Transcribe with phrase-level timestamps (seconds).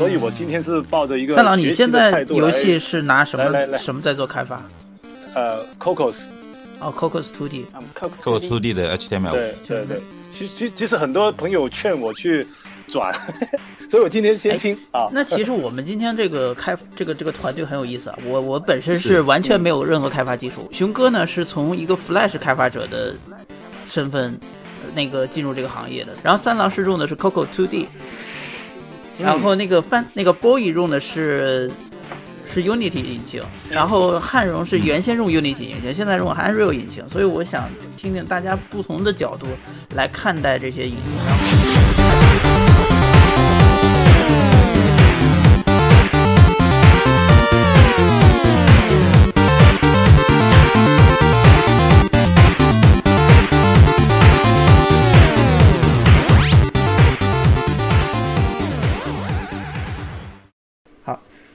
[0.00, 3.78] 所以我今天是抱着一个三郎，你现在游戏是拿什么来来来。
[3.78, 4.62] 什么在做开发？
[5.34, 6.16] 呃 Cocos，
[6.78, 7.64] 哦，Cocos 2D。
[7.70, 10.00] 啊，Coco 做 2D 的 HTML，对对对，
[10.32, 12.46] 其其其实很多朋友劝我去
[12.86, 13.12] 转，
[13.90, 15.10] 所以我今天先听啊。
[15.12, 19.20] 那其实我们今天这个开这个这个团队很有意思啊，我我本身是是。
[19.20, 23.14] 完全没有任何开发基础，熊哥呢是从一个 Flash 开发者的
[23.86, 24.32] 身份
[24.82, 27.84] 呃那个进入这个行业的，然后三郎是用的是 Coco 2D，
[29.22, 31.70] 然后那个翻那个 Boy 用的是
[32.52, 39.46] 是 Unity 引擎，然后汉荣是原先用 Unity 引擎，现在用 Unreal 引擎，所以我想听听大家不同的角度
[39.94, 41.59] 来看待这些引擎。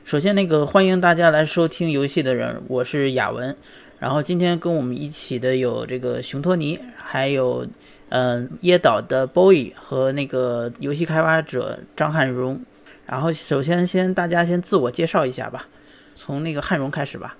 [0.05, 3.57] 首先，那个欢迎大家来收听游戏的人，我是雅文。
[3.97, 7.67] 然后今天跟我们一起的有这个熊托尼，还有
[8.09, 12.63] 嗯、椰岛的 Boy 和那个游戏开发者张汉荣。
[13.07, 15.67] 然后首先先大家先自我介绍一下吧，
[16.13, 17.35] 从那个汉荣开始吧。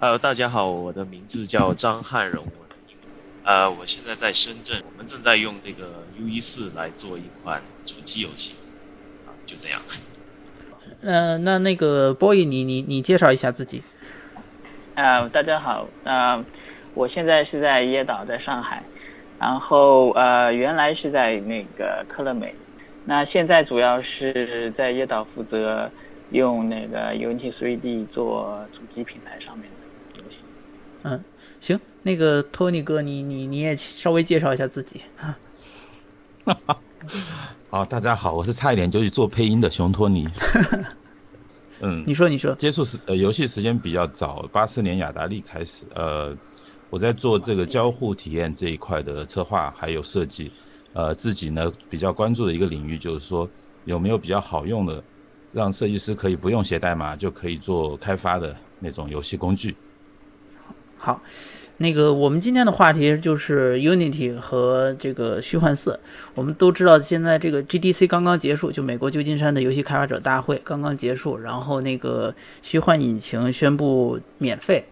[0.00, 2.44] 呃大家好，我的名字叫张汉荣，
[3.44, 8.54] 呃，我现在在深圳，我们正在用这个 U 一四来做一款主机游戏，
[9.28, 9.80] 啊，就这样。
[11.02, 13.82] 呃，那那个 Boy，你你你介绍一下自己。
[14.94, 16.44] 啊、大家好，啊、
[16.94, 18.82] 我现在是在椰岛，在上海，
[19.38, 22.54] 然后呃，原来是在那个科乐美，
[23.06, 25.90] 那现在主要是在椰岛负责
[26.32, 30.36] 用那个 Unity 3D 做主机平台上面的东西。
[31.04, 31.24] 嗯，
[31.60, 35.00] 行，那个托尼哥，你你你也稍微介绍一下自己。
[37.72, 40.26] 好，大家好，我是差一点就去做配音的熊托尼。
[41.80, 42.52] 嗯，你说，你说。
[42.56, 46.36] 接触时呃游戏时间比较早，八四年雅达利开始，呃，
[46.90, 50.50] 我在做这个交互体验这一块的策划还有设计，
[50.94, 53.48] 呃，自己呢比较关注的一个领域就是说
[53.84, 55.04] 有没有比较好用的，
[55.52, 59.76] 让设计师可以不用写代码就可以做开发的那种游戏工具。
[60.98, 61.22] 好，
[61.82, 65.98] 那个我们今天的话题就是 Unity 和这个虚幻四。
[66.34, 74.84] 我们都知道，现在这个 GDC 刚刚结束，就美国旧金山的游戏开发者大会刚刚结束，然后那个虚幻引擎宣布免费。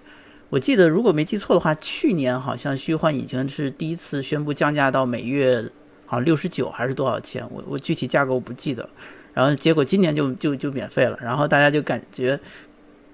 [0.48, 5.62] 我记得如果没记错的话，去年好像虚幻引擎是第一次宣布降价到每月
[6.06, 8.88] 好像六十九还是多少钱，我我具体价格我不记得。
[9.34, 12.40] 然后结果今年就就就免费了，然后大家就感觉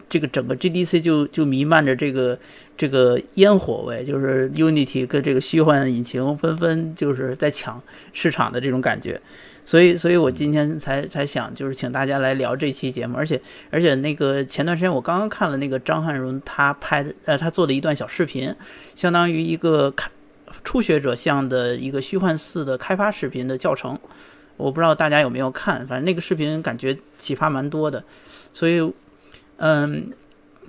[0.08, 2.38] 这个整个 GDC 就就弥漫着这个
[2.76, 7.80] 这个烟火味，就是 Unity 跟这个虚幻引擎纷纷就是在抢
[8.12, 9.20] 市场的这种感觉。
[9.66, 13.40] 所以，所以我今天才才想，就是请大家来聊这期节目，而且，
[13.70, 18.54] 而且那个前段时间我刚刚看了那个张汉荣他拍的，呃，他做的一段小视频，
[18.94, 20.10] 相当于一个开
[20.64, 23.98] 初学者向的一个虚幻四的开发视频的教程，
[24.58, 28.04] 我不知道大家有没有看，反正那个视频感觉启发蛮多的，
[28.52, 28.92] 所以，
[29.56, 30.10] 嗯，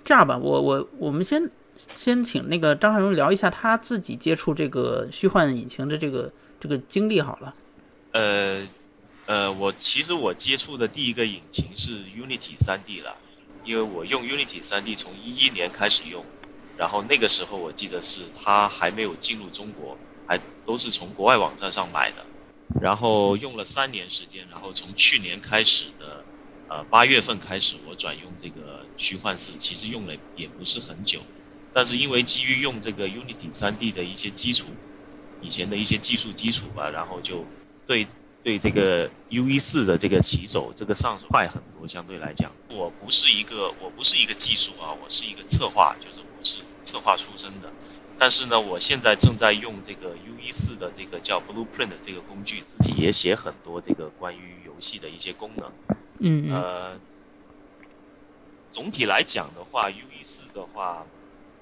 [0.06, 7.56] 这样吧，我我我们先先请那个张汉荣聊一下他自己接触这个虚幻引擎的这个这个经历好了。
[8.12, 8.66] 呃
[9.26, 13.18] 呃，我其实我接触的第一个引擎是 Unity 3D 了，
[13.64, 16.24] 因为我用 Unity 3D 从一一年开始用，
[16.78, 19.98] 然后那个时候我记得是它还没有进入中国，
[20.28, 22.24] 还都是从国外网站上买的，
[22.80, 26.24] 然后用了三年时间，然后从去年开始的
[26.70, 31.20] 呃八月份开始，我转用这个虚幻四，其实用了也不是很久，
[31.76, 34.68] 但是因为基于用这个 Unity 3D 的一些基础，
[35.42, 37.44] 以前的一些技术基础吧，然后就
[37.86, 38.08] 对
[38.44, 47.70] 对这个 UE 四的这个起手，这个上手快很多，相对来讲，我不是一个我不是一个技术啊，我是一个策划，就是我是策划出身的。
[48.18, 55.70] 但是呢，我现在正在用这个 UE 四的这个叫 Blueprint 的这个工具，自己也写很多这个关于游戏的一些功能。
[56.20, 57.00] 嗯嗯呃，
[58.70, 61.06] 总体来讲的话，UE 四的话，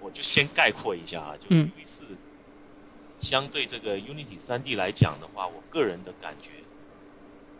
[0.04, 2.18] 我就先概括一下啊，就嗯 U 一四
[3.20, 6.52] 相对这个 Unity 3D 来讲的话，我个人的感觉，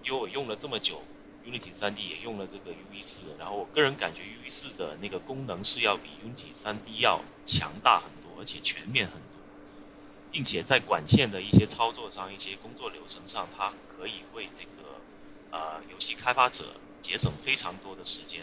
[0.04, 1.01] 因为我用了这么久
[1.45, 9.39] ，Unity 3D 也用了这个 U V 四，然后我个人感觉 U V 四的那个功能是要比 Unity 3D 要强大很多，而且全面很多，
[10.31, 15.00] 并且在管线的一些操作上、一些工作流程上，它可以为这个
[15.51, 18.42] 呃游戏开发者节省非常多的时间。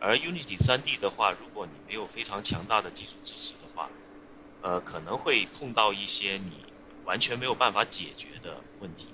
[0.00, 3.88] 而 Unity 3D 的话，如果你没有非常强大的技术支持的话，
[4.62, 6.52] 呃，可能会碰到一些你
[7.04, 9.08] 完全没有办法解决的问题。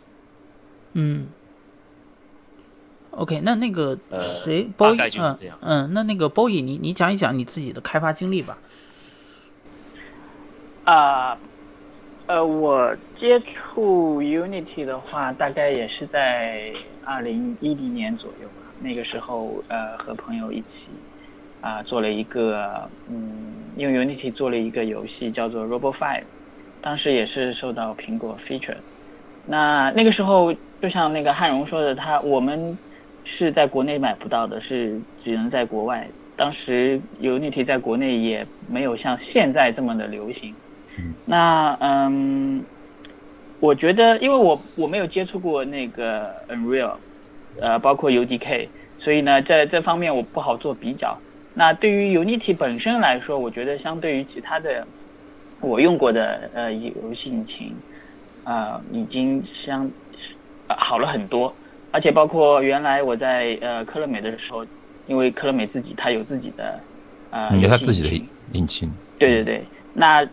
[0.94, 1.29] 嗯。
[3.11, 8.59] OK，那那个呃谁，包大概就是这样嗯嗯，那那个包乙，你你讲一讲你自己的开发经历吧。
[10.85, 11.39] 啊，
[12.27, 16.71] 呃，我接触 Unity 的话，大概也是在
[17.05, 18.66] 二零一零年左右吧。
[18.81, 20.69] 那个时候，呃，和朋友一起
[21.61, 26.25] 啊、做了一个，嗯，用 Unity 做了一个游戏，叫做 Robo Five，
[26.81, 28.76] 当时也是受到苹果 feature。
[29.44, 32.78] 那那个时候，就像那个汉荣说的，他我们
[33.25, 36.08] 是在国内买不到的，是只能在国外。
[36.37, 40.55] 当时 Unity 在国内也没有像现在这么的流行。
[41.25, 42.64] 那嗯，
[43.58, 46.99] 我觉得，因为我我没有接触过那个 Unreal，
[47.61, 48.69] 呃，包括 UDK，
[48.99, 51.19] 所以呢，在这方面我不好做比较。
[51.55, 54.87] 那对于 Unity 本身来说，我觉得相对于其他的
[55.61, 57.75] 我用过的呃游戏引擎，
[58.44, 59.91] 呃，已经相、
[60.69, 61.55] 呃好了很多。
[61.93, 64.67] 而且包括原来我在呃科乐美的时候，
[65.06, 66.79] 因为科乐美自己它有自己的
[67.31, 68.91] 呃嗯有它自己的引擎。
[69.19, 69.64] 对对对，
[69.94, 70.29] 那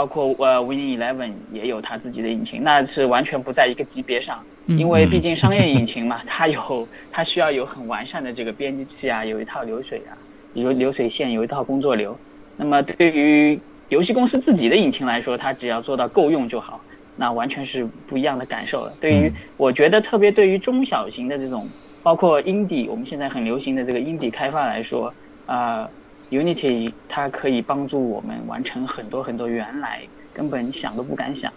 [0.00, 10.16] 包括呃 Win Eleven 也有它自己的引擎，那是完全不在一个级别上，嗯因为毕竟商业引擎嘛， 它有它需要有很完善的这个编辑器啊，有一套流水啊，
[10.54, 12.16] 有流水线，有一套工作流。
[12.56, 13.60] 那么对于
[13.90, 16.80] 游戏公司自己的引擎来说，它只要做到够用就好，
[17.14, 18.94] 那完全是不一样的感受了。
[19.02, 21.68] 对于嗯我觉得特别对于中小型的这种，
[22.02, 25.12] 包括 indie，我们现在很流行的这个 indie 开发来说，
[25.44, 25.86] 呃
[26.30, 31.52] ，Unity 它可以帮助我们完成很多很多原来根本想都不敢想，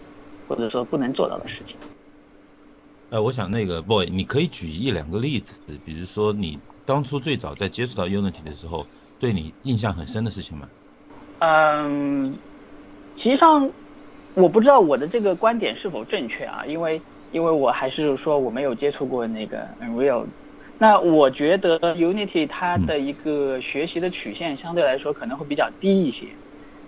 [0.46, 1.76] 或者说不能做到的事情。
[3.10, 8.88] 呃，我想那个 boy，你可以举一两个例子，比如说你当初最早在接触到 Unity 的时候，
[9.18, 10.68] 对你印象很深的事情吗？
[11.38, 12.32] 嗯，
[13.16, 13.70] 实际上
[14.34, 17.00] 我不知道我的这个观点是否正确啊，因为
[17.30, 20.26] 因为我还是说我没有接触过那个 Unreal。
[20.78, 26.26] 那我觉得 Unity 它的一个学习的曲线相对来说可能会比较低一些。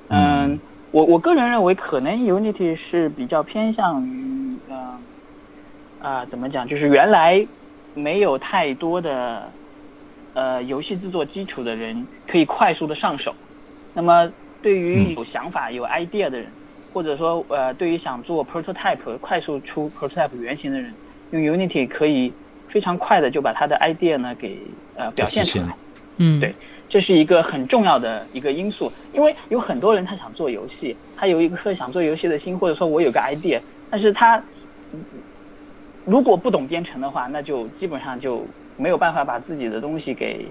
[0.08, 0.60] 嗯嗯，
[0.90, 5.06] 我我个人认为可能 Unity 是比较偏向于嗯
[5.98, 7.46] 啊、怎么讲，就是原来
[7.94, 9.50] 没有太多的
[10.34, 13.34] 呃游戏制作基础的人可以快速的上手。
[13.94, 14.30] 那么
[14.60, 16.52] 对于嗯有想法、有 idea 的人，
[16.92, 20.94] 或者说呃对于想做 prototype 快速出 prototype 原型的人，
[21.30, 22.32] 用 Unity 可以
[22.68, 24.58] 非常快的就把他的 idea 呢给
[24.96, 25.74] 呃表现出来。
[26.18, 26.54] 嗯，对
[26.88, 33.60] 这是一个很重要的一个因素，因为有很多人他想做游戏，他有一颗想做游戏的心，或者说我有个 idea，
[33.90, 34.36] 但是他
[34.92, 35.04] 嗯
[36.04, 38.46] 如果不懂编程的话，那就基本上就
[38.76, 40.46] 没有办法把自己的东西给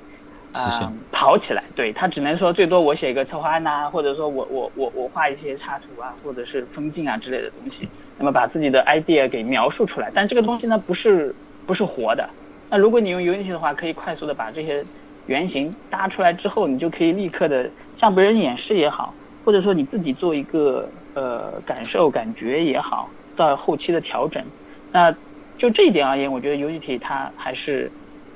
[0.52, 1.64] 啊、实现跑起来。
[1.74, 7.88] 对他只能说最多我写一个策划案呐、或者说我我我我画一些插图啊，或者是分镜啊之类的东西，
[8.20, 10.12] 那么把自己的 idea 给描述出来。
[10.14, 11.34] 但这个东西呢，不是
[11.66, 12.30] 不是活的。
[12.70, 14.84] 那如果你用 Unity 的话，可以快速的把这些
[15.28, 17.70] 原型搭出来之后，你就可以立刻的
[18.00, 19.14] 向别人演示也好，
[19.44, 24.44] 或者说你自己做一个呃感受感觉也好，到后期的调整。
[24.92, 25.12] 那
[25.58, 27.92] 就这一点而言，我觉得 Unity 它还是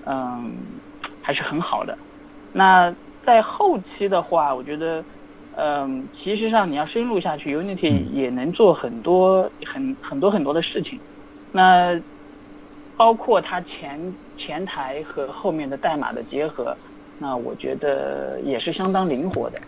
[0.06, 0.52] 嗯
[1.22, 1.98] 还是很好的。
[2.54, 2.94] 那
[3.26, 5.04] 在后期的话，我觉得
[5.56, 11.00] 嗯其实上你要深入下去，Unity 也能做很多很很多很多的事情。
[11.52, 12.00] 那
[12.99, 16.75] 包括它前前台和后面的代码的结合，
[17.18, 19.61] 那我觉得也是相当灵活的。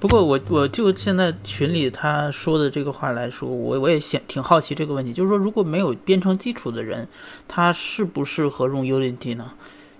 [0.00, 7.06] 不过我我就现在群里他说的这个话来说，我我也想挺好奇这个问题，就是说如果没有编程基础的人，
[7.46, 9.52] 他适不适合用 Unity 呢？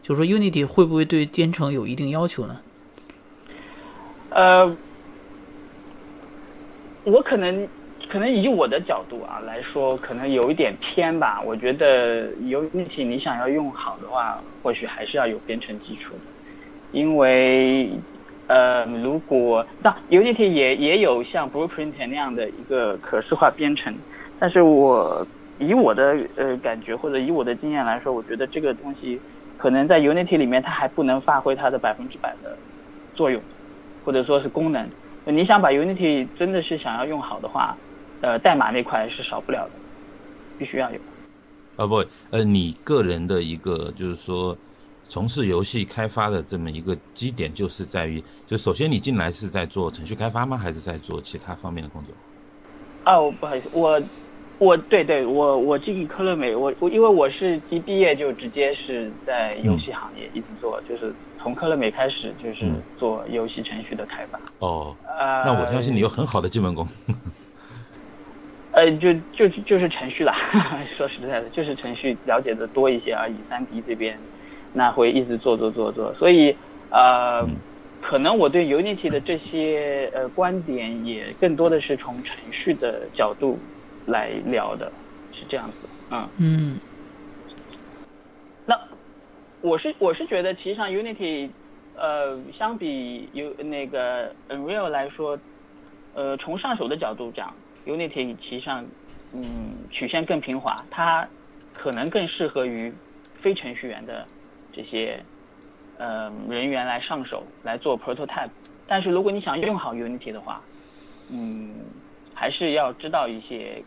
[0.03, 2.61] 就是说 Unity 会不会对编程有一定要求呢？
[4.31, 4.77] 呃，
[7.05, 7.69] 我可能
[8.13, 11.41] 可能以我的角度啊来说，可能有一点偏吧。
[11.47, 16.13] 我觉得 Unity 你想要用好的话，或许还是要有编程基础，
[16.93, 17.89] 因为
[18.49, 23.95] 呃，如果那 Unity 也也有像 Blueprint 那样的一个可视化编程，
[24.39, 25.27] 但是我
[25.59, 29.19] 以我的呃感觉或者以我的经验来说，我觉得这个东西
[29.57, 32.55] 可能在 Unity 里面它还不能发挥它的百分之百的
[33.15, 33.41] 作用。
[34.05, 34.85] 或者说是功能。
[35.25, 37.77] 你想把 Unity 真的是想要用好的话，
[38.23, 39.73] 呃，代码那块是少不了的，
[40.59, 40.99] 必须要有。
[41.77, 44.57] 啊不，呃，你个人的一个就是说
[45.03, 50.57] 从事游戏开发的这么一个基点，就是在于，就首先你进来是在做程序开发吗？
[50.57, 52.15] 还是在做其他方面的工作？
[53.07, 54.01] 哦，不好意思，我
[54.59, 61.13] 我对对，我我进科乐美，我我因为我是一毕业就直接是在游戏行业一直做，就是
[61.43, 64.39] 从科乐美开始就是嗯做游戏程序的开发。
[64.61, 66.87] 哦，呃，那我相信你有很好的基本功。
[68.73, 70.35] 呃，就就就是程序啦，
[70.97, 73.43] 说实在的，就是程序了解的多一些而已。
[73.49, 74.19] 三 D 这边，
[74.73, 76.57] 那会一直做做做做，所以
[76.91, 77.47] 呃，
[78.01, 83.59] 可能我对 Unity 的这些呃观点也更多的是从程序的角度
[84.07, 84.91] 来聊的，
[85.33, 86.81] 是这样子，嗯嗯。
[88.65, 88.75] 那
[89.61, 91.51] 我是我是觉得，其实上 Unity
[91.95, 95.39] 呃相比有那个 Unreal 来说，
[96.15, 97.55] 呃从上手的角度讲
[97.87, 98.85] ，Unity 其实上
[99.33, 101.29] 嗯曲线更平滑，它
[101.73, 102.93] 可能更适合于
[103.41, 104.27] 非程序员的
[104.73, 105.23] 这些
[105.99, 108.51] 呃人员来上手来做 prototype。
[108.87, 110.61] 但是如果你想用好 Unity 的话，
[111.31, 111.75] 嗯
[112.35, 113.83] 还是要知道一些。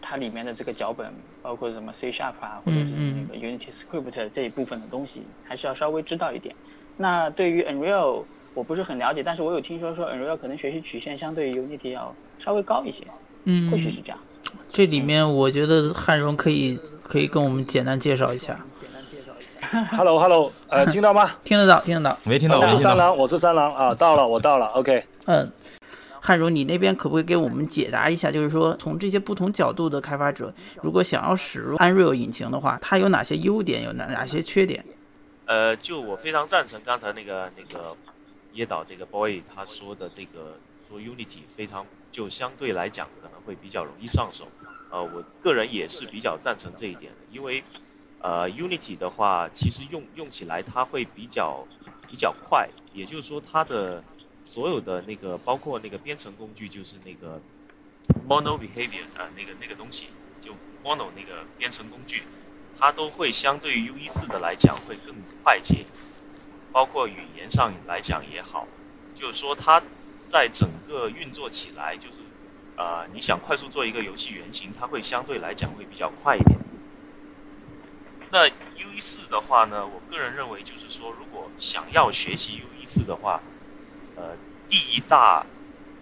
[0.00, 2.84] 它里面的这个脚本，包括什么 C Sharp 啊，或者是
[3.28, 6.54] 那个 Unity Script 这一部分的东西，还是要稍微知道一点。
[6.96, 8.24] 那对于 Unreal，
[8.58, 12.12] 我不是很了解，但是我有听说说 Unreal 可能学习曲线相对于 Unity 要
[12.44, 13.06] 稍微高一些，
[13.44, 14.18] 嗯，或许是这样。
[14.68, 18.58] 这里面我觉得汉荣可以可以跟我们简单介绍一下。
[19.92, 21.36] Hello Hello，呃，听到吗？
[21.44, 22.18] 听得到，听得到。
[22.24, 22.58] 没听到。
[22.58, 25.04] 我是三郎，我是三郎啊，到了，我到了，OK。
[25.26, 25.48] 嗯。
[26.20, 28.28] 汉荣，你那边可不可以给我们解答一下？
[28.28, 34.84] 就是说，从这些不同角度的开发者，如果想要使用 Unreal 引擎的话，它有哪些优点，有哪哪些缺点？
[35.46, 37.96] 呃，就我非常赞成刚才那个那个
[38.58, 44.48] 椰岛这个 boy 他说的这个，说 Unity 非常就相对来讲可能会比较容易上手。
[44.90, 47.62] 呃，我个人也是比较赞成这一点的，因为
[48.20, 51.66] 呃 Unity 的话，其实用用起来它会比较
[52.10, 54.04] 比较快，也就是说它的。
[54.40, 57.42] 所有的那个包括那个编程工具，就是那个
[58.26, 60.06] mono behavior 啊，那个那个东西，
[60.40, 62.22] 就 mono 那个编程工具，
[62.78, 65.84] 它都会相对于 U E 四的来讲会更快捷，
[66.72, 68.66] 包括语言上来讲也好，
[69.14, 69.82] 就是说它
[70.26, 72.16] 在整个运作起来，就是
[72.76, 76.58] 呃你想快速做一个游戏原型，它会相对来讲会比较快一点。
[78.30, 83.40] 那 U E 四的话呢，我个人认为就是说，如果想要学习 U E 四的话，
[84.16, 84.36] 呃，
[84.68, 85.46] 第一大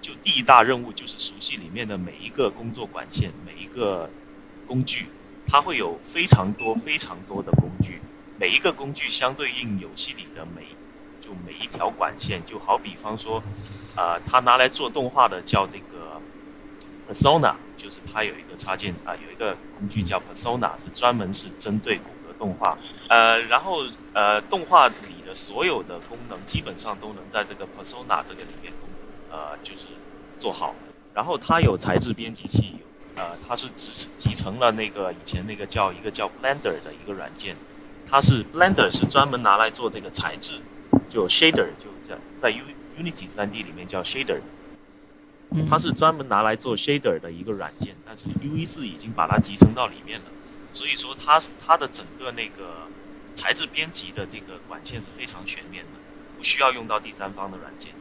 [0.03, 4.11] 就第一大任务就是熟悉里面的每一个工作管线，每一个
[4.67, 5.07] 工具，
[5.47, 8.01] 它会有非常多非常多的工具，
[8.37, 10.67] 每一个工具相对应游戏里的每
[11.21, 13.43] 就每一条管线，就好比方说，
[13.95, 16.21] 啊，它拿来做动画的叫这个
[17.07, 22.79] Persona，就是它有一个插件啊，有一个工具叫 Persona，是专门是针对骨骼动画，
[23.09, 23.79] 呃，然后
[24.13, 24.95] 呃，动画里。
[25.27, 28.73] 的所有的功能基本上都能在这个 Persona 这个里面，
[29.29, 29.89] 呃，就是
[30.39, 30.77] 做好。
[31.13, 32.79] 然后它有材质编辑器，
[33.17, 37.57] 呃，它是集集成了那个以前那个叫一个叫 Blender 的一个软件，
[38.09, 40.55] 它是 Blender 是专门拿来做这个材质，
[41.09, 42.65] 就 Shader 就在在 U
[42.99, 44.41] Unity 3D 里面叫 Shader，
[45.69, 50.27] 它是专门拿来做 Shader 的一个软件，但是 UE4 已经把它集成到里面了，
[50.73, 52.87] 所以说它它的整个那个。
[53.37, 55.91] 材质编辑的这个管线是非常全面的，
[56.39, 57.93] 不需要用到第三方的软件。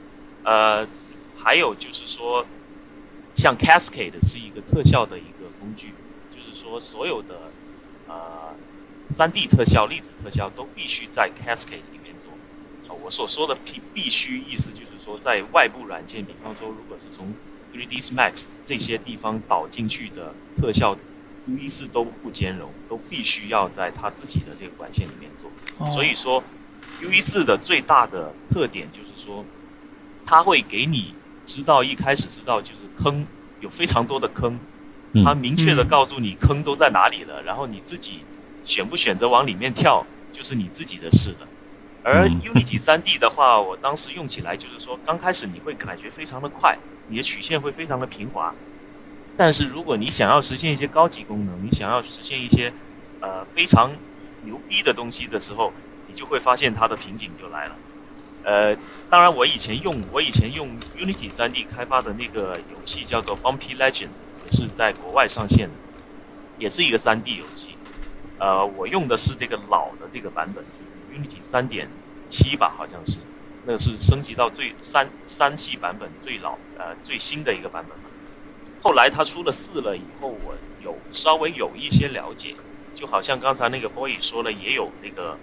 [0.46, 0.88] 呃，
[1.36, 2.46] 还有就是说，
[3.34, 5.94] 像 Cascade 是一个特效的一个工具，
[6.34, 7.52] 就是说所有的
[8.08, 8.45] 呃
[9.10, 12.32] 3D 特效、粒子特效都必须在 Cascade 里面做。
[12.88, 17.36] 啊，我所说的必必须意思就是说，在外部软件，比方说如果是从
[17.72, 20.98] 3ds Max 这些地方导进去的特效。
[21.48, 25.92] U E 四都不兼容，都必须要在它自己的这个管线里面做。
[25.92, 26.44] 所以说
[26.98, 29.46] ，U E 四的最大的特点就是说，
[30.26, 33.28] 它会给你知道一开始知道就是坑
[33.60, 34.60] 有非常多的坑，
[35.24, 38.26] 它明确的告诉你坑都在哪里了，然后你自己
[38.66, 41.48] 选不选择往里面跳就是你自己的事了。
[42.04, 48.54] 而 Unity 3D 的话，我当时用起来就是说，刚开始你会感觉非常的快，你的曲线会非常的平滑。
[49.38, 52.74] 但是如果你想要实现一些高级功能，你想要实现一些
[53.22, 53.92] 呃非常
[54.44, 55.74] 牛逼的东西的时候，
[56.08, 57.76] 你就会发现它的瓶颈就来了。
[58.44, 58.78] 呃，
[59.10, 64.10] 当然我以前用我以前用 Unity 3D 开发的那个游戏叫做 Bumpy Legend，
[64.44, 65.74] 也是在国外上线的，
[66.60, 67.72] 也是一个 3D 游戏。
[68.38, 73.20] 呃，我用的是这个老的这个版本，就是 Unity 3.7吧，好像是，
[73.62, 78.10] 那个是升级到最三三系版本最老呃最新的一个版本嘛。
[78.82, 82.56] 后来他出了四了以后，我有稍微有一些了解，
[82.94, 85.40] 就好像刚才那个 boy 说了，也有那个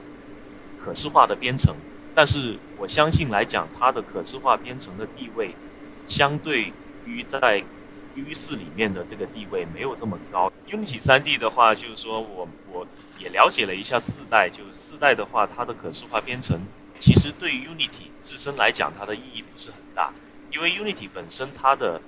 [0.77, 1.75] 可视化的编程，
[2.15, 5.57] 但是我相信来讲，它的可视化编程的地位，
[6.05, 7.65] 相对于在
[8.15, 10.53] U 四里面的这个地位没有这么高。
[10.69, 12.87] Unity 3D 的话，就是说我我
[13.19, 16.61] 也了解了一下四代，就四代的话，它的可视化编程
[16.99, 20.13] 其实对于 Unity 自身来讲，它的意义不是很大，
[20.51, 22.01] 因为 Unity 本身它的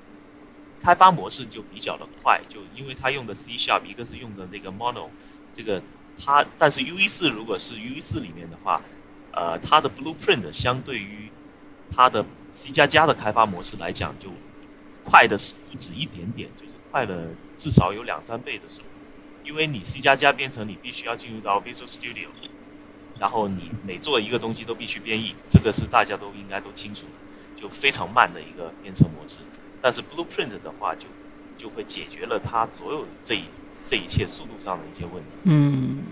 [0.83, 5.09] 开发模式就比较的快，就因为它用的 C Sharp，一个是用的那个 Mono，
[5.53, 5.83] 这个
[6.23, 8.83] 它但是 UE 四如果是 UE 四里面的话，
[9.33, 11.31] 呃，它的 Blueprint 相对于
[11.91, 14.31] 它的 C 加加的开发模式来讲，就
[15.05, 18.89] 快的是不止一点点，就是快了至少有两三倍的速度。
[19.45, 22.29] 因为你 C 加加编程，你必须要进入到 Visual Studio，
[23.21, 29.41] 然后你每做一个东西都必须编译，这个是大家都应该都清楚的，就非常慢的一个编程模式。
[29.83, 31.09] 但是 Blueprint 的话，就
[31.59, 33.45] 就会解决了它所有这一
[33.83, 35.31] 这一切速度上的一些问题。
[35.43, 36.03] 嗯，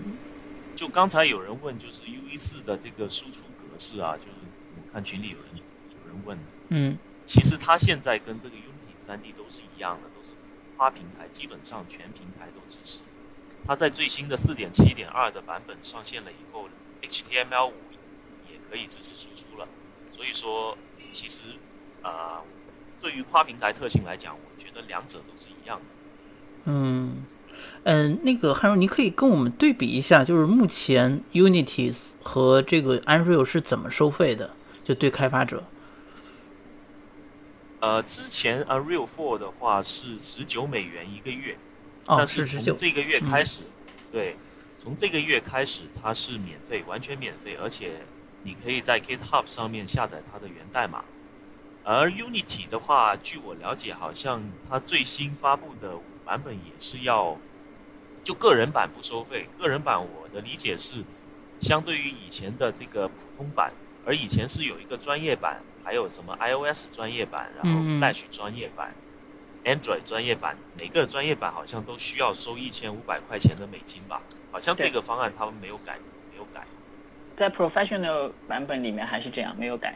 [0.75, 4.29] 就刚才有人问，就是 UE 四的这个输出格式啊，就是
[4.77, 6.37] 我看群里有人有人问，
[6.69, 8.55] 嗯，其实它现在跟这个
[9.03, 10.31] 三 D 都是一样的，都是
[10.77, 13.01] 跨平台，基本上全平台都支持。
[13.67, 16.69] 它在最新的四点七点二的版本上线了以后
[17.01, 17.73] ，HTML 五
[18.49, 19.67] 也可以支持输出了。
[20.09, 20.77] 所以说，
[21.11, 21.43] 其实
[22.01, 22.43] 啊、
[23.01, 25.85] 对于跨平台特性来讲，我觉得两者都是一样的。
[26.65, 27.25] 嗯，
[27.83, 34.55] 嗯，那个汉荣，你可以跟我们对比一下，就是目前 Unity 和这个 Unreal 是怎么收费的？
[34.85, 35.63] 就对开发者。
[37.83, 41.57] 呃，之前 Unreal Four 的话是十九美元一个月，
[42.05, 42.25] 哦，但。
[42.25, 43.59] 是从这个月开始，
[44.09, 44.37] 对，
[44.79, 47.91] 从这个月开始它是免费，完全免费，而且
[48.43, 51.03] 你可以在 GitHub 上面下载它的源代码。
[51.83, 57.37] 而 Unity 的话，据我了解，好像它最新发布的版本也是要，
[58.23, 59.49] 就个人版不收费。
[59.59, 61.03] 个人版我的理解是，
[61.59, 63.73] 相对于以前的这个普通版，
[64.05, 68.93] 而以前是有一个专业版，还有什么 iOS 专业版，然后 Flash 专业版。
[69.65, 74.21] Android 专业版，每个专业版好像都需要收一千五百块钱的美金吧？
[74.51, 75.97] 好像这个方案他们没有改，
[76.31, 76.65] 没有改。
[77.37, 79.95] 在 Professional 版本里面还是这样，没有改。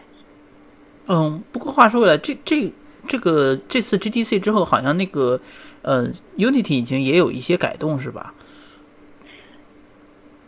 [1.08, 2.72] 嗯，不过话说回来，这这
[3.10, 5.41] 这个这次 GDC 之后，好像那个
[5.82, 8.34] 呃 Unity 已经也有一些改动，是吧？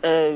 [0.00, 0.30] 呃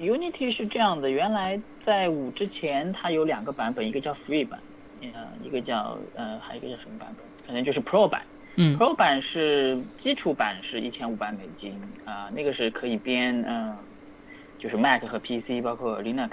[0.00, 4.58] ，Unity 是这样的，原来在五之前它有两个版本，一个叫 Free 版，
[5.02, 7.24] 呃，一个叫呃，还有一个叫什么版本？
[7.46, 8.22] 可能就是 Pro 版。
[8.56, 13.78] 嗯 Pro 版是基础版是一千五百美金啊、那个是可以编嗯、呃
[14.58, 16.30] 就是 Mac 和 PC 包括 Linux。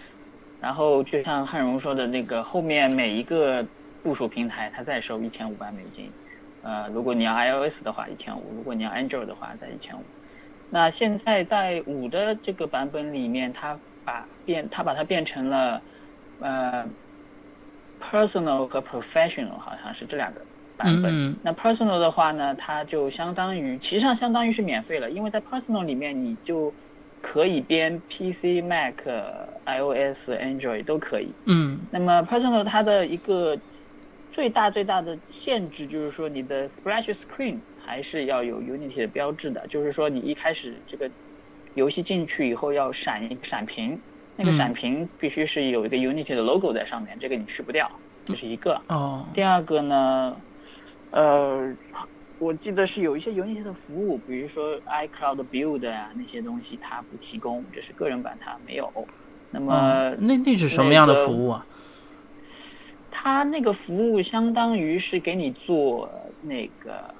[0.61, 3.65] 然后就像汉荣说的那个，后面每一个
[4.03, 6.11] 部署平台它再收一千五百美金。
[6.61, 10.03] 呃，如果你要 iOS 的话一千五，如果你要 Android 的话再一千五。
[10.69, 15.81] 那现在在五的这个版本里面，它把变他把它变成了
[16.39, 16.85] 呃
[17.99, 20.41] personal 和 professional 好像是这两个
[20.77, 21.11] 版本。
[21.13, 26.73] 嗯那 personal 的话呢，它就相当于，其实上相当于是免费了，因为在 personal 里面你就
[27.21, 28.95] 可以编 PC、Mac、
[29.65, 31.31] iOS、Android 都可以。
[31.45, 33.57] 嗯那么 personal 它的一个
[34.31, 41.09] 最大最大的限制就是说，你的 splash screen 还是要有 Unity 的标志的，就是说你一开始这个
[41.75, 43.99] 游戏进去以后要闪一个闪屏，
[44.35, 47.89] 那个嗯闪屏必须是有一个 Unity 的 logo 在上面，这个你去不掉，
[48.25, 48.81] 这是一个。
[48.87, 50.35] 哦第二个呢，
[51.11, 51.73] 呃，
[52.39, 58.91] 我记得是有一些 Unity 的服务，比如说 iCloud Build 啊那些东西它不提供，这是个人版它没有。
[59.51, 61.65] 那么、哦，那那是什么样的服务啊？
[63.11, 66.09] 它那个服务相当于是给你做
[66.41, 67.13] 那个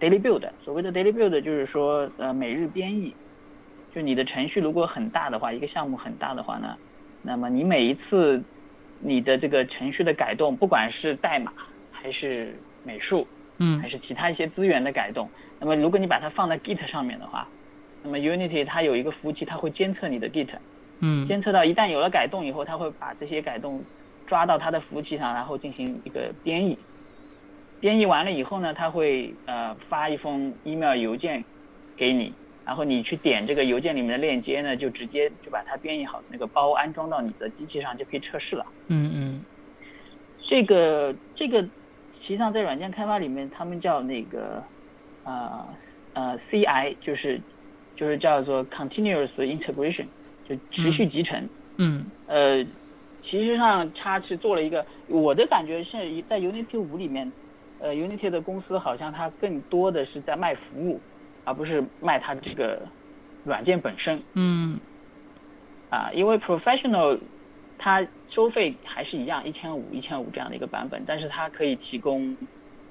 [0.00, 3.14] daily build，所谓的 daily build 就是说呃每日编译，
[3.96, 6.76] 就你的程序如果很大的话，一个项目很大的话呢，
[7.22, 8.44] 那么你每一次
[9.00, 11.50] 你的这个程序的改动，不管是代码
[11.90, 12.54] 还是
[12.84, 17.48] 美术，嗯还是其他一些资源的改动，那么如果你把它放在 Git 上面的话，
[18.02, 20.50] 那么 Unity 它有一个服务器，它会监测你的 Git，
[21.00, 23.82] 嗯监测到一旦有了改动以后，它会把这些改动
[24.26, 26.78] 抓到它的服务器上，然后进行一个编译。
[27.80, 31.42] 编译完了以后呢，它会呃发一封 email 邮件
[31.96, 32.34] 给你，
[32.66, 38.66] 然后你去点这个邮件里面的链接呢，就直接就把它编译好的那个包安装到你的机器上，就可以测试了。
[38.88, 39.44] 嗯嗯
[40.48, 44.62] 这个这个，实际上在软件开发里面，他们叫那个
[45.24, 45.66] 呃
[46.14, 47.40] 呃 CI，就是
[47.94, 50.06] 就是叫做 continuous integration，
[50.48, 51.48] 就持续集成。
[51.78, 52.64] 嗯呃，
[53.22, 57.30] 其实上它是做了一个，我的感觉是在 Unity 五里面，
[57.78, 61.00] 呃，Unity 的公司好像它更多的是在卖服务，
[61.46, 62.86] 而不是卖它这个
[63.44, 64.78] 软件本身嗯
[65.88, 66.10] 啊。
[66.12, 67.18] 因为 Professional
[67.78, 72.36] 它收费还是一样，一千五、一千五这样的一个版本，但是它可以提供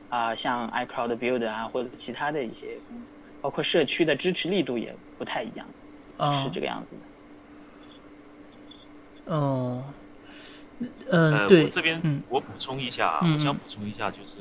[0.10, 3.06] 啊、像 iCloud Build 啊或者其他的一些，嗯
[3.42, 5.68] 包括社区的支持力度也不太一样，
[6.18, 7.02] 哦是这个样子的。
[9.34, 9.84] 哦，
[11.12, 14.38] 呃呃，对我这边嗯我补充一下啊，嗯我想嗯补充一下，就是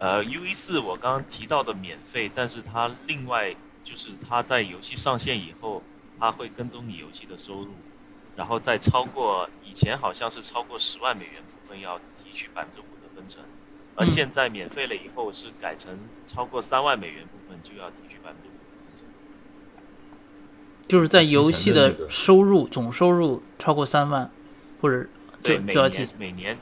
[0.00, 5.82] 呃，UE 四我刚刚提到的免费，但是它另外就是它在游戏上线以后，
[6.18, 7.68] 它会跟踪你游戏的收入，
[8.34, 13.44] 然后再超过以前好像是超过十万美元部分要提取百分之五的分成，
[13.94, 19.04] 而现在免费了以后是改成超过三万美元部分就要提取百分之五的分成。
[20.88, 24.30] 就是在游戏的收入总收入超过三万，
[24.80, 25.06] 或者
[25.42, 26.58] 对每年每年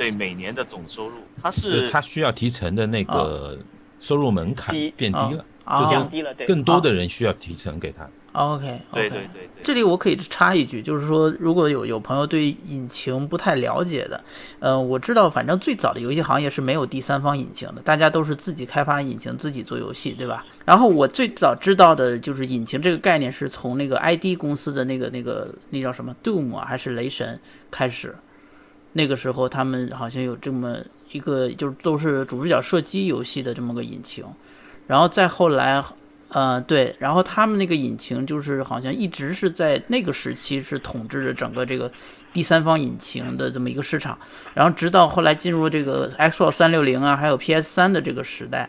[0.00, 3.58] 对每年的总收入，它是它需要提成的那个
[3.98, 5.44] 收入门槛变低了。
[5.70, 8.08] 就降低了，对，更多的人需要提成给他。
[8.32, 9.62] OK，对对对对。
[9.62, 14.20] 这里我可以插一句，就是说，如果有有朋友对引擎不太了解的，
[14.58, 20.44] 呃，我知道，反正最早的游戏行业是没有第三方引擎的，大家都是自己开发引擎，自己做游戏，对吧？
[20.64, 27.38] 然后我最早知道的就是引擎这个概念是从那个 ID 公司的那个那个那叫什么 Doom 啊，还是雷神
[27.70, 28.16] 开始，
[28.92, 30.78] 那个时候他们好像有这么
[31.12, 34.24] 一个，就是都是主视角射击游戏的这么个引擎。
[34.86, 35.82] 然后再后来，
[36.30, 41.90] 呃，对，然后他们那个引擎就是好像一直是在那个时期是统治着整个这个
[42.32, 44.18] 第三方引擎的这么一个市场。
[44.54, 48.68] 然后直到后来进入这个 Xbox 三六零啊，还有 PS 三的这个时代，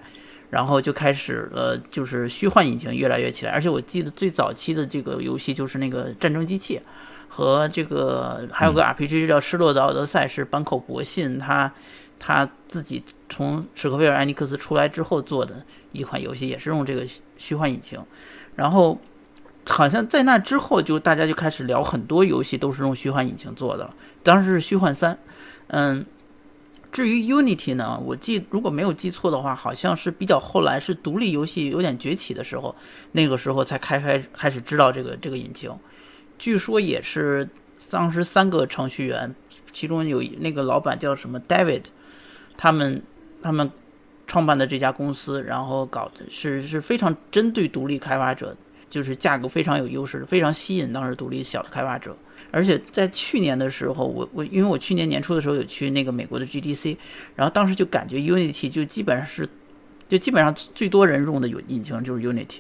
[0.52, 3.52] 然后就开始了就是虚幻引擎越来越起来。
[3.52, 6.80] 而且我记得最早期的这个游戏就是那个战争机器，
[7.34, 11.72] 和这个还有个 RPG 叫《失落的奥德赛》，是坂口博信他
[12.20, 15.63] 他自己从史克威尔艾尼克斯出来之后做的。
[15.94, 17.06] 一款游戏也是用这个
[17.38, 18.00] 虚幻引擎，
[18.56, 18.98] 然后
[19.67, 23.89] 好像在那之后，就大家就开始聊很多游戏都是用虚幻引擎做的。
[24.24, 25.17] 当时是虚幻三，
[25.67, 26.06] 嗯，
[26.89, 32.74] 至于 Unity 呢，我记如果没有记错的话，好像是比较后来是独立游戏有点崛起的时候，
[33.12, 35.70] 那个时候才开开开始知道这个这个引擎。
[36.42, 37.48] 据说也是
[37.90, 39.34] 当时三个程序员，
[39.72, 41.84] 其中有那个老板叫什么 David，
[42.58, 43.02] 他们
[43.42, 43.72] 他们。
[44.28, 48.56] 创办的这家公司，然后搞的是是非常针对独立开发者，
[48.90, 52.16] 就是价格非常有优势，非常吸引当时独立小的开发者。
[52.50, 56.96] 而且在去年的时候，我我因为我去年年初的时候有去那个美国的 GDC，
[57.36, 59.50] 然后当时就感觉 Unity 就基本上是，
[60.08, 62.60] 就基本上最多人用的有引擎就是 Unity，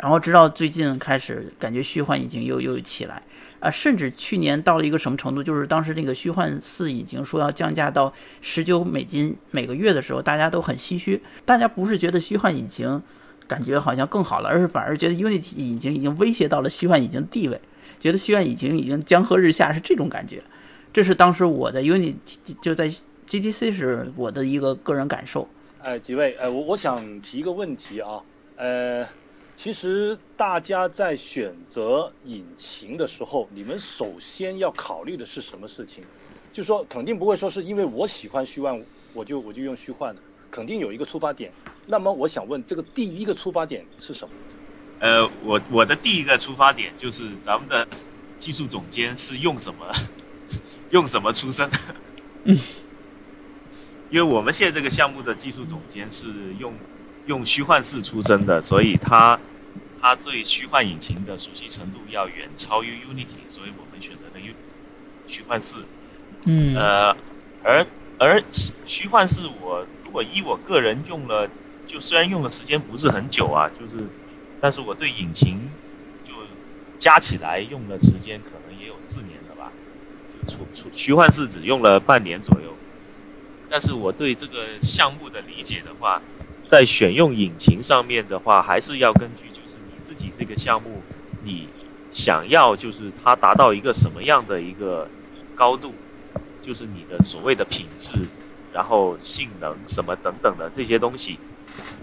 [0.00, 3.22] 然后直到最近开始感觉虚幻引擎又又起来。
[3.60, 8.10] 啊，甚至去年到了一个什么程度，就是当时那个虚幻四已经说要降价到
[8.40, 11.20] 十九美金每个月的时候，大家都很唏嘘。
[11.44, 13.02] 大家不是觉得虚幻引擎
[13.46, 17.60] 感觉好像更好了，而是反而觉得 Unity 引擎已经威胁到了虚幻引擎地位，
[17.98, 20.42] 觉得虚幻引擎已经江河日下，是这种感觉。
[20.90, 22.14] 这是当时我的 Unity
[22.62, 22.90] 就在
[23.28, 25.46] GTC 是我的一个个人感受。
[25.82, 28.22] 哎，几位，呃，我我想提一个问题啊，
[28.56, 29.06] 呃。
[29.62, 36.02] 其实大家在选择引擎的时候，你们首先要考虑的是什么事情？
[36.50, 41.52] 就说肯定不会说是因为我喜欢虚幻，我就我就用虚幻的，肯定有一个出发点。
[41.86, 44.34] 那么我想问，这个第一个出发点是什么？
[45.00, 47.86] 呃，我我的第一个出发点就是咱们的
[48.38, 49.92] 技术总监是用什么
[50.88, 51.68] 用什么出身？
[52.44, 52.58] 嗯，
[54.08, 56.72] 因为我们现在这个项目的技术总监是用
[57.26, 59.38] 用虚幻四出身的，所以他。
[60.00, 64.54] 它对虚幻引擎的熟悉程度要远超于 Unity，所以我们选择了 U
[65.26, 65.84] 虚幻四。
[66.46, 66.74] 嗯。
[66.74, 67.14] 呃，
[67.62, 67.86] 而
[68.18, 68.42] 而
[68.86, 71.50] 虚幻四，我如果依我个人用了，
[71.86, 74.08] 就虽然用的时间不是很久啊，就是，
[74.58, 75.70] 但是我对引擎
[76.24, 76.32] 就
[76.98, 79.70] 加起来用的时间可能也有四年了吧。
[80.32, 82.74] 就出出虚幻四只用了半年左右，
[83.68, 86.22] 但是我对这个项目的理解的话，
[86.66, 89.50] 在选用引擎上面的话，还是要根据。
[90.00, 91.02] 自己这个项目，
[91.44, 91.68] 你
[92.10, 95.08] 想要就是它达到一个什么样的一个
[95.54, 95.94] 高度，
[96.62, 98.26] 就是你的所谓的品质，
[98.72, 101.38] 然后性能什么等等的这些东西，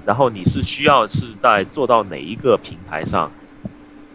[0.05, 3.31] 然后你是需要是在做到哪一个平台上，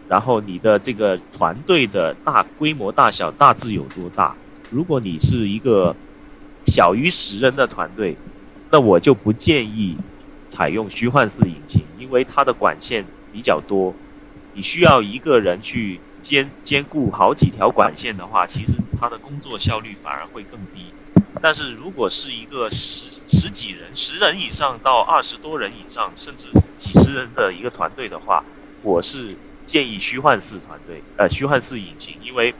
[0.07, 4.35] 然后你的这个团队的大规模大小大致有多大？
[4.71, 5.95] 如果你是一个
[6.65, 8.17] 小于十人的团队，
[8.71, 9.97] 那我就不建议
[10.47, 13.05] 采用虚幻四引擎，因为它的管线。
[13.33, 13.95] 比较多，
[14.53, 20.93] 你需要一个人去兼兼顾好几条管线的话，其实他的工作效率反而会更低。
[21.41, 28.45] 但是如果是一个十十几人、十人以上到二十多人以上，甚至几十人的一个团队的话，
[28.83, 32.53] 我是建议虚幻四团队，呃，虚幻四引擎，因为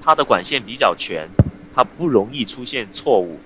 [0.00, 1.30] 它的管线比较全，
[1.74, 3.40] 它不容易出现错误。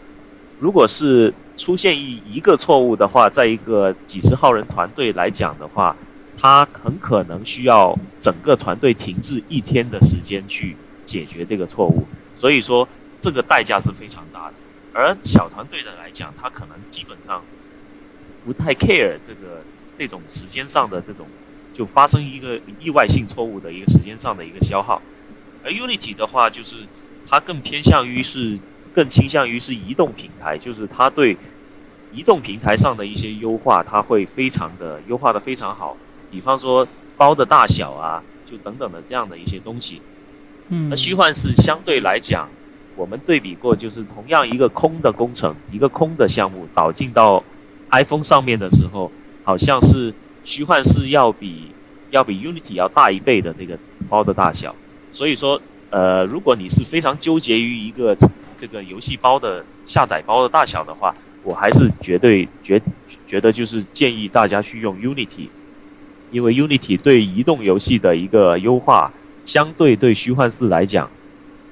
[0.58, 5.96] 如果是出现一一个错误的话，在一个几十号人团队来讲的话，
[6.40, 10.74] 他很可能需要整个团队停滞一天的时间去
[11.04, 14.54] 解决这个错误，所以说这个代价是非常大的。
[14.94, 17.44] 而小团队的来讲，他可能基本上
[18.42, 19.62] 不太 care 这个
[19.94, 21.28] 这种时间上的这种，
[21.74, 25.02] 就发生一个意外性错误的一个时间上的一个消耗。
[25.62, 26.74] 而 Unity 的话，就是
[27.26, 28.58] 它更偏向于是
[28.94, 31.36] 更倾向于是移动平台，就是它对
[32.10, 35.98] 移动平台上的一些优化，它会非常的优化的非常好。
[36.30, 40.00] 比方说包的大小啊，就等等的这样的一些东西。
[40.68, 42.48] 嗯，那虚幻是相对来讲，
[42.96, 47.42] 我们对比过，就是同样一个空的工程，一个空的项目导进到
[47.90, 49.10] iPhone 上面的时候，
[49.42, 50.14] 好像是
[50.44, 51.72] 虚幻是要比
[52.10, 54.76] 要比 Unity 要大一倍的这个包的大小。
[55.10, 58.16] 所以说，呃，如果你是非常纠结于一个
[58.56, 62.80] 这个游戏包的下载包的大小的话，我还是绝对觉
[63.26, 65.48] 觉得就是建议大家去用 Unity，
[66.30, 69.12] 因为 Unity 对移动游戏的一个优化。
[69.42, 71.08] 相对对虚幻四来讲，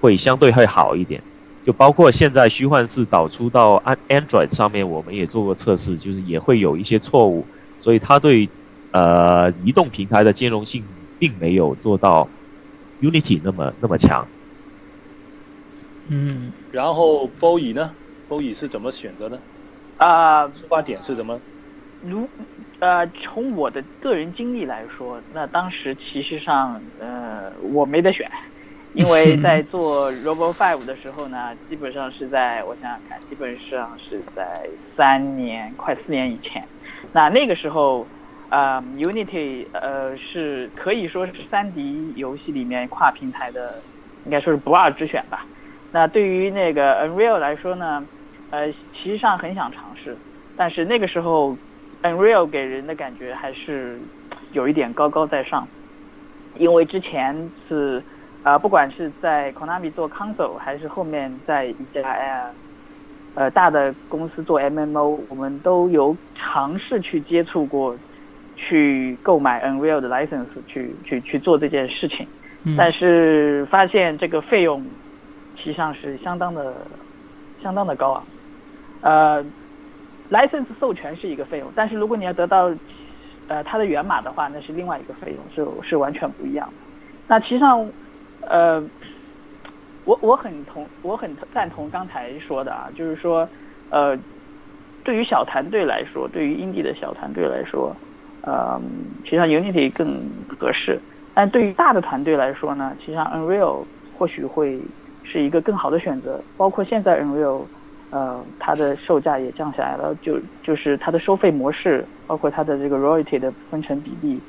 [0.01, 1.23] 会相对会好一点。
[1.65, 7.45] 就包括现在虚幻四导出到安 Android 上面，我们也做过测试，就是也会有一些错误。
[7.79, 8.49] 所以它对
[8.91, 10.83] 呃移动平台的兼容性
[11.19, 12.27] 并没有做到
[13.03, 14.27] Unity 那么那么强。
[16.09, 17.93] 嗯，然后 Boy 呢
[18.29, 19.39] ？Boy 是怎么选择的？
[19.99, 21.39] 啊，出发点是什么？
[22.03, 22.27] 如
[22.81, 28.31] 呃，从我的个人经历来说，那当时其实上呃我没得选，
[28.95, 36.63] 因为在 做 Robo Five 的时候呢，基本上是在我想想看，基本上是在三年快四年以前。
[37.13, 38.07] 那那个时候，
[38.51, 43.83] 呃，Unity 呃是可以说是三 D 游戏里面跨平台的，
[44.25, 45.45] 应该说是不二之选吧。
[45.91, 48.05] 那对于那个 Unreal 来说呢，
[48.51, 50.17] 呃，其实上很想尝试，
[50.57, 51.57] 但是那个时候。
[52.03, 53.99] Unreal 给人的感觉还是
[54.53, 55.67] 有一点高高在上，
[56.57, 58.03] 因为之前是
[58.45, 62.51] 啊，不管是在 Konami 做 console，还是后面在一家呃
[63.35, 67.97] 呃大的公司做 MMO，我们都有尝试去接触过，
[68.55, 72.27] 去购买 Unreal 的 license 去去去做这件事情，
[72.77, 74.85] 但是发现这个费用
[75.57, 76.75] 实际上是相当的
[77.61, 78.25] 相当的高昂，
[79.01, 79.45] 呃。
[80.31, 82.71] License 授权是一个费用，但是如果你要得到，
[83.47, 86.75] 呃，它的源码的话，那是另外一个费用，是是完全不一样的。
[87.27, 87.91] 那其实上，
[88.43, 88.83] 呃，
[90.05, 93.49] 我我很同我很赞同刚才说的啊，就是说，
[93.91, 94.17] 呃，
[95.03, 97.97] 对于小团队来说，对于 indie 的小团队来说，
[98.43, 98.79] 呃，
[99.25, 101.01] 其实上 Unity 更合适。
[101.35, 103.85] 但对于大的团队来说呢，其实上 Unreal
[104.19, 104.79] 或许会
[105.23, 107.63] 是一个更好的选择，包括现在 Unreal。
[108.11, 114.41] 呃，它的售价也降下来了，就就是它的收费模式，包括它的这个 royalty 的分成比例，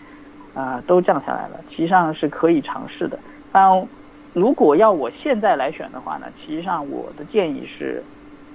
[0.54, 3.20] 啊，都降下来了，其实上是可以尝试的。
[3.52, 3.86] 但
[4.34, 8.02] 如果要我现在来选的话呢，其实上我的建议是，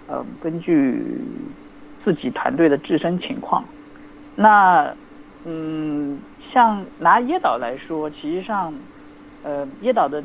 [0.08, 1.04] 嗯，根据
[2.02, 3.62] 自己团队的自身情况，
[4.34, 4.90] 那
[5.44, 6.18] 嗯，
[6.50, 8.72] 像拿椰岛来说，其实上，
[9.42, 10.24] 呃，椰岛的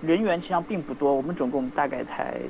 [0.00, 2.40] 人员其实上并不多，我们总共大概才。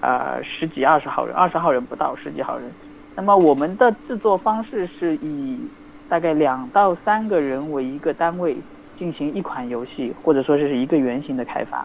[0.00, 2.70] 呃，十几二十号人，二十号人不到，十几号人。
[3.16, 5.58] 那么我们的制作方式是以
[6.06, 8.54] 大概两到三个人为一个单位
[8.98, 11.84] 进行一款游戏，或者说是一个原型的开发。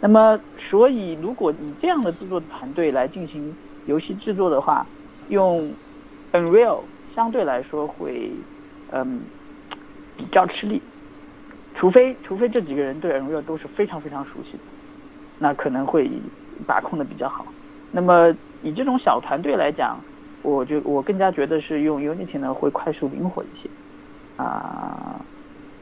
[0.00, 3.54] 那么，所以如果以这样的制作团队来进行
[3.86, 4.84] 游戏制作的话，
[5.28, 5.70] 用
[6.32, 6.80] Unreal
[7.14, 8.28] 相对来说会
[8.90, 9.20] 嗯
[10.16, 10.82] 比较吃力，
[11.76, 14.64] 除非除非这几个人对 Unreal 都是非常非常熟悉的，
[15.38, 16.10] 那可能会。
[16.66, 17.44] 把控的比较好，
[17.92, 19.98] 那么以这种小团队来讲，
[20.42, 23.68] 我就我更加觉得是用 Unity 呢会快速灵活一些，
[24.36, 25.20] 啊，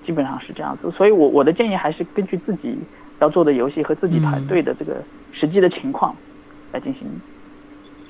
[0.05, 2.77] 基本上是这样子，所以我我的建议还是根据自己
[3.21, 6.15] 要做的游戏和自己团队的这个实际的情况
[6.73, 7.03] 来进行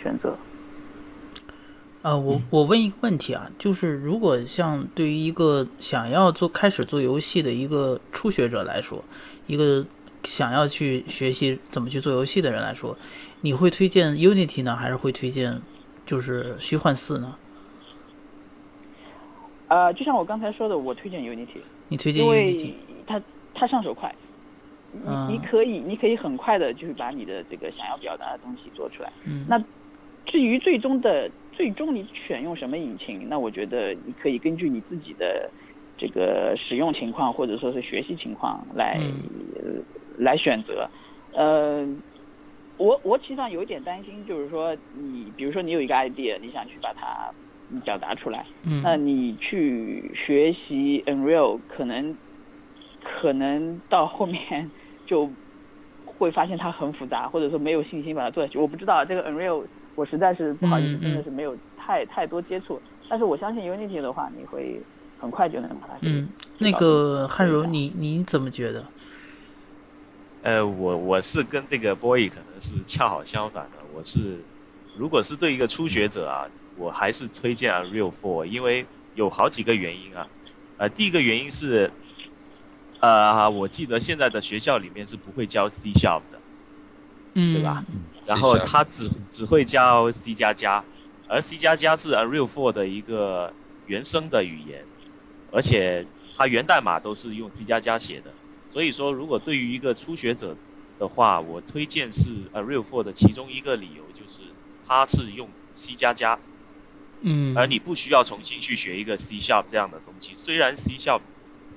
[0.03, 0.37] 选择。
[2.03, 9.05] 呃，我我问一个问题啊，就是如果像对于一个想要做开始做游戏的一个初学者来说，
[9.46, 9.85] 一个。
[10.25, 12.97] 想要去学习怎么去做游戏的人来说，
[13.43, 15.61] 你会推荐 Unity 呢，还是会推荐
[16.05, 17.37] 就是虚幻四呢？
[19.69, 21.59] 呃，就像我刚才说的，我推荐 Unity。
[21.89, 22.73] 你推荐 Unity？
[23.07, 23.21] 它
[23.55, 24.15] 它上手快，
[24.93, 29.13] 你你可以你可以很快的，就是把你的这个想要表达的东西做出来。
[29.25, 29.45] 嗯。
[29.49, 29.59] 那
[30.27, 35.51] 至于最终的最终你选用什么引擎，那我觉得你可以根据你自己的
[35.99, 38.99] 这个使用情况或者说是学习情况来。
[40.16, 40.88] 来选择，
[41.33, 41.87] 呃，
[42.77, 47.31] 我我其实上有一点担心，就是说你比如说你有一个 idea，你想去把它
[47.85, 52.16] 表达出来，嗯，那你去学习 Unreal，可能
[53.03, 54.70] 可能到后面
[55.07, 55.31] 就
[56.05, 58.59] 会发现它很复杂，或者说没有信心把它做下去。
[58.59, 62.81] 我不知道这个 Unreal，我实在是不好意思，真的是没有太太多接触。
[63.09, 64.81] 但是我相信 Unity 的话，你会
[65.18, 65.94] 很快就能把它。
[66.03, 68.85] 嗯，那个汉柔，你你怎么觉得？
[70.45, 73.79] 呃，我我是跟这个 boy 可能是恰好相反的。
[73.95, 74.45] 我是
[74.95, 80.29] 如果是对一个初学者啊，我还是推荐 Unreal Four，因为有好几个原因啊。
[80.77, 81.91] 呃，第一个原因是，
[83.01, 86.39] 呃，我记得现在的学校里面是不会教 C Sharp 的，
[87.33, 87.83] 嗯，对吧？
[88.27, 90.85] 然后他只只会教 C 加加，
[91.27, 93.55] 而 C 加加是 Unreal Four 的一个
[93.87, 94.85] 原生的语言，
[95.53, 98.35] 而且它源代码都是用 C 加加写的。
[98.75, 100.57] 所以说，如果对于一个初学者
[100.99, 104.41] 的话，我推荐是 Unreal Four 的其中一个理由就是
[104.85, 106.41] 它是用 C 加加，
[107.21, 110.35] 嗯，而你不需要重新去学一个 C Sharp 这样的东西。
[110.35, 111.21] 虽然 C Sharp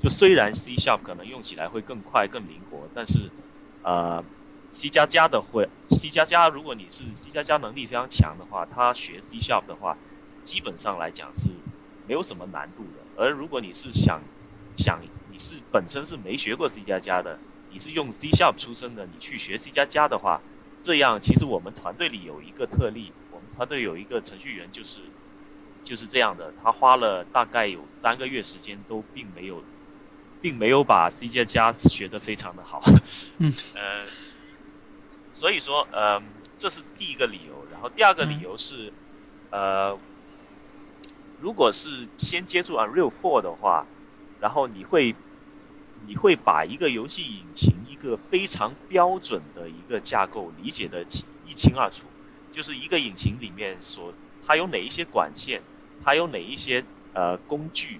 [0.01, 3.29] 就虽然 C Sharp 可能用起来会更快更灵活，但是
[3.83, 4.25] 呃
[4.71, 9.99] C 加加的会 C 加加，如果你是 C 加加能力非常强的话，他学 C Sharp 的话，
[10.41, 11.51] 基本上来讲是
[12.07, 13.05] 没有什么难度的。
[13.23, 14.23] 而如果你是想
[14.77, 20.41] 想你是本身是没学过 C 加加的，你是用 C Sharp 出身的，你去学 C 加加的话，
[20.81, 24.99] 这样其实我们团队里有一个特例，我们团队有一个程序员就是
[25.83, 29.63] 就是这样的，他花了大概有三个月时间都并没有
[30.39, 32.81] 并没有把 C 加加学得非常的好，
[33.39, 34.05] 嗯， 呃，
[35.31, 36.21] 所以说呃
[36.57, 38.93] 这是第一个理由，然后第二个理由是
[39.49, 39.99] 呃
[41.39, 43.85] 如果是先接触 Unreal Four 的话。
[44.39, 45.15] 然后你会，
[46.05, 51.05] 你会把一个游戏引擎一个非常标准的一个架构理解的
[51.45, 52.07] 一清二楚，
[52.51, 54.13] 就是一个引擎里面所
[54.45, 55.61] 它有哪一些管线，
[56.03, 57.99] 它有哪一些呃工具，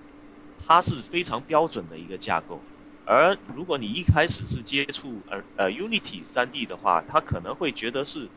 [0.66, 2.62] 它是非常标准的一个架构。
[3.06, 8.30] 而如果你一开始是接触呃呃 Unity 3D 的话，它可能会觉得是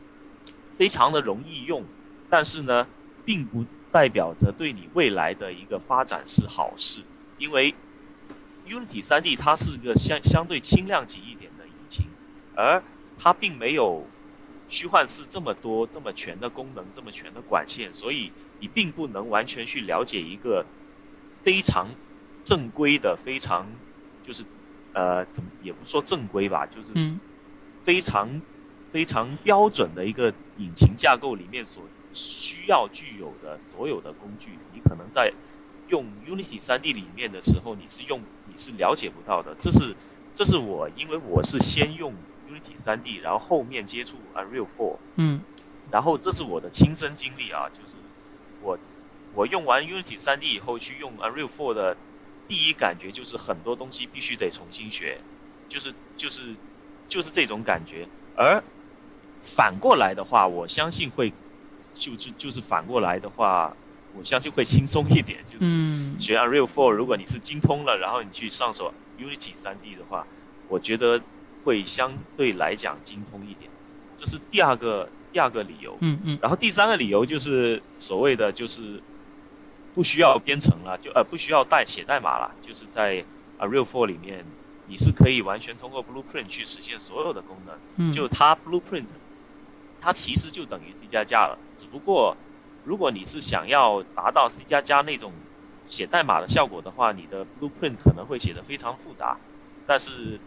[0.71, 1.83] 非常的容易用，
[2.29, 2.87] 但是呢，
[3.25, 7.01] 并不代表着对你未来的一个发展是好事，
[7.37, 7.75] 因为
[8.71, 12.05] Unity 3D 它是个相相对轻量级一点的引擎，
[12.55, 12.81] 而
[13.17, 14.05] 它并没有
[14.69, 20.65] 虚幻四这么多这么全的功能，这么全的管线，所以你并不能完全去了解一个
[21.37, 21.89] 非常
[22.43, 23.67] 正规的、非常
[24.23, 24.43] 就是
[24.93, 26.93] 呃怎么也不说正规吧，就是
[27.81, 28.41] 非常
[28.87, 35.33] 非常标准的一个引擎架构里面所需要具有的所有的工具，你可能在
[35.89, 39.95] 用 Unity 3D 里面的时候，你是用你是了解不到的，这是
[40.35, 42.13] 这是我因为我是先用
[42.47, 45.41] Unity 3D，然后后面接触 Unreal 4，嗯，
[45.91, 47.93] 然后这是我的亲身经历啊，就是
[48.61, 48.77] 我
[49.33, 51.97] 我用完 Unity 3D 以后去用 Unreal 4的
[52.47, 55.19] 第一感觉就是很多东西必须得重新学，
[55.67, 56.55] 就是就是
[57.09, 58.63] 就是这种感觉，而
[59.43, 61.33] 反过来的话，我相信会
[61.95, 63.75] 就就就是反过来的话。
[64.17, 70.27] 我相信会轻松一点，就是学 Unreal Four，如果你是精通了，然后你去上手 Unity 3D 的话，
[70.67, 71.21] 我觉得
[71.63, 73.71] 会相对来讲精通一点。
[74.15, 75.97] 这是第二个第二个理由。
[76.01, 76.39] 嗯嗯。
[76.41, 79.01] 然后第三个理由就是所谓的就是
[79.95, 83.23] 不需要编程了，就呃不需要代写代码了，就是在
[83.59, 84.45] Unreal Four 里面
[84.87, 87.75] 你是可以完全通过 Blueprint 去实现所有的功能。
[87.95, 88.11] 嗯。
[88.11, 89.07] 就它 Blueprint，
[90.01, 92.35] 它其实就等于 C 加加了，只不过。
[92.83, 95.31] 如果你是想要达到 C 加加那种
[95.85, 99.39] 写代码的效果的话，你的 Blueprint 可能会写的非常复杂，
[99.85, 100.39] 但是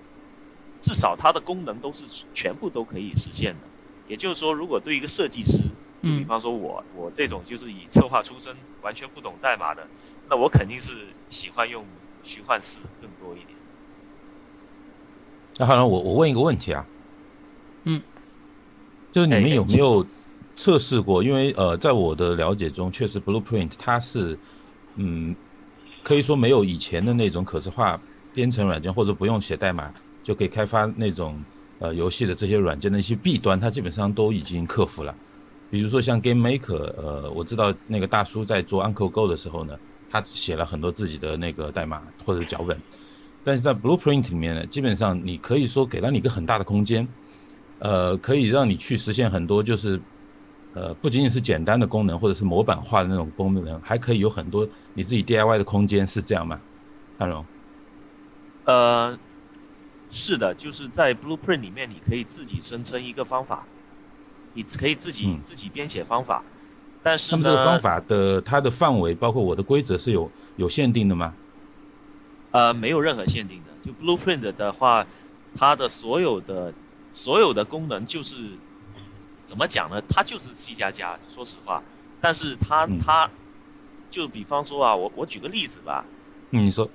[0.80, 3.68] 至少它的功能都是全部都可以实现的。
[4.06, 5.60] 也就是说，如果对一个设计师，
[6.02, 9.86] 嗯，比方说我我这种就是以策划出身，完全不懂代码的，
[10.28, 10.92] 那我肯定是
[11.28, 11.86] 喜欢用
[12.22, 13.56] 虚幻四更多一点。
[15.56, 16.84] 那好了，我我问一个问题啊，
[17.84, 18.02] 嗯，
[19.12, 20.04] 就是你们有没有？
[20.56, 24.38] 测试过，因为呃，在我的了解中，确实 Blueprint 它是，
[24.96, 25.34] 嗯，
[26.04, 28.00] 可以说没有以前的那种可视化
[28.32, 31.44] 编程软件，或者不用写代码就可以开发那种
[31.80, 35.16] 呃游戏的这些软件的一些弊端，它基本上都已经克服了。
[35.70, 39.76] 比如说像 Game Maker，呃，我知道那个大叔在做 Uncle Go 的时候呢，
[40.08, 42.80] 他写了很多自己的那个代码或者脚本，
[43.42, 47.08] 但是在 Blueprint 里面呢，基本上你可以说给了你一个很大的空间，
[47.80, 50.00] 呃，可以让你去实现很多就是。
[50.74, 56.62] 呃，不仅仅是简单的功能或者是模板化的那种功能，还可以有很多你自己 DIY 的空间，是这样吗？
[57.16, 57.46] 安荣？
[58.64, 59.16] 呃，
[60.10, 63.68] 是的，就是在 Blueprint 里面，你可以自己生成一个方法，
[64.52, 66.44] 你可以自己自己编写方法，
[67.04, 71.36] 但是呢，这个方法的它的范围，包括我的规则是有有限定的吗？
[72.50, 75.06] 呃，没有任何限定的，就 Blueprint 的话，
[75.54, 76.74] 它的所有的
[77.12, 78.58] 所有的功能就是。
[79.44, 80.02] 怎么讲呢？
[80.08, 81.82] 它就是 C 加加，说实话。
[82.20, 83.30] 但是它它，
[84.10, 86.06] 就比方说啊，我我举个例子吧，
[86.50, 86.88] 嗯，你说，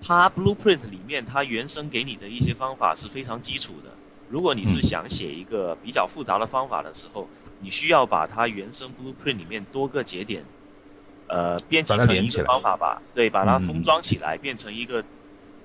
[0.00, 3.90] 它 Blueprint 里面它原生给你的一些方法是非常基础的。
[4.28, 7.28] 如果你是想写一个比较复杂的方法的时候，
[7.60, 10.44] 你需要把它原生 Blueprint 里面多个节点，
[11.28, 15.02] 呃，编辑成一个方法吧，对，把它封装起来，变成一个，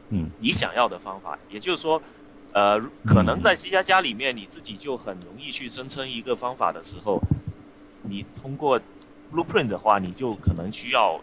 [0.08, 1.40] 嗯，你想要的方法。
[1.50, 2.02] 也就是说，
[2.54, 7.22] 呃，可能在 C 加加里面你自己就很容易去生成一个方法的时候，
[8.04, 8.80] 你通过
[9.32, 11.22] Blueprint 的话，你就可能需要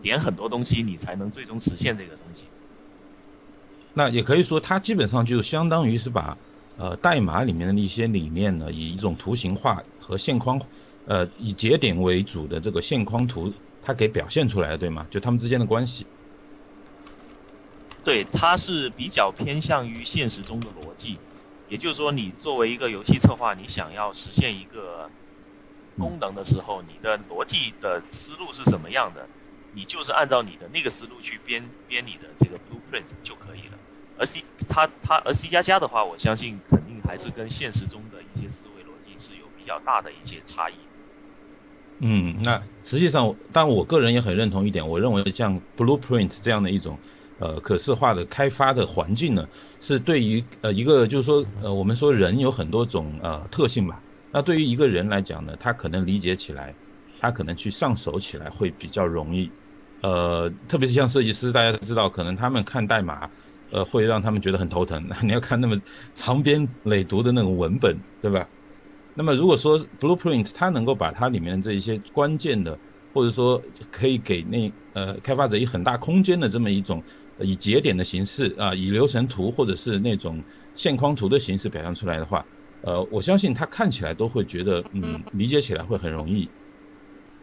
[0.00, 2.46] 点很多东西，你才能最终实现这个东西。
[3.92, 6.38] 那也可以说，它基本上就相当于是把。
[6.78, 10.60] 呃，代码里面的一些理念呢，以一种图形化和线框，
[11.06, 15.06] 呃，以节点为主的这个线框图，它给表现出来了，对吗？
[15.08, 16.04] 就它们之间的关系。
[18.06, 21.18] 对，它是比较偏向于现实中的逻辑，
[21.66, 25.10] 也就是说，你作为一个游戏策划，你想要实现一个
[25.98, 29.28] 功能的时候，你的逻辑的思路是什么样的，
[29.74, 33.76] 你就是按照你的那个思路去编编你的这个 blueprint 就可以了。
[34.16, 40.74] 而 C 它它而 C 加加的话，我相信肯定还是跟现实中的一些思维逻辑是有比较大的一些差异。
[41.98, 47.00] 嗯，那实际上，但我个人也很认同一点，我认为像 Blueprint 这样的一种
[47.38, 49.48] 呃可视化的开发的环境呢，
[49.80, 56.76] 是对于呃一个就是说呃我们说人有很多种呃特性吧，那对于一个人来讲呢，他可能理解起来，
[57.18, 59.52] 他可能去上手起来会比较容易，
[60.02, 63.30] 呃，特别是像设计师，大家都知道，可能他们看代码。
[63.68, 65.08] 呃，会让他们觉得很头疼。
[65.26, 65.76] 你要看那么
[66.14, 68.46] 长篇累读的那种文本，对吧？
[69.12, 72.78] 那么如果说 Blueprint 它能够把它里面的这一些关键的，
[73.12, 73.60] 或者说
[73.90, 77.02] 可以给那呃开发者以很大空间的这么一种
[77.38, 80.42] 以节点的形式啊，以流程图或者是那种
[80.74, 82.46] 线框图的形式表现出来的话，
[82.82, 86.48] 呃，我相信他看起来都会觉得嗯，理解起来会很容易。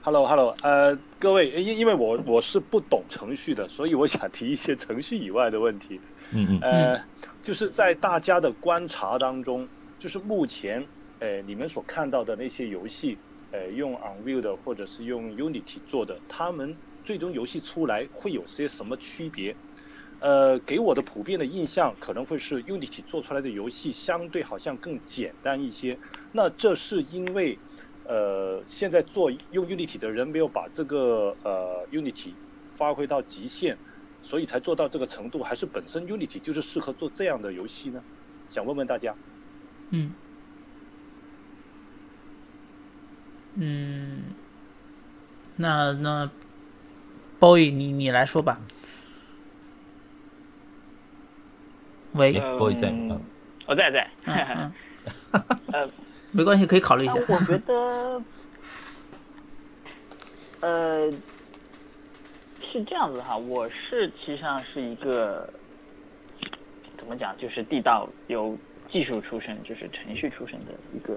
[0.01, 6.01] Hello，Hello，呃，各位，因因为我我是不懂程序的，所以我想提一些程序以外的问题。
[6.31, 6.59] 嗯嗯。
[6.59, 7.05] 呃，
[7.41, 9.69] 就是在大家的观察当中，
[9.99, 10.85] 就是目前，
[11.19, 13.17] 呃，你们所看到的那些游戏，
[13.51, 16.75] 呃，用 Unreal 的或者是用 Unity 做的，他们
[17.05, 19.55] 最终游戏出来会有些什么区别？
[20.23, 25.99] 呃，给我的普遍的印象可能会是 Unity 做出来的游戏相对好像更简单一些。
[26.31, 27.61] 那这是因为？
[28.05, 32.35] 呃，现在做用 Unity 的人没有把这个呃 Unity
[32.69, 33.79] 发挥到极限，
[34.21, 38.03] 所以才做到这个程度，还是本身 Unity 就是适合做这样的游戏呢？
[38.49, 39.15] 想问问大家。
[39.91, 40.13] 嗯。
[43.55, 44.35] 嗯。
[45.55, 46.29] 那那，
[47.39, 48.67] 包宇，你你来说吧。
[52.13, 53.19] 喂，包宇在吗？
[53.67, 54.09] 我在在。
[55.71, 55.89] 呃。
[56.35, 57.13] 没关系，可以考虑一下。
[57.27, 58.21] 我觉得，
[60.61, 61.11] 呃，
[62.71, 65.47] 是这样子哈，我是其实上是一个
[66.97, 68.57] 怎么讲，就是地道有
[68.91, 71.13] 技术出身，就是程序出身的一个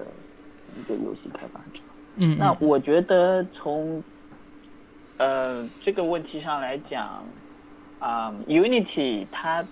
[0.79, 1.81] 一个游戏开发者。
[2.17, 2.37] 嗯。
[2.37, 4.05] 那我觉得从
[5.17, 7.25] 呃这个问题上来讲，
[8.01, 9.65] 啊，Unity 它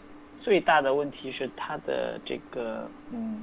[0.45, 3.43] 最大的问题是它的这个嗯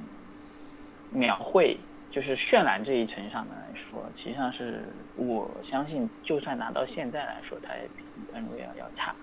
[1.10, 1.76] 描绘。
[2.12, 4.84] 就是渲染这一层上面来说，实际上是
[5.16, 9.14] 我相信，就算拿到现在来说，它也比 Unreal 要差，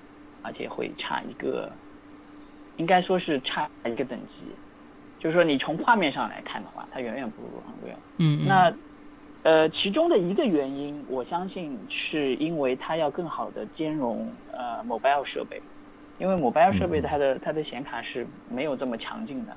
[0.42, 1.72] 而且会差一个，
[2.78, 4.52] 应该说是差一个等级。
[5.20, 7.98] 就是说，你从画面上来看的话，它远远不如 Unreal。
[8.18, 8.48] 嗯。
[8.48, 8.74] 那
[9.44, 15.62] 呃，其中的一个原因，我相信是因为它要更好的兼容呃 Mobile 设备，
[16.20, 19.56] 因为 Mobile 设备它的它的显卡是没有这么强劲的，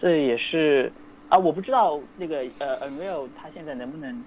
[0.00, 0.92] 这也是。
[1.30, 4.24] 啊，我不知道那个呃，Unreal 它现在能不能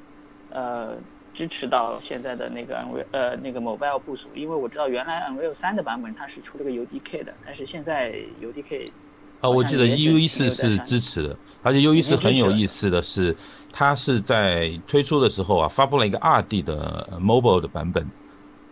[0.50, 0.96] 呃
[1.34, 8.90] 支持到现在的那个 Unreal 呃那个 Mobile 部署，因为我知道原来 Unreal 三的版本它是出了个 UDK 的，但是现在 UDK
[9.42, 13.36] 啊，我记得 U 一四是支持的，而且 U 一四很有意思的是，
[13.74, 18.10] 它是在推出的时候啊，发布了一个二 D 的 Mobile 的版本，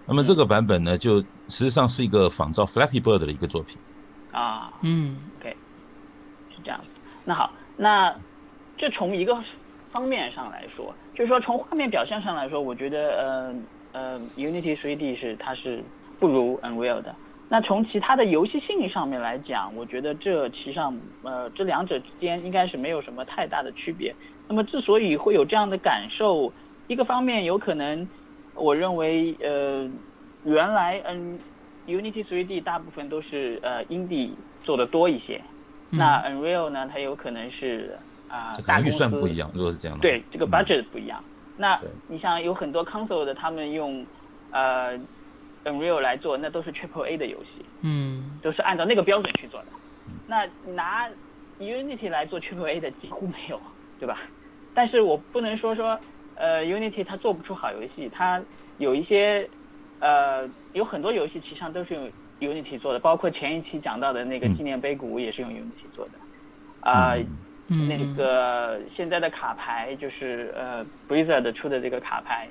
[0.07, 3.77] 那么这个版本呢，就实际上是一个仿照 Flappy Bird 的一个作品。
[4.31, 5.55] 啊，嗯，OK，
[6.49, 6.87] 是这样子，
[7.25, 7.51] 那好。
[7.77, 8.13] 那
[8.77, 9.35] 这从一个
[9.91, 13.55] 方面上来说，就是说从画面表现上来说，我觉得呃
[13.93, 15.83] 呃 Unity 3D 是它是
[16.19, 17.15] 不如 Unreal 的。
[17.49, 24.15] 那从其他的游戏性上面来讲，我觉得这其实上呃这两者之间应该是没有什么太大的区别。
[24.47, 26.53] 那么之所以会有这样的感受，
[26.87, 28.07] 一个方面有可能
[28.61, 29.89] 我认为呃
[30.43, 31.39] 原来嗯
[31.85, 35.41] Unity 3D 大部分都是呃 Indie 做的多一些。
[35.93, 36.87] 那 Unreal 呢？
[36.87, 39.51] 它有可能是啊，大预算不一样。
[39.53, 41.21] 如果是这样的，对这个 budget 不一样。
[41.57, 41.75] 那
[42.07, 44.07] 你像有很多 console 的，他们用
[44.51, 44.97] 呃
[45.65, 49.71] Unreal 来做，那都是 Triple A 的游戏，嗯都是按照那个标准去做的。
[50.25, 51.09] 那拿
[51.57, 53.61] Unity 来做 Triple A 的几乎没有，
[53.99, 54.17] 对吧？
[54.73, 55.99] 但是我不能说说
[56.35, 58.41] 呃 Unity 它做不出好游戏，它
[58.77, 59.49] 有一些
[59.99, 66.11] 呃有很多游戏其实上都是用 Unity 做的，包括前一期讲到的那个嗯纪念碑谷也是用 Unity 做的。
[66.81, 72.47] 啊、嗯嗯，那个现在的卡牌就是呃 Blizzard 出的这个卡牌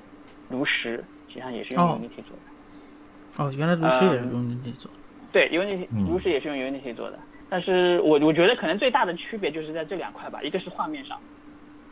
[0.49, 3.45] 炉石其，实际上也是用哦 Unity 做的。
[3.45, 4.91] 哦，原来炉石也是嗯用 Unity 做。
[5.33, 7.19] 对，Unity 嗯炉石也是用 Unity 做的。
[7.49, 11.19] 但是我我觉得可能最大的区别就是在这两块吧，一个是画面上，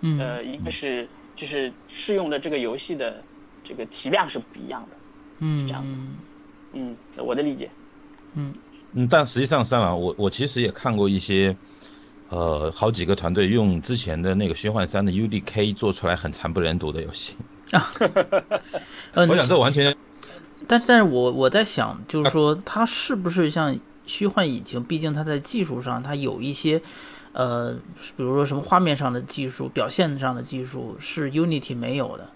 [0.02, 1.08] 嗯呃，一个是
[1.40, 1.72] 就是
[2.04, 3.22] 适用的这个游戏的
[3.66, 4.96] 这个体量是不一样的。
[5.40, 6.16] 嗯这样嗯
[6.72, 7.70] 嗯，我的理解。
[8.34, 8.54] 嗯
[8.92, 11.56] 嗯，但实际上，三郎，我我其实也看过一些，
[12.30, 17.36] 呃，好几个团队用之前的那个虚幻三的 UDK 做出来很惨不忍睹的游戏。
[19.12, 19.94] 呃，我想这完全
[20.66, 24.82] 但但是我我在想，就是说它是不是像虚幻引擎？
[24.82, 26.80] 毕竟它在技术上，它有一些，
[27.38, 27.72] 呃，
[28.16, 32.28] 比如说什么画面上的技术、表现上的技术是 Unity 没有的。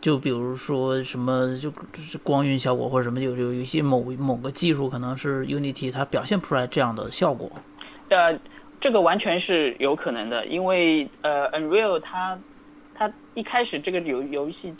[0.00, 7.50] 就比如说什么，就是光晕效果或者什么，有有有一些某某个技术可能是 Unity 它表现不出来这样的效果。
[8.08, 8.36] 呃，
[8.80, 12.38] 这个完全是有可能的，因为呃，Unreal 它
[12.94, 14.74] 它一开始这个游游戏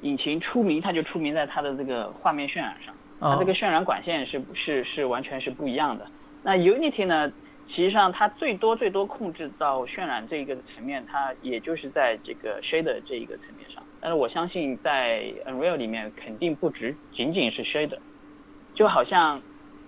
[0.00, 6.06] 引擎出名，它就出名在它的这个画面渲染上，它哦这个渲染管线是是是完全是不一样的。
[6.42, 7.30] 那 Unity 呢，
[7.74, 13.82] 实际上它最多最多控制到渲染这一个层面，它也就是在这个 shader 这一个层面上。
[14.00, 17.98] 但是我相信在 Unreal 里面肯定不只仅仅是 shader，
[18.74, 19.42] 就好像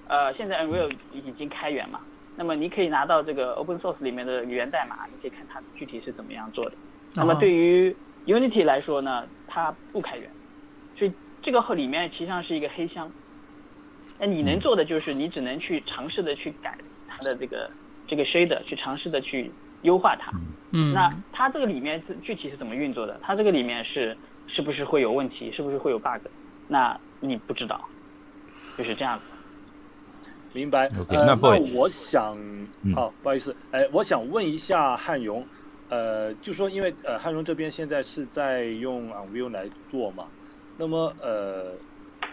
[0.09, 2.01] 呃现在 Unreal 已经开源嘛，
[2.37, 6.73] 那么你可以拿到这个 open source 里面的源代码，你可以看它具体是怎么样做的。
[7.15, 7.95] 那么对于
[8.27, 10.29] Unity 来说呢，它不开源，
[10.99, 13.09] 所以这个后里面实际上是一个黑箱。
[14.19, 16.77] 那你能做的就是你只能去尝试的去改
[17.17, 17.71] 它的这个
[18.07, 19.51] 这个 shader，去尝试的去
[19.83, 20.31] 优化它。
[20.73, 23.19] 嗯，那它这个里面是具体是怎么运作的？
[23.23, 25.51] 它这个里面是是不是会有问题？
[25.53, 26.27] 是不是会有 bug？
[26.69, 27.81] 那你不知道，
[28.77, 29.25] 就是这样子。
[30.53, 30.87] 明白。
[30.99, 32.37] OK，呃，那 boy 我想
[32.83, 35.47] 嗯，好，不好意思，哎，我想问一下汉荣，
[35.89, 40.27] 呃，就说因为呃汉荣这边现在是在用 Unreal 来做嘛，
[40.79, 41.75] 那么呃，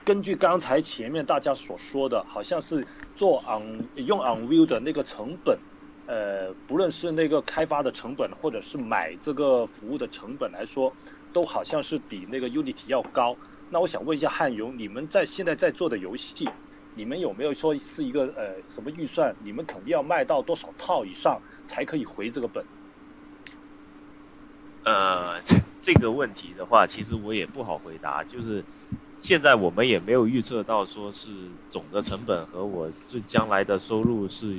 [0.06, 2.86] 根据刚才前面大家所说的，好像是
[3.16, 5.60] 做 On 用 Unreal 的那个成本，
[6.06, 10.96] 呃，不论是那个开发的成本，或者是买这个服务的成本来说，
[11.32, 13.38] 都好像是比那个 Unity 要高。
[13.70, 16.50] 那我想问一下汉勇，你们在现在在做的游戏，
[16.94, 19.36] 你们有没有说是一个呃什么预算？
[19.40, 22.66] 你们肯定要卖到多少套以上才可以回这个本？
[24.84, 25.42] 呃，
[25.80, 28.26] 这个问题的话，其实我也不好回答。
[28.26, 28.66] 就是
[29.24, 31.30] 现在我们也没有预测到说是
[31.70, 34.54] 总的成本和我这将来的收入是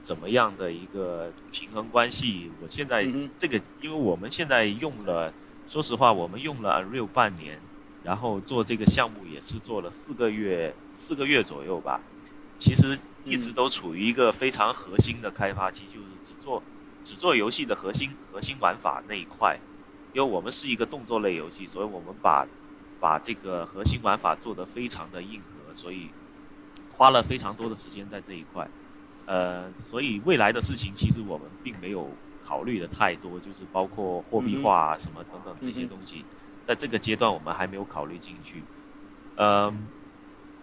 [0.00, 2.50] 怎么样的一个平衡关系。
[2.60, 3.06] 我现在
[3.36, 5.32] 这个，因为我们现在用了，
[5.68, 7.60] 说实话，我们用了 Unreal 半年，
[8.02, 12.00] 然后做这个项目也是做了四个月，四个月左右吧。
[12.58, 16.60] 其实一直都处于一个非常核心的开发期，就是只做
[17.04, 19.60] 只做游戏的核心核心玩法那一块，
[20.12, 22.48] 因为我们是一个动作类游戏，所以我们把
[23.00, 26.10] 把这个核心玩法做得非常的硬核，所以
[26.90, 28.68] 花了非常多的时间在这一块。
[29.26, 32.08] 呃，所以未来的事情其实我们并没有
[32.40, 36.24] 考虑的太多，就是包括货币化啊什么等等这些东西，
[36.62, 38.62] 在这个阶段我们还没有考虑进去。
[39.34, 39.74] 呃，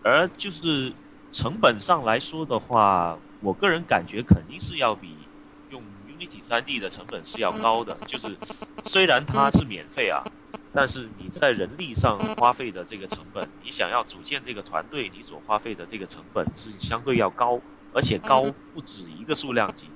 [0.02, 0.94] 而就是
[1.34, 5.28] 成本上来说的话，我个人感觉肯定是要比
[5.70, 7.98] 用 Unity 3D 的成本是要高的。
[8.08, 8.38] 就是
[8.86, 10.24] 虽然它是免费啊，
[10.74, 17.62] 但是你在人力上花费的这个成本，你想要组建这个团队，你所花费的这个成本是相对要高，
[17.94, 18.42] 而且高
[18.74, 19.88] 不止一个数量级。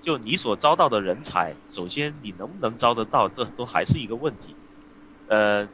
[0.00, 4.54] 就你所招到的人才，首先你能不能招得到，这都还是一个问题。
[5.28, 5.68] 呃，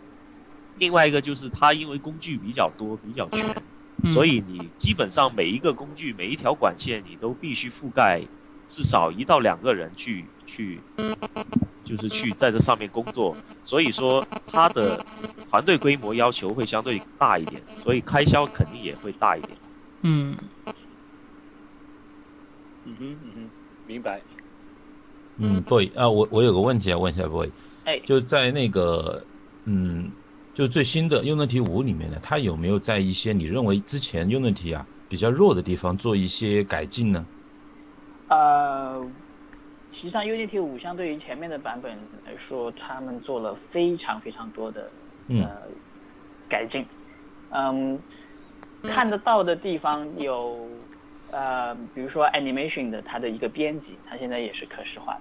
[0.78, 3.54] 另外一个就是它因为工具比较多、比较全，
[4.02, 8.22] 嗯所以你基本上每一个工具、每一条管线，你都必须覆盖
[8.66, 10.80] 至少一到两个人去去，
[11.84, 13.36] 就是去在这上面工作。
[13.64, 15.04] 所以说他的
[15.48, 19.56] 团队规模要求会相对大一点，所以开销肯定也会大一点。
[20.02, 20.36] 嗯
[22.84, 23.50] 嗯哼嗯哼，
[23.86, 24.22] 明白。
[25.38, 27.50] 嗯，boy 啊，我我有个问题要问一下 boy，
[27.84, 29.26] 哎，就在那个
[29.64, 30.12] 嗯，
[30.52, 37.26] 就最新的 Unity 五里面呢，它有没有在一些你认为之前 Unity 啊比较弱的地方做一些改进呢？
[38.28, 39.06] 呃，
[40.02, 41.92] 实际上 Unity 五相对于前面的版本
[42.26, 44.90] 来说，他们做了非常非常多的
[45.28, 45.48] 嗯呃
[46.48, 46.84] 改进。
[47.50, 47.96] 嗯，
[48.82, 50.66] 看得到的地方有，
[51.30, 55.20] 呃，比如说 animation 的它的一个编辑，它现在也是可视化的。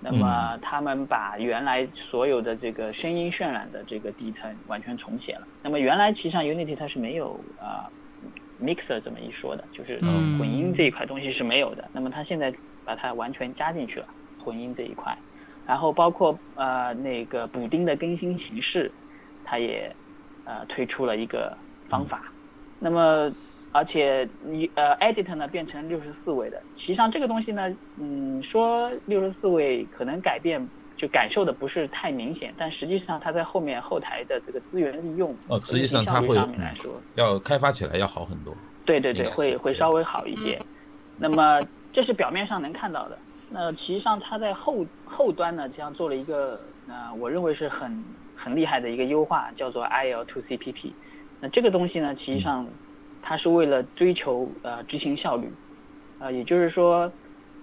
[0.00, 5.46] 那么他们把原来所有的这个声音渲染的这个底层完全重写了。
[5.62, 7.84] 那么原来其实上 Unity 它是没有啊
[8.62, 9.98] mixer 这么一说的，就是
[10.38, 11.86] 混音这一块东西是没有的。
[11.92, 12.50] 那么它现在
[12.86, 14.06] 把它完全加进去了
[14.42, 15.14] 混音这一块，
[15.66, 18.90] 然后包括呃那个补丁的更新形式，
[19.44, 19.94] 它也
[20.44, 21.54] 呃推出了一个
[21.90, 22.22] 方法。
[22.78, 23.30] 那么
[23.72, 30.66] 而且你呃，edit 呢变成六十四位的，实际上这个东西呢，嗯，说六十四位可能改变
[30.96, 36.36] 就感受的不是太明显，但实际上它在后面后台的这个资源利用哦，实际上它会
[37.16, 38.56] 要开发起来要好很多。
[38.86, 40.58] 对对对，会会稍微好一些。
[41.18, 41.58] 那么
[41.96, 43.18] 这是表面上能看到的，
[43.50, 48.04] 那实际上它在后后端呢，这样做了一个呃，我认为是很
[48.36, 50.92] 很厉害的一个优化，叫做 IL2CPP。
[51.40, 52.66] 那这个东西呢，实际上。
[53.28, 55.50] 它是为了追求呃执行效率，
[56.20, 57.10] 呃，也就是说，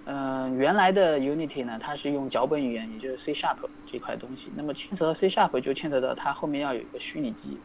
[0.04, 3.56] 嗯，原来的 Unity 呢，它是用脚本语言，也就是 C Sharp
[3.90, 4.52] 这块东西。
[4.54, 7.56] 那么牵扯到 C Sharp 就牵扯到它后面要有一个虚拟机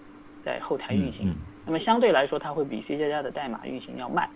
[0.46, 1.36] 在后台运行。
[1.66, 4.30] 那么相对来说，它会比 C 加加的代码运行要慢，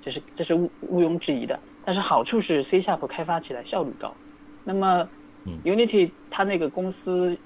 [0.00, 1.58] 这是这是毋毋庸置疑的。
[1.90, 4.14] 但是好处是 C Sharp 开发起来效率高。
[4.62, 5.08] 那么
[5.64, 7.36] Unity 它那个公司，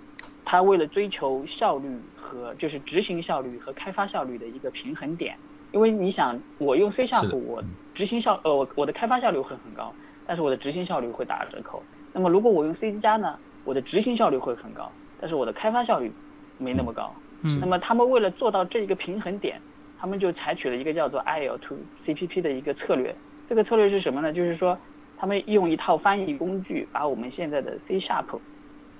[0.44, 5.34] 它为了追求效率和就是执行效率和开发效率的一个平衡点。
[5.72, 7.64] 因为你想，我用 C Sharp，我
[7.94, 9.90] 执行效呃，我我的开发效率会很高，
[10.26, 11.82] 但是我的执行效率会打折扣。
[12.12, 16.12] 那么如果我用 C 加呢，我的执行效率会很高，但是我的开发效率
[16.58, 17.14] 没那么高。
[17.58, 19.58] 那么他们为了做到这一个平衡点，
[19.98, 23.16] 他们就采取了一个叫做 IL2CPP 的一个策略。
[23.48, 24.32] 这个策略是什么呢？
[24.32, 24.78] 就是说，
[25.16, 28.38] 他们用一套翻译工具，把我们现在的 C Sharp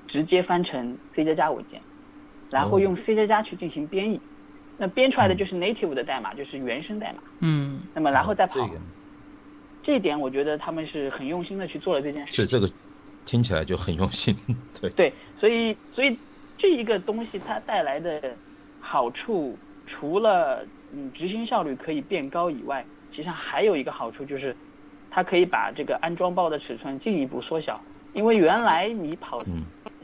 [0.09, 1.81] 直接翻成 C 加加文件，
[2.51, 4.21] 然后用 C 加加去进行编译。
[4.77, 7.23] 那编出来的就是 native 的代码，就是原生代码。
[7.41, 7.81] 嗯。
[7.95, 8.55] 那么然后再跑。
[9.83, 12.33] 这一点我觉得他们是很用心的去做了这件事。
[12.33, 12.67] 是这个，
[13.25, 14.35] 听起来就很用心。
[14.81, 14.91] 对。
[14.91, 16.19] 对，所以所以
[16.59, 18.35] 这一个东西它带来的
[18.81, 22.85] 好处，除了嗯执行效率可以变高以外，
[23.15, 24.57] 实际上还有一个好处就是，
[25.09, 27.81] 它可以把这个安装包的尺寸进一步缩小。
[28.13, 29.39] 因为原来你跑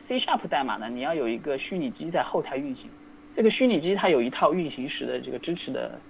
[0.07, 2.89] C Sharp 代码呢，你要有一个虚拟机在后台运行。
[3.35, 6.01] 这个虚拟机它有一套运行时的这个支持的，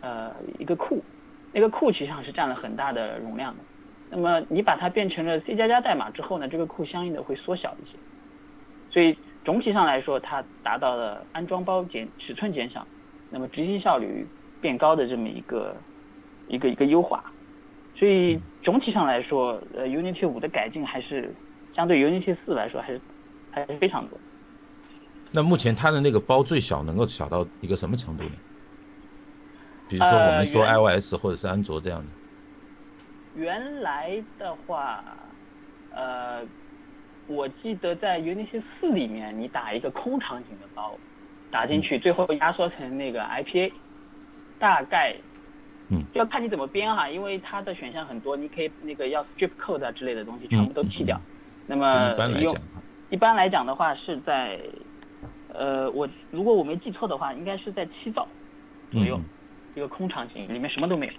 [0.00, 1.02] 呃，一个库，
[1.52, 3.62] 那个库其实上是占了很大的容量的。
[4.10, 7.96] 那么你把它变成了 C 加加代码之后呢，这个库相应的会缩小一些。
[8.90, 12.86] 所以总体上来说，它达到了安装包减尺寸减小，
[13.30, 14.26] 那么执行效率
[14.60, 15.76] 变高的这么一个
[16.50, 17.24] 一个一个优化。
[17.96, 21.34] 所以总体上来说，呃，Unity 五的改进还是
[21.74, 23.00] 相对 Unity 四来说还是
[23.50, 24.18] 还是非常多。
[25.32, 28.32] 那目前它的那个包最小能够小到一个什么程度呢？
[29.88, 32.06] 比如说我们说 iOS 或者是安卓这样的。
[33.34, 35.04] 原来的话，
[35.92, 36.42] 呃，
[37.26, 40.96] 我记得在 Unity 四里面，你打一个空场景的包，
[41.50, 43.72] 打进去，最后压缩成那个 IPA，
[44.58, 45.16] 大概，
[45.90, 51.20] 嗯，要看你怎么编哈，因为它的选项很多，你可以那个要 strip code 啊之类的东西全部都去掉。
[51.68, 52.54] 那么用
[53.10, 54.58] 一般来讲的话是在。
[55.52, 58.24] 呃，我如果我没记错的话，应该是在七兆
[58.92, 59.20] 左右，
[59.74, 61.12] 一个空场景里面什么都没有。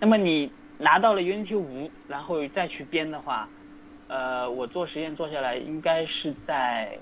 [0.00, 3.48] 那么你拿到了 Unity 五，然后再去编的话，
[4.08, 6.98] 呃，我做实验做下来应该是在，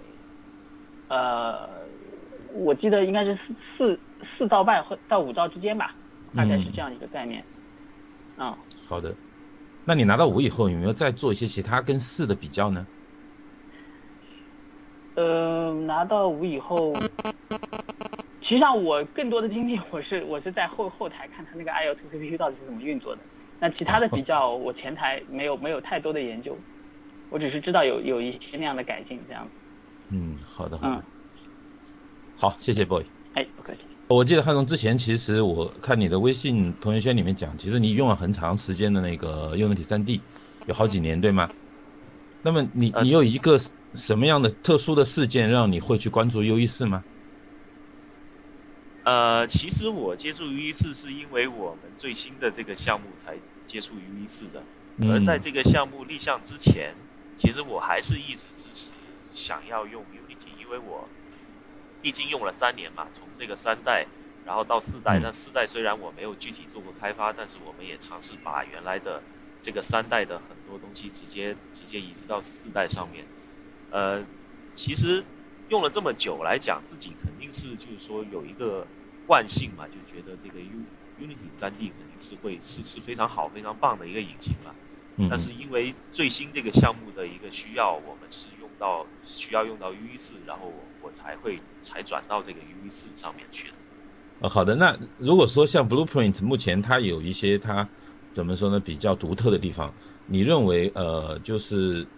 [1.09, 1.66] 呃，
[2.53, 4.01] 我记得应该是四四
[4.37, 5.95] 四兆半或到五兆之间吧，
[6.37, 7.43] 大概是这样一个概念。
[8.39, 8.55] 嗯。
[8.89, 9.14] 好的，
[9.87, 12.87] 那你拿到五以后有没有再做一些其他跟四的比较呢？
[15.14, 16.93] 呃，拿到五以后，
[18.43, 23.22] 其实际上我更多的精力我是我是在后后台看他那个 IL2CPP 到底是怎么运作的。
[23.59, 26.57] 那其他的比较，我前台没有没有太多的研究，
[27.30, 29.51] 我只是知道有有一些那样的改进这样子。
[30.14, 31.05] 嗯，好的好的。
[32.37, 33.03] 好，谢谢 boy。
[33.35, 33.94] 哎，不客气。
[34.09, 40.21] 我记得汉中之前其实我看你的微信朋友圈里面讲，其实你用了很长时间的那个 Unity 3D，
[40.67, 41.51] 有好几年对吗？
[42.43, 43.59] 那么你你有一个。
[43.95, 47.05] 什么样的特殊的事件让你会去关注 U E 四吗？
[49.05, 53.37] 呃，其实我接触 U E 四是因为我们最新的这个项目才
[53.67, 54.65] 接触 U E 四的，
[55.09, 56.97] 而在这个项目立项之前，
[57.37, 58.91] 其实我还是一直支持
[59.33, 61.09] 想要用 Unity，因为我
[62.05, 64.07] 毕竟用了三年嘛，从这个三代
[64.45, 69.23] 然后到四代，那四代虽然我没有具体做过开发，但是我们也尝试把原来的
[69.63, 73.25] 这个三代的很多东西直接直接移植到四代上面。
[73.89, 74.23] 呃，
[74.75, 75.25] 其实
[75.69, 78.87] 用了这么久来讲，自己肯定是就是说有一个
[79.27, 80.85] 惯性嘛，就觉得这个 U
[81.19, 84.75] Unity 3D 肯定是会是是非常好、非常棒的一个引擎了。
[85.17, 93.75] 嗯但是因为最新这个项目的一个需要，我们是用到需要用到 UE 4，然后我我才会才转到这个 UE 四上面去的。
[94.39, 97.91] 呃，好的，那如果说像 Blueprint 目前它有一些它
[98.33, 99.95] 怎么说呢比较独特的地方，
[100.25, 102.11] 你认为呃就是，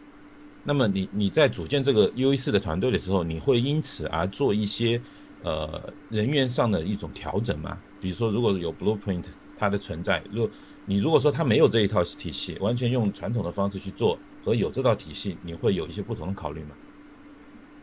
[0.63, 5.03] 那么你你在组建这个 UE 四的团队的时候，你会因此而做一些
[5.39, 7.83] 呃人员上的一种调整吗？
[7.99, 9.27] 比如说如果有 Blueprint
[9.57, 16.77] 它的存在，如果你如果说它没有这一套体系，完全用传统的方式去做，和有这套体系，你会有一些不同的考虑吗？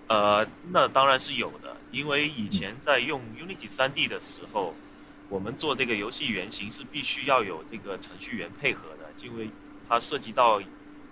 [0.07, 4.75] 呃，那当然是有的，因为以前在用 Unity 3D 的时候，
[5.29, 9.49] 我们做这个游戏原型是必须要有这个程序员配合的，因为
[9.87, 10.61] 它涉及到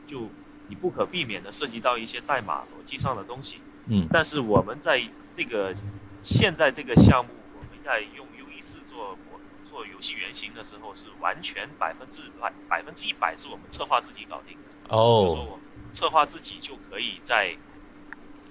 [0.07, 0.29] 就
[0.67, 3.57] 你不可避免的涉及到一些代码逻辑上的东西。
[3.87, 5.73] 嗯但是我们在这个
[6.21, 14.95] 现在这个项目，我们在用 UE 4做模做游戏原型的时候，是完全百分之百百分之一百是我们策划自己搞定的。
[14.95, 17.57] 哦就是说哦，我们策划自己就可以在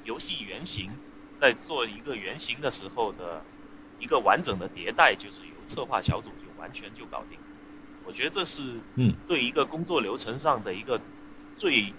[0.04, 0.90] 游戏原型
[1.36, 3.42] 在做一个原型的时候的
[3.98, 7.38] 一个完整的迭代，就是由策划小组就完全就搞定。
[8.04, 8.62] 我觉得这是
[8.96, 11.00] 嗯对一个工作流程上的一个
[11.56, 11.92] 最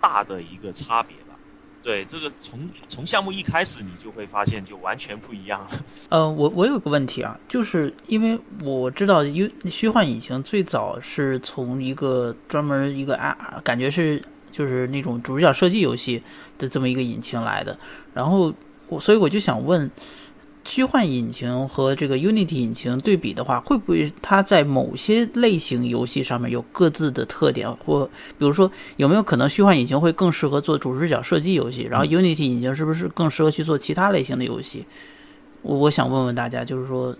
[0.00, 1.34] 大的一个差别吧。
[1.82, 5.70] 对，这个从从项目一开始你就会发现就完全不一样了。
[6.08, 14.20] 呃，我我有个问题啊，就是因为我知道 U 虚幻引擎最早是从一个专门一个啊，感觉是
[14.56, 16.22] 就是那种主视角射击游戏
[16.56, 17.78] 的这么一个引擎来的，
[18.14, 18.54] 然后
[18.88, 19.90] 我所以我就想问，
[20.64, 28.06] 虚幻引擎和这个 Unity 引擎对比的话，会不会它在某些类型游戏上面有各自的特点，或
[28.38, 34.86] 比如说有没有可能虚幻引擎会更适合做主视角射击游戏，然后 Unity 引擎是不是更适合去做其他类型的游戏？
[35.60, 37.14] 我我想问问大家，就是说，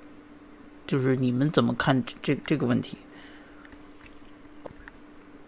[0.86, 2.96] 就是你们怎么看这这个问题？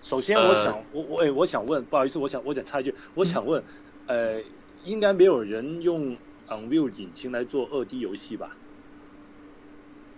[0.09, 3.63] 首先，我想，我我哎，我想问，不好意思，我想我想插一句，我想问，
[4.07, 4.41] 呃，
[4.83, 6.17] 应该没有人用
[6.49, 8.57] Unreal 引擎来做二 D 游戏吧？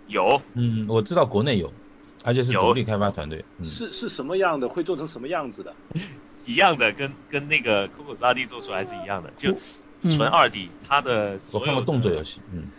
[0.07, 1.73] 有，嗯，我知道国内有，
[2.23, 3.43] 而且是独立开发团队。
[3.57, 4.69] 嗯，是是什么样的？
[4.69, 5.75] 会做成什么样子的？
[6.45, 9.51] 一样的，跟跟那个 Coco 3 D 做出来是一样的，就
[10.03, 12.39] 嗯纯二 D，它的所有看过动作游戏。
[12.53, 12.69] 嗯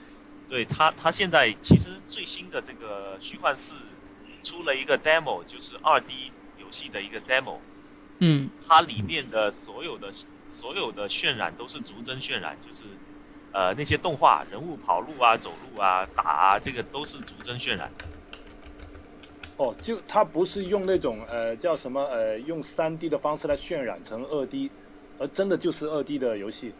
[0.48, 3.74] 对它，它现在其实最新的这个虚幻四
[4.42, 6.32] 出了一个 demo，就是二 D 游
[6.72, 7.62] 戏的一个 demo，
[8.20, 10.12] 嗯它里面的所有的
[10.46, 12.98] 所有的渲染都是逐帧渲染，就是
[13.52, 18.08] 呃那些动画人物跑路啊、走路啊、打啊，这个都是逐帧渲染的。
[19.56, 24.72] 哦，就它不是用那种呃叫什么呃用三 D 的方式来渲染成二 D，
[25.18, 26.74] 而真的就是二 D 的游戏。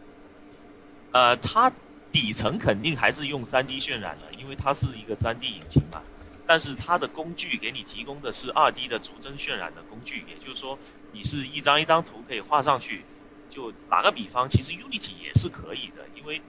[1.11, 1.71] 呃，它
[2.11, 6.01] 底层肯定还是用 3D 渲染的，因为它是一个 3D 引擎嘛。
[6.45, 10.77] 但是它的工具给你提供的是 2D 的逐帧渲染的工具，也就是说，
[11.11, 13.05] 你是一张一张图可以画上去。
[13.49, 16.41] 就打个比方，其实 Unity 也是可以的，因为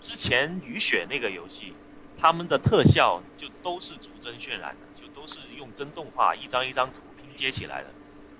[0.00, 1.72] 之前雨雪那个游戏，
[2.16, 7.90] 他们的特效就都是逐帧渲染的，就都是用真动画一张一张图拼接起来的。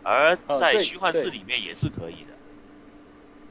[0.02, 2.34] 而在虚幻四里面也是可以的。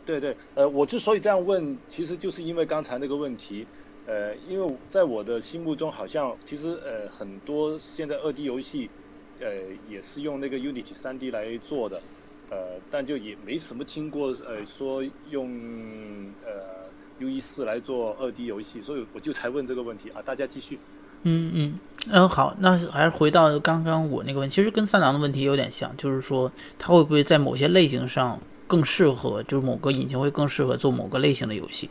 [0.05, 3.65] 对对，呃，我之所以这样问，其实就是因为刚才那个问题，
[4.05, 8.89] 呃，因为在我的心目中，好像其实呃很多现在二 D 游戏，
[9.39, 9.47] 呃
[9.89, 12.01] 也是用那个 Unity 三 D 来做的，
[12.49, 15.49] 呃，但就也没什么听过呃说用
[16.45, 16.89] 呃
[17.19, 20.77] U 一四来做二 D 游戏，所以我就才问这个问题啊，大家继续。
[21.25, 21.79] 嗯嗯
[22.11, 28.37] 嗯，好，那还是回到刚刚我那个问题，其实跟三郎的问题有点像，就是说它会不会在某些类型上
[28.67, 31.89] 更适合，就是某个引擎会更适合做某个类型的游戏？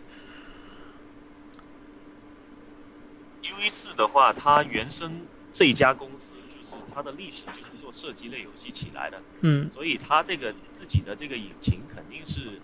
[3.64, 12.60] E 四的话，它原生这一家公司就是它的历史就是做射击类游戏起来的，嗯所以它这个自己的这个引擎肯定是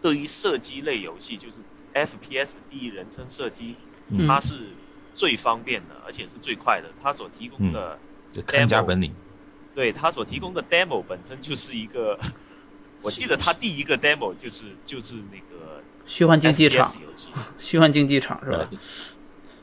[0.00, 1.56] 对于射击类游戏，就是
[1.92, 3.76] F P S 第一人称射击，
[4.08, 4.54] 嗯它是
[5.14, 6.88] 最方便的，而且是最快的。
[7.02, 7.98] 它所提供的，
[8.30, 9.14] 这看家本领。
[9.74, 12.18] 对它所提供的 demo 本身就是一个，
[13.02, 17.28] 我记得它第一个 demo 就是就是那个虚幻竞技场 FPS。
[17.58, 18.68] 虚幻竞技场是吧？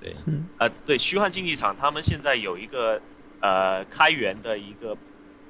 [0.01, 0.45] 对，嗯。
[0.57, 3.01] 呃，对，虚幻竞技场他们现在有一个
[3.39, 4.97] 呃开源的一个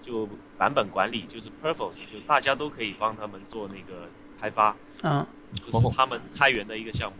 [0.01, 0.27] 就
[0.57, 7.17] 版本管理，就是 Perfos，就大家都可以帮他们做那个开发，嗯，这是他们开源的一个项目。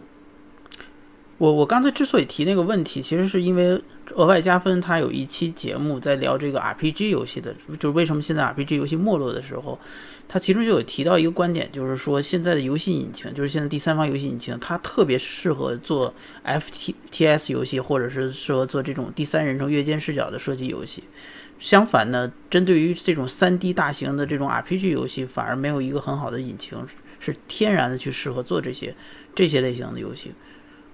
[1.38, 9.80] 我我刚才之所以提那个问题，其实是因为额外加分，它有一期节目在聊这个 RPG 游戏的，就是为什么现在 RPG 游戏没落的时候，
[10.34, 16.14] 它其中就有提到一个观点，就是说现在的游戏引擎，就是现在第三方游戏引擎，它特别适合做
[16.46, 21.04] FTTS 游戏，或者是适合做这种第三人称跃间视角的射击游戏。
[21.60, 26.82] 相反呢，针对于这种三 D 大型的这种 RPG 游戏，反而没有一个很好的引擎
[27.20, 28.96] 是天然的去适合做这些
[29.36, 30.32] 这些类型的游戏。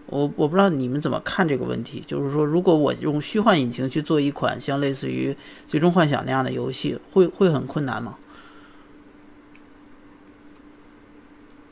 [0.07, 5.31] 我我不知道你们怎么看这个问题，就是说，如果我用虚幻引擎去做一款像类似于
[5.67, 8.17] 《最终幻想》那样的游戏，会会很困难吗？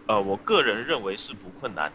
[0.08, 1.92] 呃，我个人认为是不困难，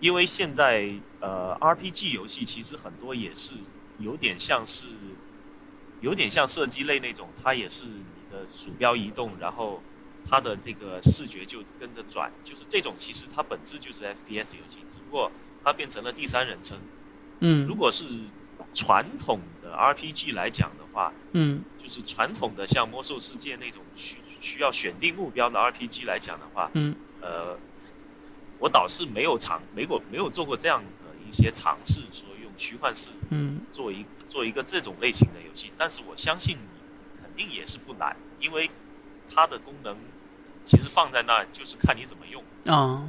[0.00, 3.52] 因为现在呃 RPG 游戏其实很多也是
[3.98, 4.86] 有点像是。
[6.02, 9.80] 有点像射击类那种，它也是你的鼠标移动，然后
[10.26, 15.32] 它的这个视觉就跟着转，就是这种其实它本质就是 FPS 游戏，只不过
[15.64, 16.78] 它变成了第三人称。
[17.40, 17.66] 嗯。
[17.66, 18.04] 如果是
[18.74, 26.94] 传统的 RPG 来讲的话，嗯，就是传统的像魔兽世界那种需需要选定目标的 RPG 来讲的话，嗯，
[27.26, 27.58] 呃，
[28.60, 30.86] 我倒是没有尝没过没有做过这样的
[31.28, 34.06] 一些尝试，说用虚幻式，嗯，做一。
[34.28, 38.68] 做一个这种类型的游戏，但是我相信你肯定也是不难，因为
[39.32, 39.96] 它的功能
[40.64, 43.08] 其实放在那就是看你怎么用啊。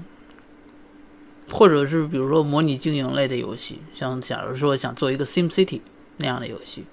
[1.50, 5.82] 或者是比如说模拟经营类的游戏，像假如说想做一个 Sim City
[6.18, 6.86] 那样的游戏，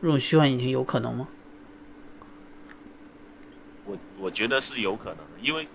[0.00, 1.28] 用虚幻引擎有可能吗？
[3.84, 5.68] 我我觉得是有可能的，因为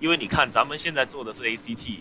[0.00, 1.98] 因为你看咱们现在做的是 ACT，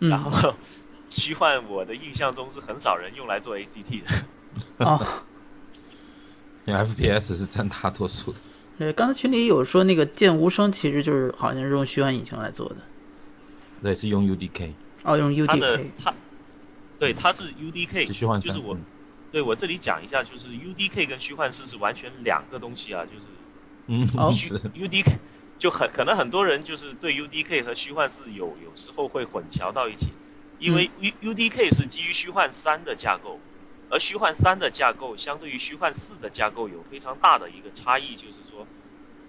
[0.00, 0.54] 嗯、然后。
[1.08, 4.84] 虚幻，我的印象中是很少人用来做 ACT 的。
[4.84, 5.06] 哦，
[6.64, 8.40] 因为 FPS 是占大多数的。
[8.76, 12.78] 对，刚才群里有说那个剑无声，其实就是好像是用虚幻引擎来做的。
[13.84, 14.72] 对，是用 UDK。
[15.04, 15.46] 哦，用 UDK。
[15.46, 16.14] 它的它，
[16.98, 18.12] 对，它是 UDK。
[18.12, 18.76] 虚幻就是我，
[19.30, 23.20] 对我这里讲一下，就是 UDK 跟虚幻四是完全两个东西啊，就是。
[23.86, 25.18] 嗯，是 UDK
[25.58, 30.12] 就很可能很多人就是对 UDK 和虚幻四有有时候会混淆到一起。
[30.58, 33.38] 因为 U U D K 是基于虚幻三的架构，
[33.90, 38.66] 而虚幻三的架构相对于虚幻四的架构有非常大的一个差异，就是说，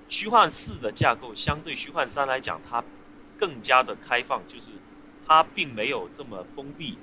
[0.07, 2.81] 虚幻四的架构相对虚幻三来讲，它
[3.37, 4.67] 更加的开放，就是
[5.25, 6.97] 它并没有这么封闭，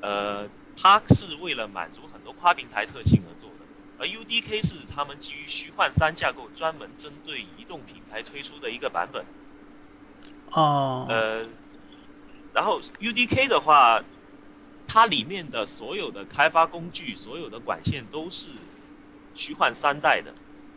[0.00, 3.53] 呃，它是为了满足很多跨平台特性而做的，
[3.98, 9.24] 而 U D K 是他们基于虚幻三架构专门针对移动平台推出的一个版本。
[10.50, 11.06] 哦。
[11.08, 11.46] 呃。
[12.52, 14.04] 然后 UDK 的话，
[14.86, 18.48] 它里面的所有的开发工具、所有的管线都是
[19.34, 20.34] 虚幻三代的，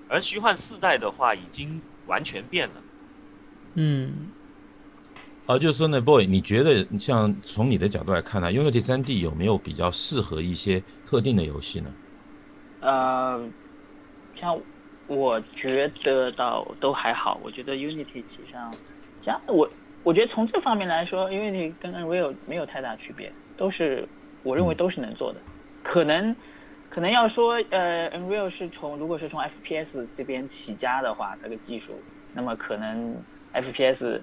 [0.10, 2.82] 而虚幻四代的话已经完全变了。
[3.76, 4.32] 嗯。
[5.46, 11.94] 啊，就是说呢，Boy，你觉得像从你的角度来看呢，Unity 三 D 有没有比较适合一些特定的游戏呢？
[12.80, 13.52] 呃，
[14.36, 14.62] 像
[15.08, 18.78] 我觉得倒都还好，我觉得 Unity 实上，
[19.22, 19.70] 像我。
[20.04, 24.08] 我觉得从这方面来说，因为你跟 Unreal 没有太大区别，都是
[24.42, 25.42] 我认为都是能做的。
[25.84, 26.34] 可能
[26.88, 32.02] 可能要说，呃，Unreal 是从如果是从 FPS 这边起家的话，这个技术，
[32.32, 33.22] 那么可能
[33.52, 34.22] FPS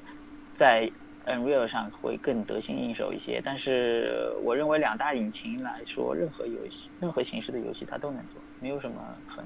[0.56, 0.90] 在
[1.26, 3.42] Unreal 上会更得心应手一些。
[3.44, 8.96] 但是我认为两大引擎来说，任何游戏、任何形式的游戏它都能做，没有什么
[9.28, 9.44] 很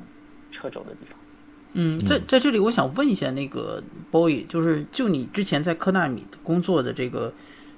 [0.52, 1.18] 掣肘的地方。
[1.72, 7.34] 嗯，在在这里，我想问一下那个 boy，就是就你之前在科纳米工作的这个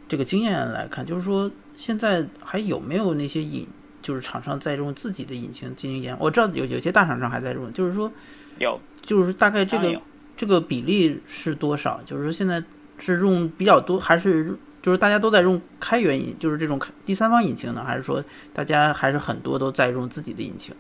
[0.07, 3.67] 这个经验来看，就是说现在还有没有那些引，
[4.03, 6.15] 就是厂商在用自己的引擎进行研？
[6.21, 8.13] 我知道有有些大厂商还在用，就是说
[8.59, 9.99] 有，就是大概这个
[10.37, 12.03] 这个比例是多少？
[12.05, 12.63] 就是说现在
[12.99, 17.83] 是用比较多，还是就是大家都在用开源引，就是这种第三方引擎呢？
[17.83, 18.23] 还是说
[18.53, 20.75] 大家还是很多都在用自己的引擎？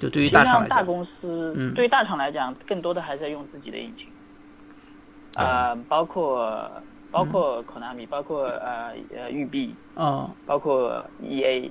[0.00, 4.08] 就对于大厂来讲，大公司，嗯，对于大厂来讲，更多的还是在用自己的引擎，
[5.44, 6.68] 啊，包括
[7.10, 11.70] 包括 Konami，包括呃呃育碧，哦，包括 EA，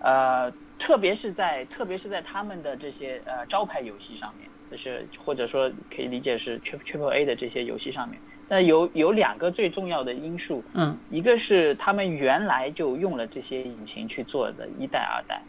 [0.00, 8.18] 呃，特别是在特别是在他们的这些呃招牌游戏上面，就是或者说可以理解是 Triple A 的这些游戏上面，
[8.48, 15.40] 那有有两个最重要的因素，嗯，一个是他们原来就用了这些引擎去做的一代、二代。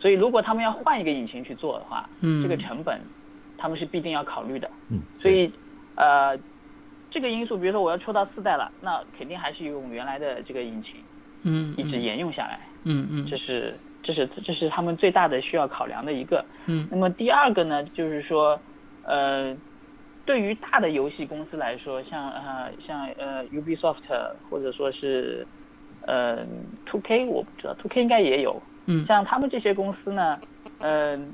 [0.00, 2.98] 所以，如果他们要换一个引擎去做的话，嗯，这个成本
[3.58, 4.70] 他们是必定要考虑的。
[4.90, 5.52] 嗯，所以，
[5.94, 6.36] 呃，
[7.10, 10.94] 这个因素，比如说我要出到四代了，那肯定还是用原来的这个引擎，
[11.42, 12.60] 嗯，一直沿用下来。
[12.84, 16.42] 嗯嗯，这是这是这是他们最大的需要考量的一个。
[16.64, 18.58] 嗯，那么第二个呢，就是说，
[19.02, 19.54] 呃，
[20.24, 24.08] 对于大的游戏公司来说，像呃像呃 Ubisoft
[24.48, 25.46] 或者说是
[26.06, 26.46] 呃
[26.86, 28.62] ，Two K 我不知道，Two K 应该也有。
[28.86, 29.04] 嗯。
[29.06, 30.36] 像他们这些公司呢，
[30.80, 31.32] 嗯、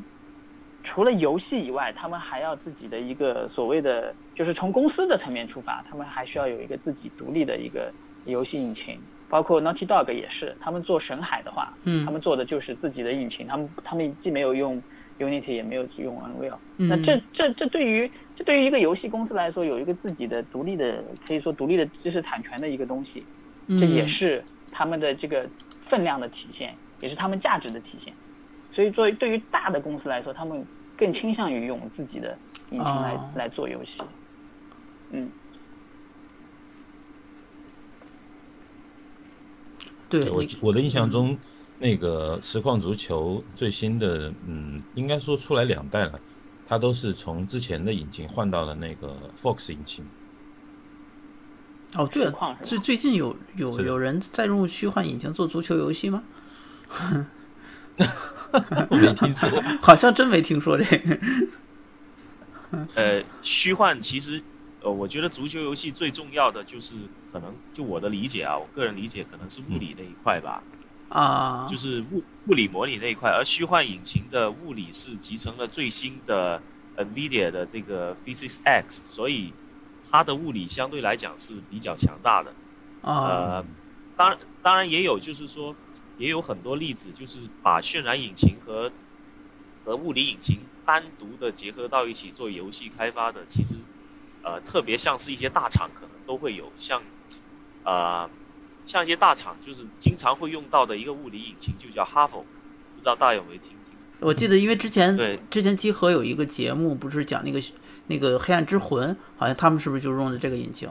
[0.84, 7.92] 除了游戏以外，他们还要自己的一个所谓的，就是从公司的层面出发，他们还需要有一个自己独立的一个
[8.24, 8.98] 游戏引擎。
[9.28, 12.04] 包括 Naughty Dog 也是，他们做神海的话，嗯。
[12.04, 14.80] 他们做的就是自己的引擎，他们他们既没有用
[15.18, 16.54] Unity，也没有用 Unreal。
[16.76, 16.86] 嗯。
[16.86, 23.24] 那这这这对于这对于一个游戏公司来说，有一个自己的独立的，可以说独立的知识产权的一个东西，
[23.66, 23.80] 嗯。
[23.80, 25.44] 这也是他们的这个
[25.88, 28.12] 分量的体现，也是他们价值的体现。
[28.74, 30.62] 所以，作为对于大的公司来说，他们
[30.98, 32.36] 更倾向于用自己的
[32.70, 33.92] 引擎来、哦来做游戏。
[35.10, 35.30] 嗯，
[40.10, 41.38] 对，我我的印象中，
[41.78, 46.20] 那个实况足球最新的，嗯，应该说出来两代了，
[46.66, 50.04] 它都是从之前的引擎换到了那个 Fox 引擎。
[51.94, 56.22] 哦，对了是最最近有有有人在用虚幻引擎做足球游戏吗？
[58.90, 59.50] 我没听说。
[59.82, 61.18] 好像真没听说这个。
[62.96, 64.42] 呃，虚幻其实，
[64.82, 66.94] 呃，我觉得足球游戏最重要的就是
[67.32, 70.62] 可能就我的理解啊，我个人理解可能是物理那一块吧，
[71.08, 76.60] 啊，就是物物理模拟那一块，而虚幻引擎的物理是集成了最新的
[76.96, 79.52] NVIDIA 的这个 Physics X，所以
[80.10, 82.52] 它的物理相对来讲是比较强大的。
[83.02, 83.64] 啊，呃，
[84.16, 85.76] 当然，当然也有，就是说，
[86.18, 88.90] 也有很多例子，就是把渲染引擎和
[89.84, 93.76] 和物理引擎单独的结合到一起做游戏开发的，其实，
[94.42, 97.02] 呃，特别像是一些大厂可能都会有，像，
[97.84, 98.30] 呃，
[98.84, 102.44] 像一些大厂就是经常会用到的一个物理引擎就叫哈佛，
[102.94, 103.94] 不知道大家有没有听听？
[104.20, 107.62] 我记得因为之前对之前集合有一个节目，不是讲那个
[108.06, 110.88] 那个黑暗之魂，好像他们是不是就用的这个引擎？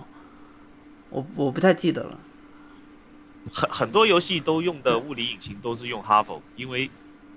[1.09, 2.19] 我我不太记得了。
[3.51, 6.89] 很很多游戏都用的物理引擎都是用哈佛，因为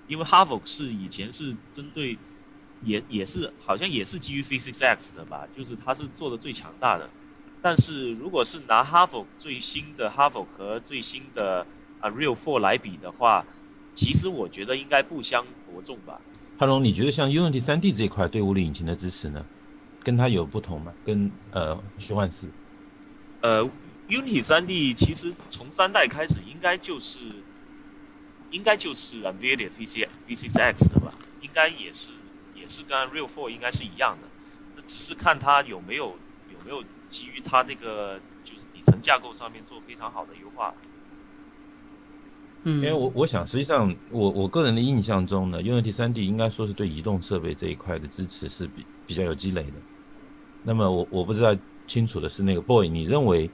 [0.07, 2.19] 因为哈佛是以前是针对
[2.83, 7.11] 也也是好像也是基于 Physics X 的吧，就是它是做的最强大的。
[7.61, 11.67] 但是如果是拿哈佛最新的哈佛和最新的
[12.01, 13.45] 啊 Real Four 来比的话，
[13.95, 16.21] 其实我觉得应该不相伯仲吧。
[16.57, 19.45] 潘龙，你觉得像 Unity 3D 这一块对物理引擎的支持呢，
[20.03, 20.93] 跟它有不同吗？
[21.05, 22.51] 跟呃虚幻四？
[23.41, 23.69] 呃
[24.09, 27.19] ，Unity 3D 其实从三代开始应该就是
[28.51, 32.13] 应该就是 NVIDIA Physics Physics X 的吧，应该也是
[32.55, 34.29] 也是跟 Real Four 应该是一样的，
[34.77, 36.17] 那只是看它有没有
[36.51, 40.75] 有没有基于它这个就是底层架构上面做非常好的优化。
[42.65, 49.73] 嗯，因为我我想，实际上我我个人的印象中呢，Unity 3D 应该说是对移动设备这一块的支持是比比较有积累的。
[50.65, 51.57] 那么我我不知道
[51.87, 53.49] 清楚的是那个 Boy，你认为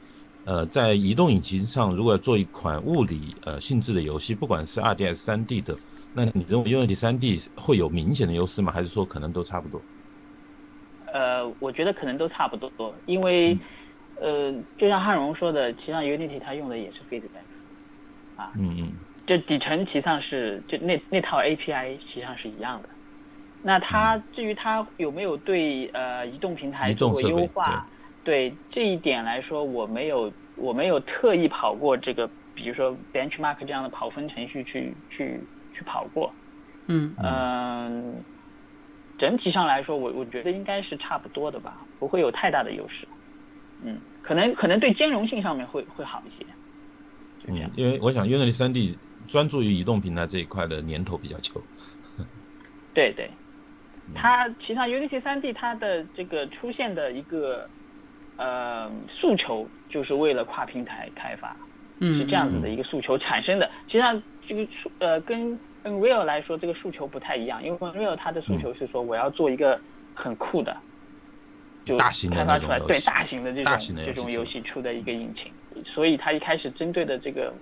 [0.44, 5.76] 呃在移动引擎上如果要做一款物理呃性质的游戏，不管是二 D 还是三 D 的，
[6.14, 8.72] 那你认为 Unity 3D 会有明显的优势吗？
[8.72, 9.82] 还是说可能都差不多？
[11.12, 13.58] 呃，我觉得可能都差不多，因为
[14.20, 17.46] 呃，就像汉荣说的，其实上 Unity 它用的也是 Physics X，
[18.58, 18.92] 嗯嗯
[19.26, 22.88] 就底层其实上是就那那套 API 实际上是一样的。
[23.62, 27.88] 那它至于它有没有对呃移动平台做过优化，
[28.24, 35.38] 对这一点来说，我没有我没有特意跑过这个，比如说 benchmark 这样的跑分程序去去
[35.74, 36.32] 去跑过。
[36.86, 38.22] 嗯嗯，
[39.18, 43.06] 整体上来说，我我觉得应该是差不多的吧，不会有太大的优势。
[43.82, 46.46] 嗯，可能可能对兼容性上面会会好一些。
[47.46, 47.70] 嗯，。
[47.76, 48.98] 因为我想 Unity 3D
[49.28, 51.60] 专注于移动平台这一块的年头比较久。
[52.94, 53.28] 对对，
[54.08, 57.68] 嗯它其实上 Unity 3D 它的这个出现的一个
[58.36, 61.56] 呃诉求，就是为了跨平台开发，
[62.00, 63.70] 嗯，是这样子的一个诉求产生的。
[63.86, 69.80] 实际上这个诉呃跟 Unreal 来说，这个诉求不太一样，因为 Unreal 它的诉求是说我要做一个
[70.14, 70.76] 很酷的，
[71.82, 75.52] 就大型的开发出来对大型的这种这种游戏出的一个引擎，
[75.84, 77.52] 所以它一开始针对的这个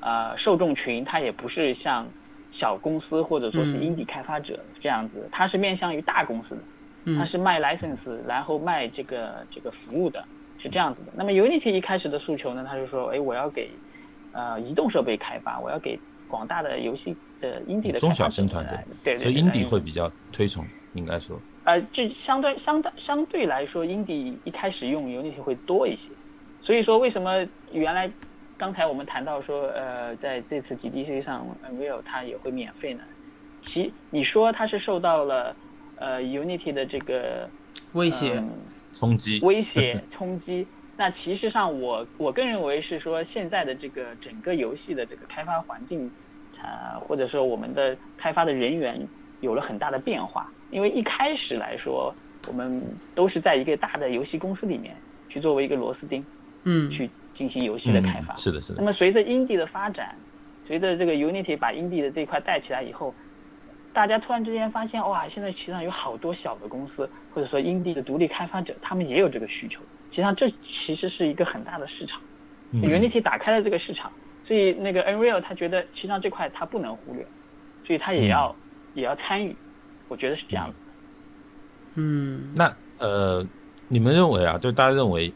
[0.00, 2.06] 呃受众群，它也不是像
[2.52, 3.80] 小公司或者说是嗯。
[3.80, 6.64] Indie 开发者这样子，它是面向于大公司的，嗯
[7.14, 10.24] 它是卖 license 然后卖这个这个服务的，
[10.58, 11.12] 是这样子的。
[11.14, 13.70] 那么 Unity 一开始的诉求呢，他就说，哎，我要给
[14.32, 15.98] 呃移动设备开发，我要给
[16.28, 21.40] 广大的游戏的 indie 的中小型团队对对所以 Indie 会比较推崇，应该说。
[21.64, 26.10] 呃，这相对相对相对来说，indie 一开始用 Unity 会多一些，
[26.62, 28.10] 所以说为什么原来
[28.58, 33.02] 刚才我们谈到说，呃，在这次 GDC 上 Unreal 它也会免费呢？
[33.68, 35.54] 其你说它是受到了
[35.98, 37.48] 呃 Unity 的这个
[37.92, 38.50] 威胁，嗯
[38.92, 39.40] 冲击。
[39.42, 40.66] 威胁冲击，
[40.96, 46.10] 那其实上我我更认为是说现在的这个整个游戏的这个开发环境，
[46.62, 49.06] 呃，或者说我们的开发的人员
[49.40, 50.50] 有了很大的变化。
[50.70, 52.12] 因为一开始来说，
[52.48, 52.82] 我们
[53.14, 54.96] 都是在一个大的游戏公司里面
[55.28, 56.24] 去作为一个螺丝钉，
[56.64, 58.34] 嗯，去进行游戏的开发。
[58.34, 58.78] 是的，是的。
[58.80, 60.16] 那么随着 indie 的发展，
[60.66, 63.14] 随着这个 Unity 把 indie 的这一块带起来以后，
[63.96, 69.80] 大家突然之间发现，哇，现在实际上有好多小的公司，或者说 indie 的独立开发者，他们也有这个需求。
[70.10, 72.20] 实际上，这其实是一个很大的市场
[72.74, 74.12] ，Unity 打开了这个市场，
[74.46, 77.26] 所以那个 Unreal 他觉得，实际上这块他不能忽略，
[77.86, 78.54] 所以他也要
[78.92, 79.56] 也要参与，
[80.08, 80.74] 我觉得是这样的。
[81.94, 83.48] 嗯，那呃，
[83.88, 85.32] 你们认为啊，就大家认为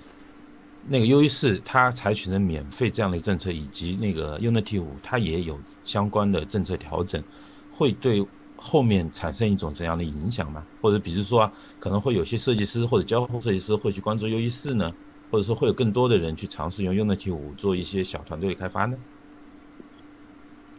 [0.86, 7.24] 那个 U E 四它采取的免费这样的政策，以及那个 Unity 五它也有相关的政策调整，
[7.72, 8.26] 会对
[8.62, 10.66] 后面产生一种怎样的影响吗？
[10.82, 14.92] 或者比如说，可能会有些设计师或者交互设计师会去关注 U E 四呢？
[15.30, 18.98] 或者说会有更多的人去尝试用 Unity 五做一些小团队的开发呢？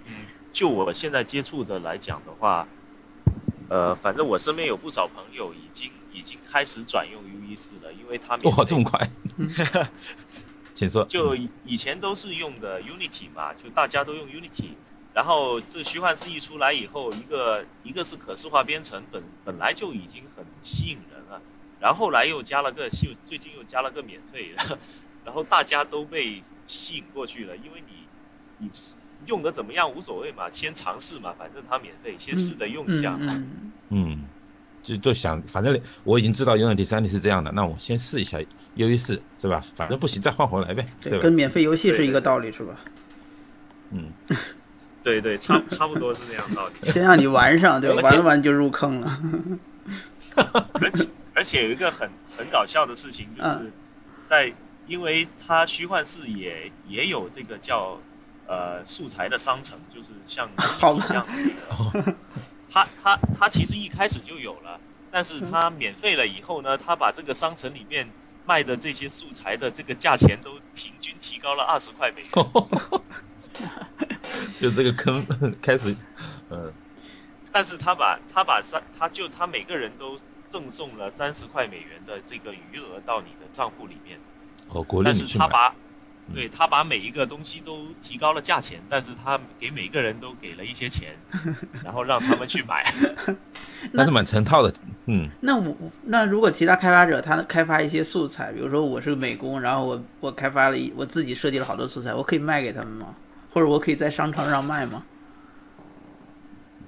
[0.05, 0.13] 嗯，
[0.53, 2.67] 就我现在接触的来讲的话，
[3.67, 8.99] 呃，反正我身边有不少朋友已经已经开始转用 U E 四了，因为他们哇这么快，
[10.73, 11.05] 请说。
[11.05, 14.75] 就以前都是用的 Unity 嘛，就大家都用 Unity。
[15.13, 21.41] 然后这虚幻四一出来以后，一个一个是可视化编程本本来就已经很吸引人了，
[21.81, 24.53] 然后来又加了个就最近又加了个免费，
[25.25, 28.07] 然后大家都被吸引过去了，因为你
[28.59, 28.69] 你
[29.25, 33.43] 用的怎么样无所谓嘛，先尝试嘛，反正它免费，先试着用一下嘛。
[33.89, 34.23] 嗯，
[34.81, 38.39] 就就想反正我已经知道 Unity 三题是这样的，那我先试一下
[38.75, 39.61] 优一试是吧？
[39.75, 41.19] 反正不行再换回来呗，对吧？
[41.19, 42.79] 跟免费游戏是一个道理是吧？
[43.91, 44.13] 嗯。
[45.03, 46.73] 对对，差差不多是这样道理。
[46.91, 49.19] 先让你玩上，对吧，玩完就入坑了。
[50.81, 53.71] 而且而且有一个很很搞笑的事情，就是
[54.25, 54.53] 在
[54.87, 57.99] 因为它虚幻四也也有这个叫
[58.47, 60.81] 呃素材的商城，就是像一
[61.13, 62.15] 样的那个。
[62.73, 64.79] 它它它其实一开始就有了，
[65.11, 68.09] 但是它免费了以后呢，它把这个商城里面
[68.45, 72.29] 卖的这些素材的这个价钱都平均提高了二十块美元。
[74.59, 75.25] 就这个坑
[75.61, 75.95] 开始，
[76.49, 76.71] 嗯，
[77.51, 80.17] 但是他把他把三，他就他每个人都
[80.47, 84.19] 赠送了三十块美元的这个余额到你的账户里面。
[84.69, 85.73] 哦，国但是他把，
[86.33, 91.15] 对他把每一个东西都提高了价钱，但是他给每个人都给了一些钱，
[91.83, 92.85] 然后让他们去买。
[93.91, 94.71] 那是蛮成套的，
[95.07, 95.29] 嗯。
[95.41, 103.15] 那我那如果其他开发者他开发一些素材，比如说我是个美工，然后我我开发了一我自己设计了好多素材，我可以卖给他们吗？
[103.53, 105.03] 或者我可以在商场上卖吗？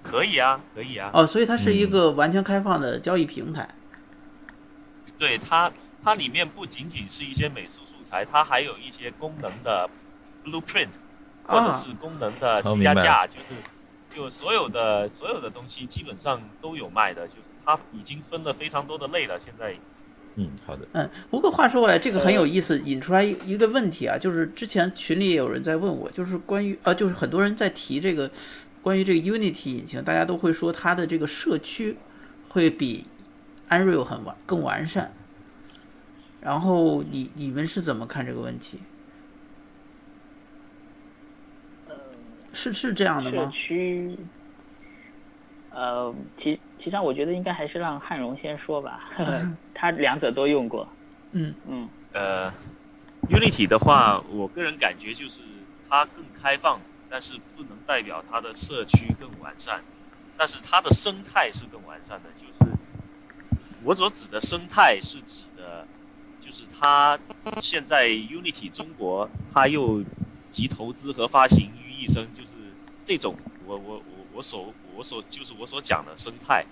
[0.02, 1.12] 可以啊，可以啊。
[1.14, 3.70] 哦，所以它是一个完全开放的交易平台。
[5.18, 9.90] 对它，它里面不仅仅是一些美术素材，它还有一些功能的
[10.44, 10.90] blueprint，
[11.44, 13.46] 或者是功能的 C 加价，就是
[14.10, 19.76] 就所有的所有的东西基本上都有卖的，就是它已经分了非常多的类了，现在。
[20.36, 20.88] 嗯，好的。
[20.94, 28.30] 嗯，不过话说回来，这个很有意思，引出来一一个问题啊，就是之前群里也有人在问我，就是关于呃，就是很多人在提这个
[28.82, 31.98] 关于这个 Unity 引擎，大家都会说它的这个社区
[32.50, 33.06] 会比
[33.70, 35.14] Unreal 很完更完善。
[36.42, 38.80] 然后你你们是怎么看这个问题？
[42.56, 43.46] 是是这样的吗？
[43.46, 44.16] 社区，
[45.72, 49.00] 呃，其其实上我觉得应该还是让汉荣先说吧。
[49.74, 50.92] 他两者都用过，
[51.32, 51.90] 嗯嗯。
[52.12, 52.52] 呃
[53.30, 55.42] ，Unity 的话，我个人感觉就是
[55.88, 59.82] 它更开放，但是不能代表它的社区更完善。
[60.36, 62.58] 但是它的生态是更完善的，就是
[63.84, 65.88] 我所指的生态是指的，
[66.42, 67.18] 就是它
[67.62, 70.04] 现在 Unity 中国，它又
[70.50, 72.74] 集投资和发行于一身，就是
[73.06, 76.66] 这种我我我我所我所就是我所讲的生态。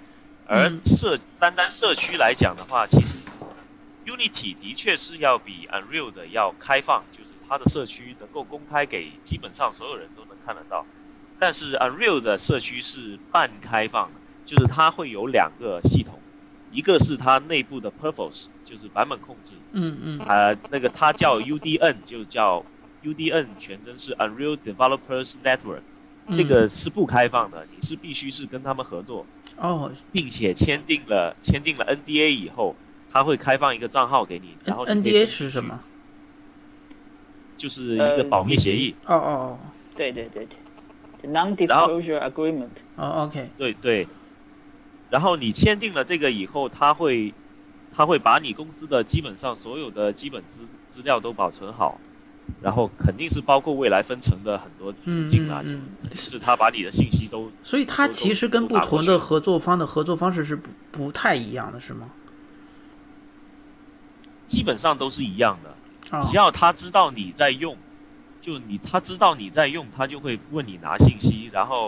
[0.47, 3.15] 而社单单社区来讲的话，其实
[4.05, 10.85] Unity 的确是要比 Unreal 的要开放，就是它的社区能够公开给基本上所有人都能看得到。
[11.39, 16.19] 但是 Unreal 的社区是半开放的，就是它会有两个系统，
[16.71, 22.65] 一个是它内部的 Purpose，就是版本控制，嗯嗯，呃，那个它叫 UDN，就叫
[23.03, 25.81] UDN，全称是 Unreal Developers Network，
[26.33, 29.25] 这个是不开放的，你是必须是跟他们合作。
[29.57, 32.75] 哦，并且签订了签订了 NDA 以后，
[33.11, 35.79] 他会开放一个账号给你，然后 NDA 是什么？
[37.57, 38.95] 就是一个保密协议。
[39.05, 39.59] 哦哦哦，
[39.95, 42.69] 对对对对，Non-disclosure Agreement。
[42.95, 43.49] 哦，OK。
[43.57, 44.07] 对对，
[45.11, 47.35] 然后你签订了这个以后，他会
[47.93, 51.99] 他会把你公司的基本上所有的基本资资料都保存好，
[52.61, 55.81] 然后肯定是包括未来分成的很多途径啊，嗯
[56.13, 62.09] 是他把你的信息都，所以他其实跟不同的合作方的合作方式是不不太一样的，是吗？
[64.45, 65.75] 基本上都是一样的，
[66.17, 67.77] 哦只要他知道你在用，
[68.41, 71.87] 就你他知道你在用，他就会问你拿信息，然后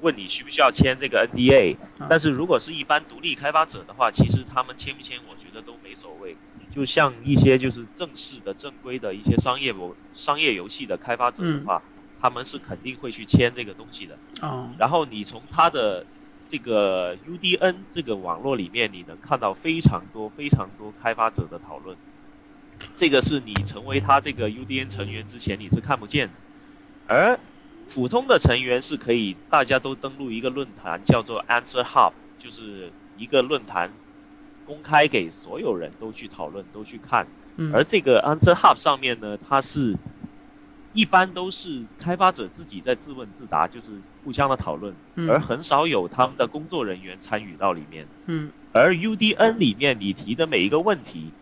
[0.00, 2.06] 问你需不需要签这个 NDA 啊。
[2.08, 6.36] 但是如果是一般独立开发者的话，其实他们签不签，我觉得都没所谓。
[6.74, 11.82] 就像一些就是正式的、正规的一些商业模商业游戏的开发者的话，
[12.20, 14.18] 他们是肯定会去签这个东西的。
[14.40, 16.06] 哦然后你从他的
[16.46, 21.96] 这个 UDN 这个网络里面，你能看到非常多非常多开发者的讨论。
[22.94, 26.34] 这个是你成为他这个 UDN 成员之前你是看不见的，
[27.08, 27.38] 而
[27.92, 33.90] 普通的成员是可以大家都登录一个论坛，叫做 Answer Hub，就是一个论坛，
[34.68, 37.26] 公开给所有人都去讨论、都去看。
[37.56, 39.96] 嗯而这个 Answer Hub 上面呢，它是
[40.92, 43.92] 一般都是开发者自己在自问自答，就是
[44.24, 48.06] 互相的讨论，嗯而很少有他们的工作人员参与到里面。
[48.26, 51.32] 嗯而 UDN 里面你提的每一个问题，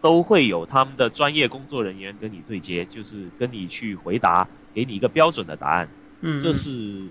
[0.00, 5.88] 都会有他们的专业工作人员跟你对接，就是跟你去回答，给你一个标准的答案。
[6.20, 7.08] 嗯，这是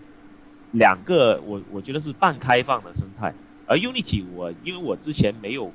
[0.71, 3.35] 两个我我觉得是半开放的生态。
[3.67, 5.73] 而 Unity 我因为我之前没有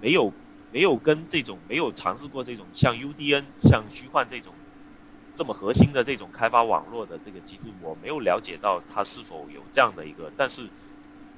[0.00, 0.32] 没有
[0.72, 4.54] 没有跟这种没有尝试过这种像 UDN 像虚幻这种
[5.34, 10.68] 这么核心的这种开发网络的这个机制，我没有了解到它是否有这样的一个，但是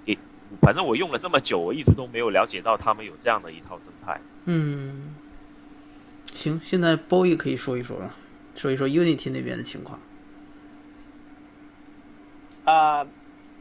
[0.04, 0.18] 给
[0.60, 4.20] 反正我用了这么久，我一直都没有了解到他们有这样的一套生态。
[4.46, 5.14] 嗯，
[6.32, 8.14] 行，现在 Boy 可以说一说了，
[8.56, 10.00] 说一说 Unity 那边的情况。
[12.64, 13.06] 啊、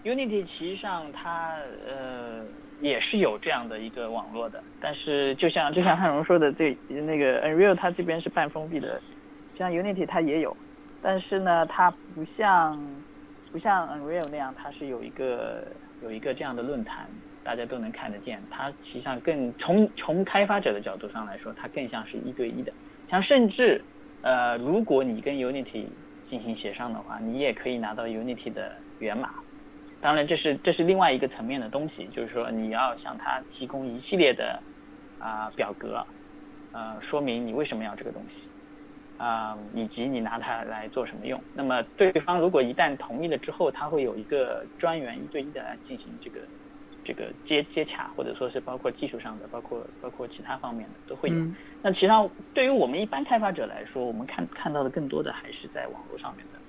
[0.03, 1.57] Unity 其实上它
[1.87, 2.43] 呃
[2.81, 9.01] 也是有这样的一个网络的，但是就像就像汉荣说的，对那个 Unreal 它这边是半封闭的，
[9.57, 10.55] 像 Unity 它也有，
[11.01, 12.77] 但是呢，它不像
[13.51, 15.65] 不像 Unreal 那样，它是有一个
[16.01, 17.07] 有一个这样的论坛，
[17.41, 18.41] 大家都能看得见。
[18.51, 22.73] 它实际上更从从开发者的角度上来说，它更像是一对一的。
[23.09, 23.81] 像甚至
[24.21, 25.85] 呃，如果你跟 Unity
[26.29, 29.29] 进行协商的话，你也可以拿到 Unity 的源码。
[30.03, 34.61] 当然，这是这是另外一个层面的东西，就是说你要向他提供一系列的
[35.17, 36.05] 啊、表格，
[36.73, 38.35] 呃，说明你为什么要这个东西，
[39.15, 41.41] 啊、以及你拿它来做什么用。
[41.53, 46.41] 那么对方如果一旦同意了之后，他会有一个专员一对一的来进行这个
[47.05, 51.35] 这个接接洽，或者说是包括技术上的，包括包括其他方面的都会有。
[51.35, 56.59] 嗯那其实上对于我们一般开发者来说，我们看看到的更多的还是在网络上面的，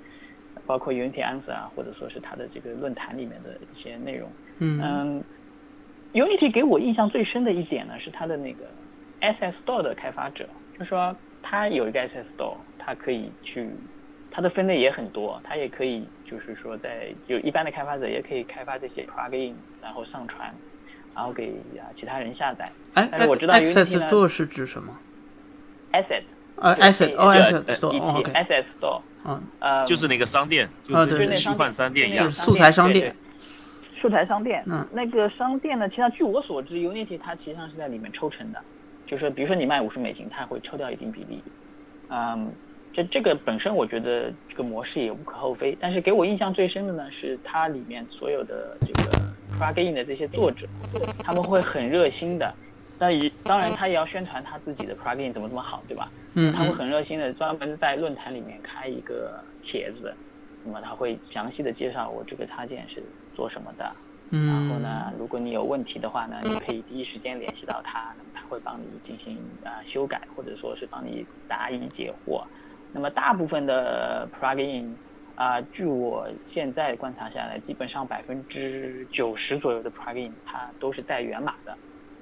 [0.67, 4.31] 包括 Unity Answer 啊，或者说是它的这个论坛里面的一些内容。
[4.59, 5.25] 嗯嗯
[6.13, 8.65] ，Unity 给我印象最深的一点呢，是它的那个
[9.21, 13.69] SS Store 的开发者，就是说它有一个 SS Store，它可以去，
[14.31, 20.53] 它的分类也很多，它也可以就是说在有一般的开发者也可以开发这些 plugin，然后上传，
[21.15, 22.71] 然后给啊其他人下载。
[22.95, 24.97] 哎但是我知道 Unity Store 是指什么
[25.93, 26.23] ？Asset
[26.57, 32.41] 呃对，Asset 哦对，Asset 呃 Store 哦 E 嗯，呃，就是那个商店，就啊对对跟虚幻商店一样就是。
[32.43, 33.15] 素材商店。
[34.01, 38.61] 素材商店，嗯那个商店呢，其实上据我所知，Unity 它其实上是在里面抽成的，
[39.07, 41.43] 就是说，比如说你卖五十美金，它会抽掉一定比例。
[42.11, 42.53] 嗯，
[42.93, 49.11] 这这个本身我觉得这个模式也无可厚非，但是给我印象最深的呢，是它里面所有的这个
[49.59, 50.67] plugin 的这些作者，
[51.21, 52.55] 他们会很热心的。
[52.99, 56.11] 那也当然，他也要宣传他自己的 plugin 怎么怎么好，对吧？
[56.35, 60.15] 嗯他会嗯很热心的专门在论坛里面开一个帖子，
[60.65, 63.03] 那么他会详细的介绍我这个插件是
[63.35, 63.97] 做什么的。
[64.31, 72.43] 嗯，然后呢，如果你有问题的话呢，你可以第一时间联系到他，那么他会帮你进行啊、呃修改，或者说是帮你答疑解惑。
[72.93, 74.95] 那么大部分的 plugin
[75.37, 81.77] 啊、据我现在观察下来，基本上百分之九十左右的 plugin 它都是带源码的，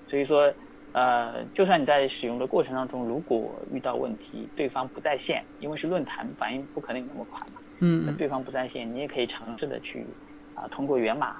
[0.09, 0.52] 所以说
[0.93, 7.60] 呃，就算你在使用的过程当中，如果遇到问题，对方不在线，因为是论坛，反应不可能有那么快嘛。
[7.81, 10.06] 嗯嗯那对方不在线，你也可以尝试的去
[10.55, 11.35] 啊、通过源码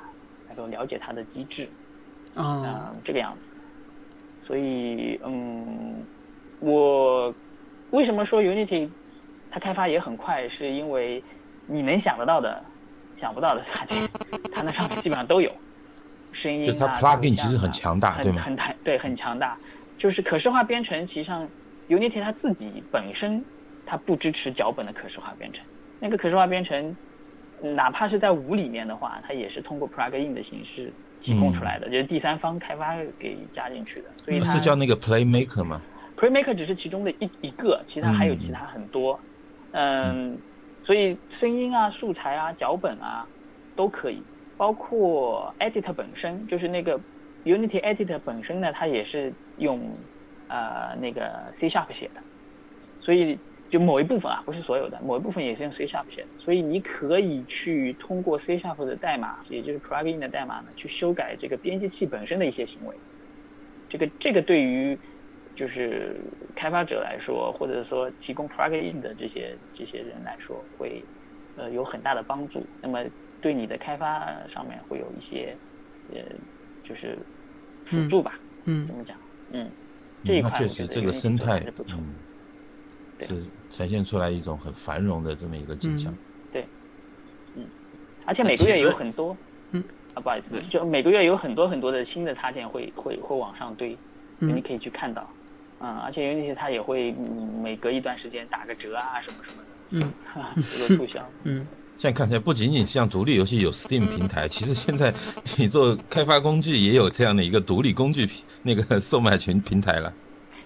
[0.49, 1.71] 能够了解它的机制，
[2.35, 3.43] 嗯、哦，这个样子。
[4.45, 6.07] 所以，嗯，
[6.59, 7.35] 我
[7.91, 8.91] 为什么说 Unity
[9.51, 11.23] 它开发也很快，是因为
[11.67, 12.65] 你能想得到的、
[13.21, 13.99] 想不到的插件，
[14.51, 15.51] 它那上面基本上都有。
[16.43, 19.57] 声音就它啊 plugin 其实很啊强大对吗很很太对，很强大。
[19.99, 21.49] 就是可视化编程，其实上
[21.89, 23.45] Unity 它自己本身
[23.87, 25.63] 它不支持脚本的可视化编程。
[26.01, 26.97] 那个可视化编程，
[27.61, 30.93] 哪怕是在五里面的话，它也是通过 plugin 的形式
[31.23, 34.11] 提供出来的，就是第三方开发给加进去的。
[34.17, 35.81] 所以它是叫那个 Playmaker 吗
[36.17, 39.21] ？Playmaker 只是其中的一一个，其他还有其他很多。
[39.71, 40.37] 嗯，
[40.85, 43.25] 所以声音啊、素材啊、脚本啊
[43.77, 44.21] 都可以，
[44.63, 46.97] 包括 Edit 本身，就是那个
[47.45, 49.81] Unity Edit 本身呢，它也是用
[50.47, 52.23] 呃那个 C Sharp 写的，
[53.01, 53.37] 所以
[53.69, 62.95] 就某一部分啊，不是所有的，某一部分也是用 C Sharp 写的，所以你可以去通过 C Sharp 的代码，也就是 plugin 的代码呢，去修改这个编辑器本身的一些行为。
[63.89, 64.97] 这个这个对于
[65.57, 66.21] 就是
[66.55, 71.05] 开发者来说，或者说提供 plugin 的这些这些人来说，会
[71.57, 72.65] 呃有很大的帮助。
[72.81, 73.05] 那么
[73.43, 75.55] 对你的开发上面会有一些
[76.15, 76.23] 呃
[76.83, 77.19] 就是
[77.91, 79.15] 辅助吧，嗯怎么讲？
[79.53, 79.71] 嗯，
[80.25, 81.61] 这一块那确实这个生态。
[81.89, 82.15] 嗯
[83.19, 86.13] 是呈现出来一种很繁荣的这么一个景象。
[86.51, 86.67] 对，
[87.55, 87.65] 嗯
[88.27, 89.37] 而且每个月有很多，
[89.71, 93.97] 嗯，啊，不好意思，就每个月有很多很多的新的插件会会会往上堆，
[94.41, 95.31] 嗯你可以去看到，
[95.79, 101.65] 嗯，而且 Unity 它也会嗯每隔一段时间打个折啊什么什么的，嗯哈，这个促销， 嗯
[102.03, 105.13] 现在看起来不仅仅像独立游戏有 Steam 平台，其实现在
[105.57, 110.13] 你做开发工具也有这样的一个独立工具平那个售卖群平台了。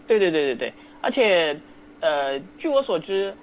[0.06, 0.72] 对对对对对，
[1.02, 1.60] 而且
[2.00, 3.34] 呃，据我所知，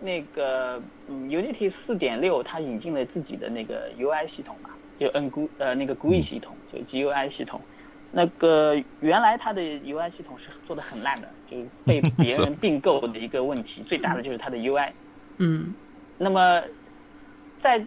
[0.00, 4.70] 那个嗯，Unity 四点六它引进了自己的那个 UI 系统嘛，
[5.00, 7.60] 就 N GUI 呃那个 GUI 系统，就 GUI 系统。
[8.12, 14.92] 那个原来它的 UI 系统是做的很烂的，就是被 别人并购的一个问题，最大的就是它的 UI。
[15.38, 15.74] 嗯
[16.22, 16.62] 那么
[17.62, 17.84] 在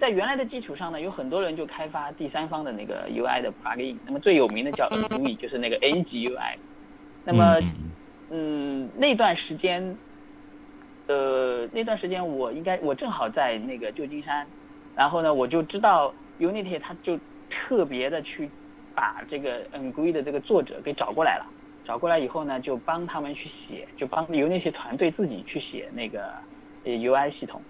[0.00, 3.96] 在原来的基础上呢，有很多人就开发第三方的那个 UI 的 plugin。
[4.04, 6.56] 那么最有名的叫 GUI，就是那个 A 级 UI。
[7.24, 7.58] 那么
[8.30, 9.96] 嗯那段时间，
[11.06, 14.44] 呃，那段时间我应该我正好在那个旧金山，
[14.96, 17.16] 然后呢，我就知道 Unity 它就
[17.48, 18.50] 特别的去
[18.94, 21.46] 把这个 NGUI 的这个作者给找过来了，
[21.84, 26.24] 找过来以后呢，就帮他们去写，就帮由那些团队自己去写那个
[26.84, 27.62] 呃 UI 系统。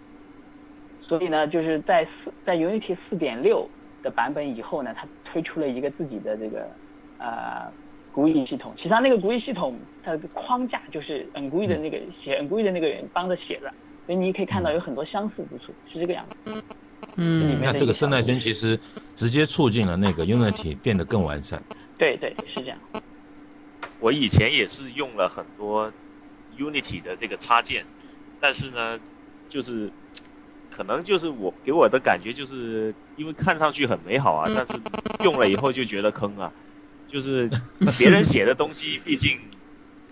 [1.02, 3.68] 所以呢，就是在四在 Unity 四点六
[4.02, 6.68] 的版本以后呢，它推出了一个自己的这个
[7.18, 7.70] 呃
[8.14, 8.72] GUI 系统。
[8.76, 13.72] 其实它那个 GUI 系统它的框架就是 NGUI 的那个写 NGUI 的那个人帮着写的，
[14.06, 16.54] 所以你可以看到有很多相似之处，是这个样子。
[16.54, 16.62] 里
[17.16, 18.78] 嗯面那这个生态圈其实
[19.12, 21.62] 直接促进了那个 Unity 变得更完善。
[21.98, 22.78] 对对，是这样。
[24.00, 25.92] 我以前也是用了很多
[26.56, 27.84] Unity 的这个插件，
[28.40, 28.98] 但是呢，
[29.48, 29.90] 就是
[30.74, 34.72] 可能就是我给我的感觉就是因为看上去很美好啊，但是
[35.22, 36.52] 用了以后就觉得坑啊，
[37.06, 37.48] 就是
[37.98, 39.38] 别人写的东西，毕竟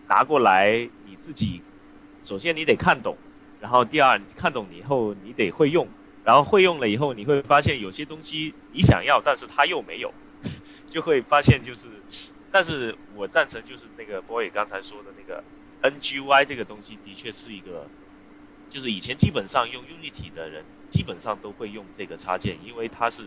[0.08, 1.62] 拿过来你自己，
[2.22, 3.16] 首先你得看懂，
[3.60, 5.88] 然后第二看懂以后你得会用，
[6.24, 10.12] 然后会用了以后你会发现有些东西你想要，但是他又没有，
[10.88, 11.88] 就会发现就是。
[12.52, 15.44] 但是我赞成就是那个 boy 刚才说的那个
[15.82, 17.86] NGY 这个东西，的确是一个，
[18.70, 23.24] 就是以前基本上用 Unity 的人基本上都会用这个插件，因为它是，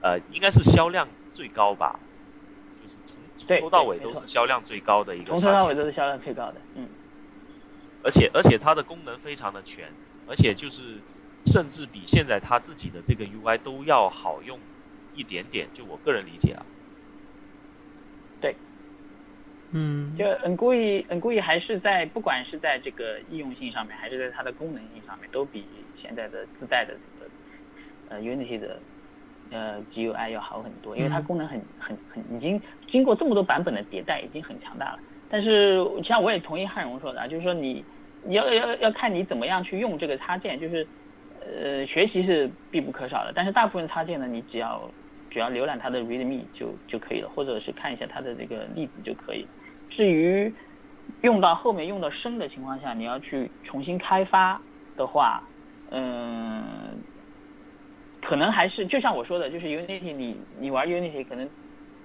[0.00, 2.00] 呃，应该是销量最高吧，
[2.82, 6.88] 就是从从头到尾都是销量最高的一个从插件，头到尾都是销量最高的，嗯。
[8.02, 9.88] 而且而且它的功能非常的全，
[10.26, 11.00] 而且就是
[11.44, 14.58] 甚至比现在它自己的这个 UI 都要好用
[15.14, 16.64] 一点点，就我个人理解啊。
[19.78, 25.66] 嗯就 NGUI NGUI 还是在不管是在这个易用性上面，还是在它的功能性上面，都比
[26.00, 27.30] 现在的自带的这个
[28.08, 28.80] 呃 Unity 的
[29.50, 32.58] 呃 GUI 要好很多，因为它嗯功能很很很已经
[32.90, 34.98] 经过这么多版本的迭代，已经很强大了。
[35.28, 37.84] 但是像我也同意汉荣说的啊，就是说你
[38.24, 40.86] 你要要要看你怎么样去用这个插件，就是
[41.44, 44.90] 呃学习是必不可少的，但是大部分插件呢，你只要
[45.30, 49.46] 只要浏览它的 README 就就可以了，或者是看一下它的这个例子就可以。
[49.96, 50.52] 至于
[51.22, 54.60] 用到后面用到深的情况下，你要去重新开发
[54.94, 55.42] 的话，
[55.90, 56.62] 嗯，
[58.20, 61.48] 可能还是就像我说的，就是 Unity 你你玩 Unity 可能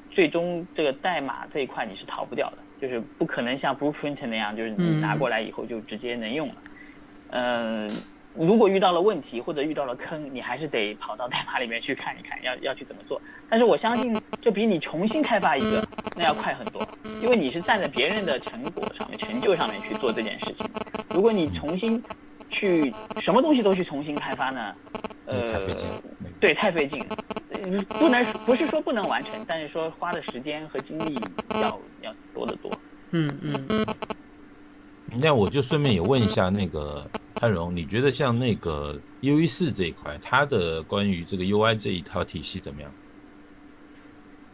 [0.09, 6.55] 最终这个代码这一块你是逃不掉的，就是不可能像 Blueprint 那样，就是你拿过来以后就直接能用了。
[7.31, 7.89] 嗯，
[8.34, 13.22] 如果遇到了问题或者遇到了坑，你还是得跑到代码里面去看一看，要要去怎么做。
[13.49, 15.86] 但是我相信，这比你重新开发一个
[16.16, 16.82] 那要快很多，
[17.22, 20.70] 因为你是站在别人的成果上面、成就上面去做这件事情。
[21.10, 22.02] 如果你重新
[22.49, 22.91] 去
[23.22, 24.74] 什么东西都去重新开发呢？
[25.26, 25.88] 呃太费劲，
[26.40, 27.06] 对，太费劲
[27.99, 31.22] 不能不是说不能完成，但是说花的时间和精力
[31.62, 32.72] 要要多得多。
[33.12, 33.68] 嗯嗯
[35.20, 42.92] 那我就顺便也问一下那个安荣，你觉得像那个 U E 四这一块，它的关于这个 U I 这一套体系怎么样？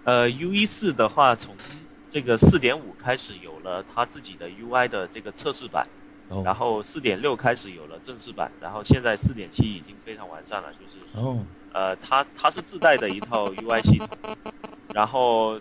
[0.04, 1.56] 呃，U E 四的话，从
[2.08, 5.88] 这个四点五开始有了它自己的 U I 的这个测试版，
[6.30, 6.42] 哦。
[6.44, 14.08] 然后四点六开始有了正式版，然后现在四点七已经非常完善了，就是哦，呃，它它是自带的一套 UI 系统，
[14.92, 15.60] 然后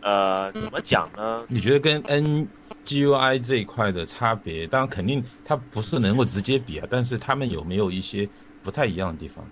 [0.00, 1.46] 呃，怎么讲呢？
[1.48, 2.48] 你觉得跟 N
[2.84, 8.30] G U I 这一块的差别，当然肯定它不是能够直接比啊，但是他们有没有一些
[8.62, 9.50] 不太一样的地方？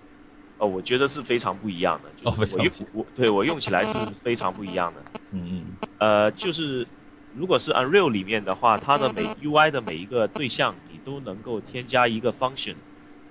[0.59, 5.05] 呃，我觉得是非常不一样的，哦非常我对我用起来是非常不一样的。
[5.31, 6.89] 嗯嗯呃，就是
[7.33, 12.75] 如果是 Unreal 里面的话，它的每 UI 的每一个对象，你都能够添加一个 function，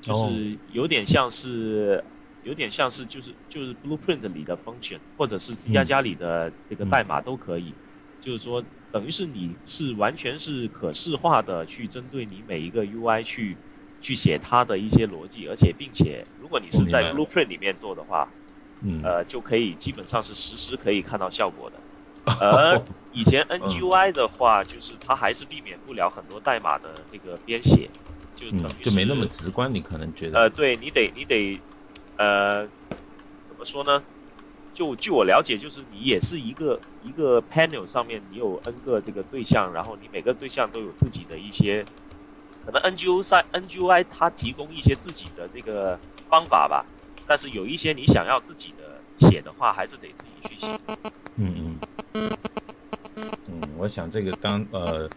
[0.01, 2.05] 就哦是有点像是
[2.48, 7.76] 有点像是就是就是 Blueprint 里的 function，或者是 C 加加里的这个代码都可以。
[8.22, 13.57] 就是说，等于是你是完全是可视化的去针对你每一个 UI 去
[13.99, 18.34] 去写它的一些逻辑，而且并且如果你是在 Blueprint 里面做的话，
[18.82, 21.84] 嗯，呃，就可以基本上是实时可以看到效果的。
[22.40, 27.90] 而以前 NGUI 的话，就是它还是避免不了很多代码的这个编写，
[28.36, 31.61] 就等嗯于，就没那么直观，你可能觉得，呃，对你得你得
[32.18, 32.69] 呃
[33.44, 34.03] 怎么说呢？
[34.73, 41.88] 就据我了解，就是你也是一个一个 panel 上面你有 n 个这个对象，然后你每个对象都有自己的一些，
[42.60, 45.99] 可能 NGUI NGUI 它提供一些自己的这个
[46.30, 46.85] 方法吧，
[47.26, 50.68] 但是有一些你想要自己的写的话，还是得自己去写。
[51.38, 51.81] 嗯
[52.14, 52.30] 嗯，
[53.48, 55.10] 嗯，我想这个当呃，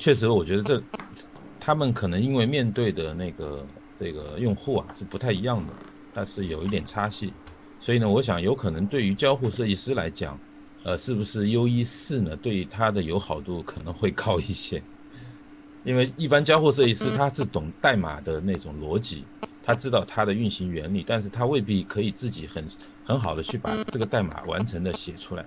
[0.00, 0.82] 确实我觉得这
[1.60, 5.76] 他们可能因为面对的那个这个用户啊是不太一样的，
[6.18, 7.32] 它是有一点差异，
[7.78, 10.40] 所以呢，我想有可能对于交互设计师来讲，
[10.82, 14.82] 呃，是不是 U 一四呢，对于它的友好度可能会高一些，
[15.84, 19.28] 因为一般交互设计师他是懂代码的那种逻辑，
[19.62, 22.66] 他知道它的运行原理，但是他未必可以自己很
[23.04, 25.46] 很好的去把这个代码完成的写出来。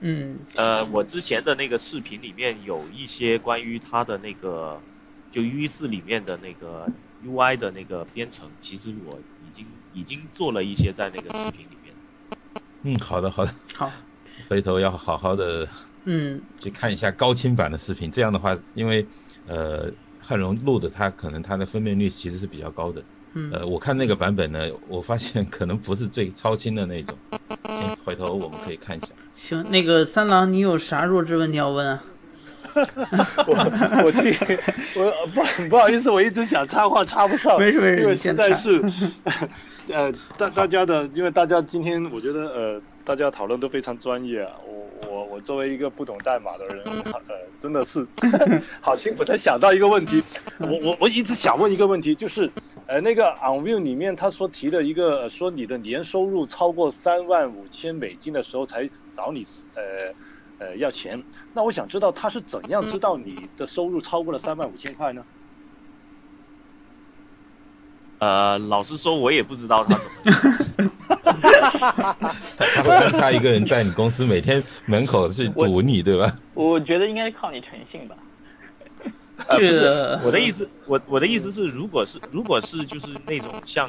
[0.00, 0.40] 嗯。
[0.56, 4.80] 呃，我之前的那个视频里面有一些关于它的那个，
[5.30, 6.90] 就 U 四里面的那个
[7.24, 11.94] UI 的那个编程，其实我已经已经做了一些在那个视频里面。
[12.82, 13.90] 嗯，好的好的，好
[14.48, 15.68] 回头要好好的
[16.04, 19.06] 嗯去看一下高清版的视频，这样的话，因为
[19.46, 19.90] 呃
[20.20, 23.02] 汉荣录的它可能它的分辨率其实是比较高的，
[23.34, 27.16] 嗯呃我看那个版本呢，我发现可能不是最超清的那种，
[27.64, 29.08] 行，回头我们可以看一下。
[29.36, 32.04] 行，那个三郎，你有啥弱智问题要问啊？
[33.46, 34.36] 我我去
[34.96, 38.82] 我不不好意思，我一直想插话插不上，没事没事因为实在是，
[39.92, 48.06] 呃，大大家的，因为大家今天我觉得呃，大家讨论都非常专业啊，我我我作为一个不懂代码的人，呃，真的是
[48.80, 50.22] 好辛苦才想到一个问题，
[50.58, 52.50] 我我我一直想问一个问题，就是
[52.86, 59.44] 呃那个 OnView 里面他说提的一个呃说你的年收入超过三万五千美金的时候才找你
[59.74, 60.14] 呃。
[60.58, 65.24] 呃，要钱，那我想知道他是怎样知道你的收入超过了三万五千块呢？
[68.18, 70.10] 呃，老实说，我也不知道他怎么。
[72.56, 76.32] 他他会安插一个人在你公司每天门口去堵你，对吧？
[76.54, 78.16] 我觉得应该靠你诚信吧。
[79.48, 83.88] 呃，不是我的意思，我我的意思是，如果是如果是就是那种像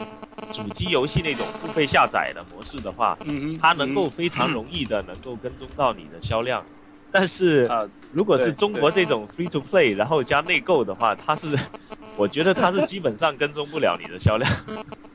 [0.52, 6.66] 主机游戏那种付费下载的模式的话，嗯它能够非常容易的能够跟踪到你的销量。
[7.10, 11.58] 但是啊，如果是中国这种 free to play，然后加内购的话，它是，
[12.18, 14.52] 我觉得它是基本上跟踪不了你的销量。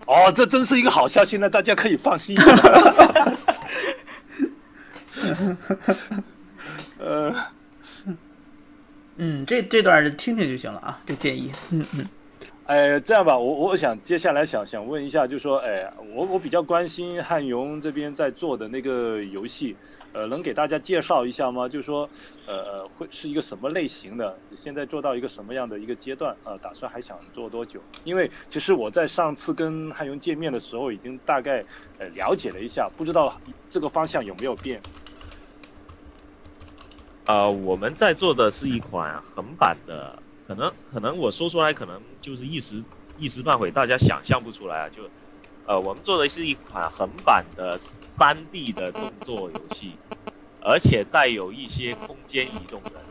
[0.07, 2.35] 哦，这真是一个好消息，那大家可以放心。
[6.99, 7.35] 呃，
[9.17, 11.53] 嗯，这这段听听就行了啊，这建议。
[11.71, 12.07] 嗯嗯
[12.65, 19.77] 哎，这样吧，我我想接下来想想问一下，就说，哎，我我比较关心汉勇这边在做的那个游戏，
[20.13, 21.69] 呃，能给大家介绍一下吗？
[21.69, 22.09] 就说，
[22.47, 24.39] 呃，会是一个什么类型的？
[24.55, 26.35] 现在做到一个什么样的一个阶段？
[26.45, 27.81] 呃，打算还想做多久？
[28.05, 31.65] 因为其实我在上次跟汉勇见面的时候，已经大概
[31.99, 34.81] 呃了解了一下，不知道这个方向有没有变。
[37.25, 42.85] 呃，我们在做的是一款横版的，可能可能我说出来可能就是一时
[43.15, 45.11] 一时半会大家想象不出来啊，就
[45.65, 50.01] 呃我们做的是一款横版的三 D 的动作游戏，
[50.61, 53.05] 而且带有一些空间移动的，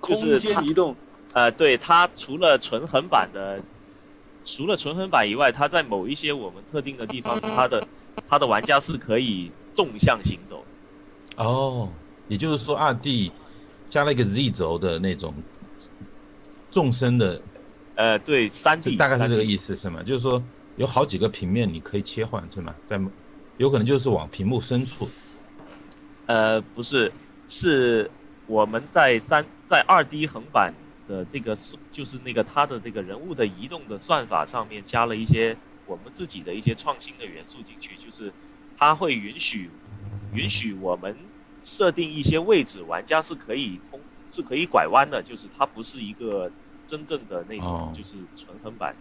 [0.00, 0.96] 空就是移动，
[1.32, 3.64] 呃，对它除了纯横版的，
[4.44, 7.86] 除了纯横版以外，它在某一些我们特定的地方，它的
[8.26, 10.75] 它的玩家是可以纵向行走的。
[11.36, 11.92] 哦，
[12.28, 13.32] 也就是说二 D
[13.88, 15.34] 加了一个 Z 轴的那种
[16.70, 17.42] 纵深的，
[17.94, 20.02] 呃，对，三 D 大概是这个意思是吗？
[20.02, 20.42] 就是说
[20.76, 22.74] 有好几个平面你可以切换是吗？
[22.84, 23.00] 在
[23.58, 25.08] 有可能就是往屏幕深处。
[26.26, 27.12] 呃，不是，
[27.48, 28.10] 是
[28.46, 30.74] 我们在三在二 D 横版
[31.06, 31.56] 的这个
[31.92, 35.56] 就是那个它的这个人物的移动的算法上面加了一些
[35.86, 38.32] 我们自己的一些创新的元素进去，就是
[38.76, 39.70] 它会允许
[40.36, 41.16] 允许我们
[41.62, 44.00] 设定一些位置，玩家是可以通
[44.30, 46.52] 是可以拐弯的，就是它不是一个
[46.84, 48.96] 真正的那种就是纯横版。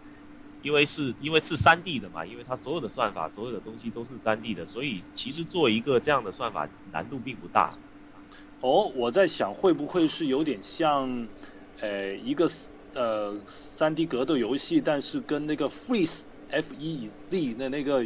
[0.61, 7.77] 因为是因为是三 D 的嘛，因为它所有的算法，所有的东西都是三 D 的，所以其实做一个这样的算法难度并不大。
[8.61, 11.29] 哦，我在想会不会是有点像，
[11.79, 12.49] 呃，一个
[12.93, 18.03] 呃三 D 格斗游戏，但是跟那个 Freeze F E Z 的那个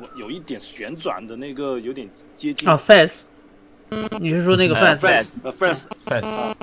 [0.00, 2.68] 我有一点旋转的那个有点接近。
[2.68, 3.24] 啊，Face，
[4.20, 6.56] 你是说那个 Face？Face，Face。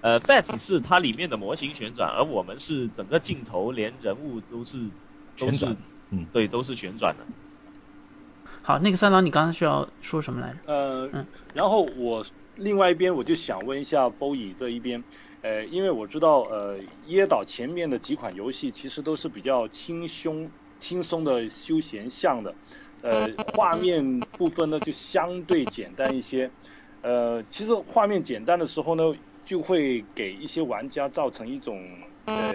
[0.00, 4.78] 呃，Face 是它里面的模型旋转，而我们是整个镜头连人物都是
[5.36, 5.66] 都是，
[6.10, 7.24] 嗯，对，都是旋转的。
[8.62, 10.58] 好，那个三郎，你刚才需要说什么来着？
[10.66, 12.24] 呃，嗯，然后我
[12.54, 15.02] 另外一边我就想问一下 Boy 这一边，
[15.42, 16.78] 呃，因为我知道呃
[17.08, 20.48] 椰岛前面的几款游戏其实都是比较轻松
[20.78, 22.56] 轻松的休闲向的，
[23.00, 26.52] 呃，画面部分呢就相对简单一些，
[27.02, 29.02] 呃，其实画面简单的时候呢。
[29.48, 31.74] 就会给一些玩家造成一种
[32.26, 32.52] 呃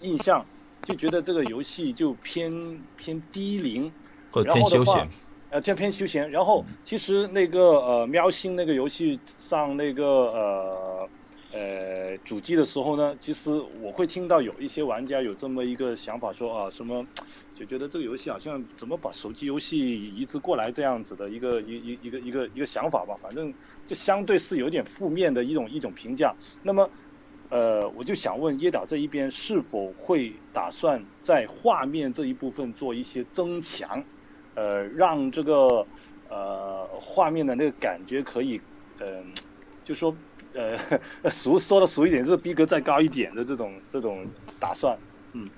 [0.00, 0.48] 印象，
[0.82, 3.94] 就觉得这个游戏就偏偏低龄，
[4.28, 5.08] 或偏休闲，
[5.50, 6.32] 呃，偏偏休闲。
[6.32, 11.10] 然后其实那个呃喵星那个游戏上那个呃。
[11.52, 17.04] 呃，主机的时候呢，其实我会听到有一些玩家有这么一个想法，说啊，什么
[17.52, 23.52] 就觉得这个游戏好像怎么把手机游戏移植过来这样子的一个一一一个一个一个想法吧，反正
[23.84, 26.36] 这相对是有点负面的一种一种评价。
[26.62, 26.92] 那么，
[27.50, 34.06] 呃，我就想问椰岛这一边是否会打算在画面这一部分做一些增强，
[34.54, 35.88] 呃，让这个
[36.28, 38.62] 呃画面的那个感觉可以，
[38.98, 39.34] 嗯，
[39.82, 40.22] 就说。
[40.52, 40.76] 呃，
[41.30, 44.26] 俗说的俗一点，就是逼格再高一点的这种这种
[44.58, 44.98] 打算，
[45.34, 45.50] 嗯，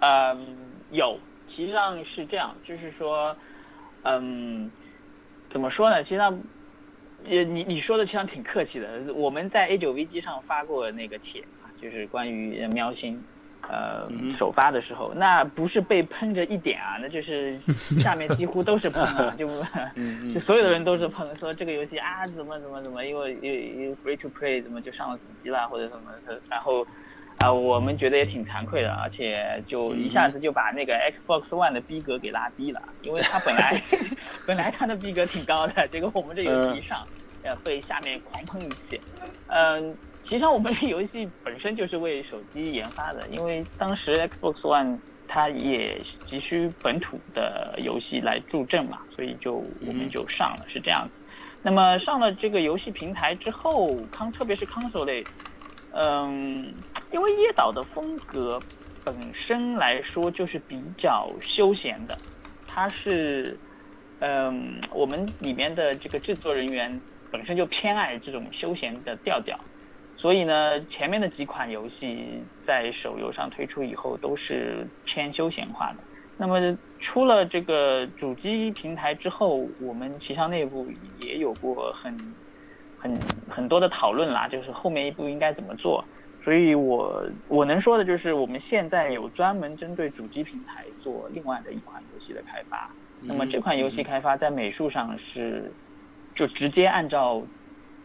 [0.00, 3.36] 嗯，有，实际上是这样，就是说，
[4.02, 4.70] 嗯，
[5.52, 6.02] 怎么说呢？
[6.04, 6.42] 其实上，
[7.24, 9.12] 也你你说的其实挺客气的。
[9.14, 13.29] 我们在 A 九 V 机上发过那个帖啊，就是关于喵星。
[13.68, 14.08] 呃，
[14.38, 17.58] 首发的时候，那不是被喷着一点啊，那就是
[18.00, 19.46] 下面几乎都是喷啊， 就
[20.28, 23.50] 就所有的人都是喷，说这个游戏啊怎么怎么怎么，因为因
[23.90, 26.84] 为 free to play 怎么就上了主机了或者什么的，然后
[27.38, 33.82] 啊我们觉得也挺惭愧的，而且就一下子就把那个 Xbox One 的逼格给拉低了，因为它本来
[34.46, 37.06] 本来它的逼格挺高的，结果我们这游戏一上，
[37.42, 39.00] 呃被下面狂喷一气，
[39.46, 39.96] 嗯。
[40.30, 51.14] 实际上，我们的游戏本身就是为手机研发的，因为当时 Xbox One 它也急需本土的游戏来助阵嘛，所以就我们就上了，是这样子。
[51.62, 55.26] 那么上了这个游戏平台之后，康特别是 console 类，
[55.88, 56.76] 嗯，
[57.10, 58.62] 因为椰岛的风格
[59.02, 62.22] 本身来说就是比较休闲的，
[62.68, 63.58] 它是，
[64.20, 67.02] 嗯，我们里面的这个制作人员
[67.32, 69.58] 本身就偏爱这种休闲的调调。
[70.20, 76.04] 所以呢，前面的几款游戏在手游上推出以后都是偏休闲化的。
[76.36, 80.86] 那么出了这个主机平台之后，我们旗下内部
[81.18, 82.14] 也有过很
[82.98, 83.18] 很
[83.48, 86.04] 很多的讨论啦，就是后面一步应该怎么做。
[86.44, 92.90] 所以我我能说的就是，我们现在有专门针对主机平台做另外的一款游戏的开发。
[93.22, 95.72] 那么这款游戏开发在美术上是
[96.34, 97.42] 就直接按照。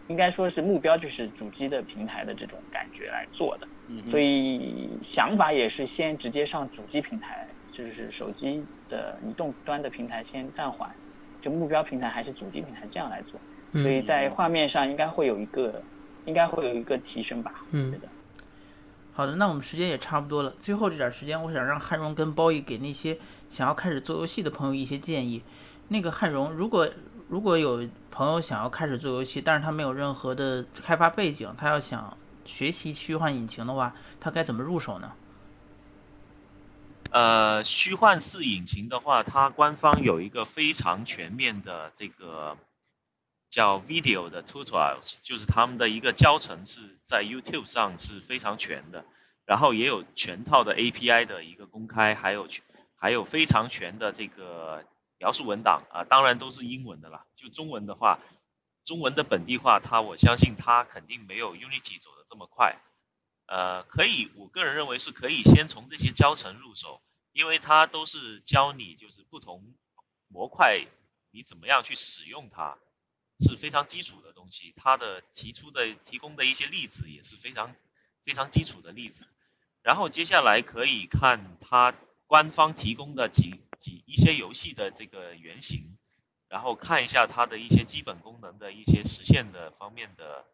[0.07, 3.67] 应该说是目标就是主机的平台的这种感觉来做的，
[4.11, 10.89] 所以想法也是先直接上主机平台，就是手机的移动端的平台先暂缓，
[11.41, 13.39] 就目标平台还是主机平台这样来做，
[13.81, 15.81] 所以在画面上应该会有一个，
[16.25, 17.65] 应该会有一个提升吧。
[17.71, 17.99] 嗯，的。
[19.13, 23.17] 好的，那我们时间也差不多了，最后这点时间，我想让汉荣跟包易给那些
[23.49, 25.41] 想要开始做游戏的朋友一些建议。
[25.87, 26.85] 那个汉荣，如果
[27.27, 32.15] 如果有朋友想要开始做游戏，但是他没有任何的开发背景，他要想
[32.45, 35.11] 学习虚幻引擎的话，他该怎么入手呢？
[37.09, 42.57] 呃，虚幻四引擎的话，它官方有一个非常全面的这个
[43.49, 49.03] 叫 video 的 tutorials，就是他们的一个教程是在 YouTube 上是非常全的，
[49.45, 52.47] 然后也有全套的 API 的一个公开，还有
[52.95, 54.83] 还有非常全的这个。
[55.25, 57.25] 描述文档啊，当然都是英文的啦。
[57.35, 58.19] 就中文的话，
[58.83, 62.79] 中文的本地化，它我相信它肯定没有 Unity 走的这么快。
[63.47, 69.73] 呃，可以，我个人认为是可以先从这些教程入手，因为它都是教你就是不同
[70.27, 70.85] 模块
[71.31, 72.77] 你怎么样去使用它，
[73.39, 74.73] 是非常基础的东西。
[74.75, 77.75] 它的提出的提供的一些例子也是非常
[78.21, 79.25] 非常基础的例子。
[79.81, 81.95] 然后接下来可以看它
[82.27, 85.97] 官方提供的几几一些游戏的这个原型，
[86.49, 90.45] 然后看一下它的一些基本功能的一些实现的方面的。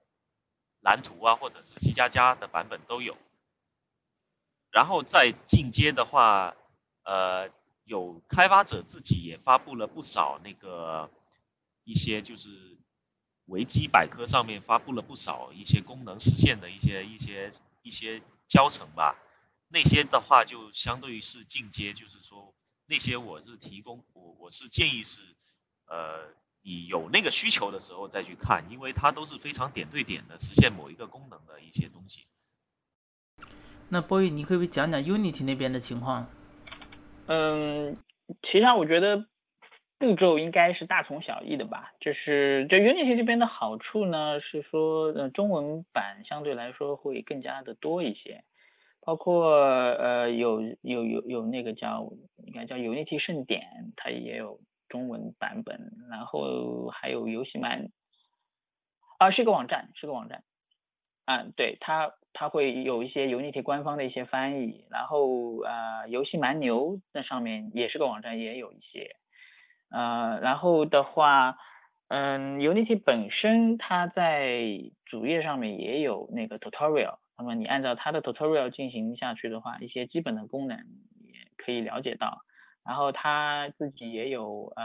[0.84, 3.16] 蓝图啊，或者是 C 加加的版本都有。
[4.72, 6.56] 然后再进阶的话，
[7.04, 7.52] 呃，
[7.84, 11.12] 有开发者自己也发布了不少那个
[11.84, 12.50] 一些就是
[13.46, 17.54] 维基百科上面发布了不少一些功能实现的一些一些
[17.84, 19.16] 一些教程吧。
[19.72, 22.54] 那些的话就相对于是进阶，就是说
[22.88, 25.22] 那些我是提供我我是建议是
[25.88, 26.40] 呃。
[26.64, 32.28] 你有那个需求的时候再去看，因为它都是非常点对点的实现某一个功能的一些东西。
[33.90, 36.28] 那波宇，你可以讲讲 Unity 那边的情况？
[37.26, 37.98] 嗯，
[38.44, 39.26] 其实上我觉得
[39.98, 41.94] 步骤应该是大同小异的吧。
[42.00, 48.44] 就是就 Unity 这边的好处呢，是说呃中文版相对来说会更加的多一些，
[49.02, 52.12] 包括呃有有有有那个叫
[52.46, 54.60] 应该叫 Unity 盛典，它也有。
[54.92, 57.92] 中文版本，然后还有游戏蛮，
[59.20, 60.44] 啊，是个网站，是个网站，
[61.24, 69.16] 嗯，对，它它会有一些 Unity 官方的一些翻译，然后啊，游戏蛮牛那上面也是个网站，也有一些，
[69.92, 71.56] 呃，然后的话，
[72.10, 74.62] 嗯，Unity 本身它在
[75.06, 80.78] 主页上面也有那个 tutorial，那么你按照它的 tutorial 进行下去的话，一些基本的功能
[81.24, 82.44] 也可以了解到。
[82.86, 84.84] 然后他自己也有呃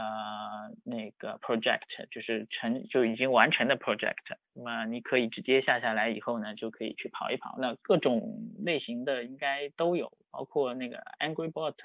[0.83, 7.55] 那个 project，就是成就已经完成的 project，那么你可以直接下下来以后呢，就可以去跑一跑。
[7.59, 11.75] 那各种类型的应该都有，包括那个 Angry Bot，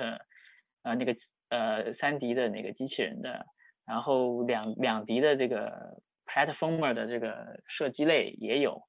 [0.82, 1.14] 呃那个
[1.50, 3.44] 呃三 D 的那个机器人的，
[3.86, 8.82] 然后两两 D 的这个 platformer 的这个射击类也有。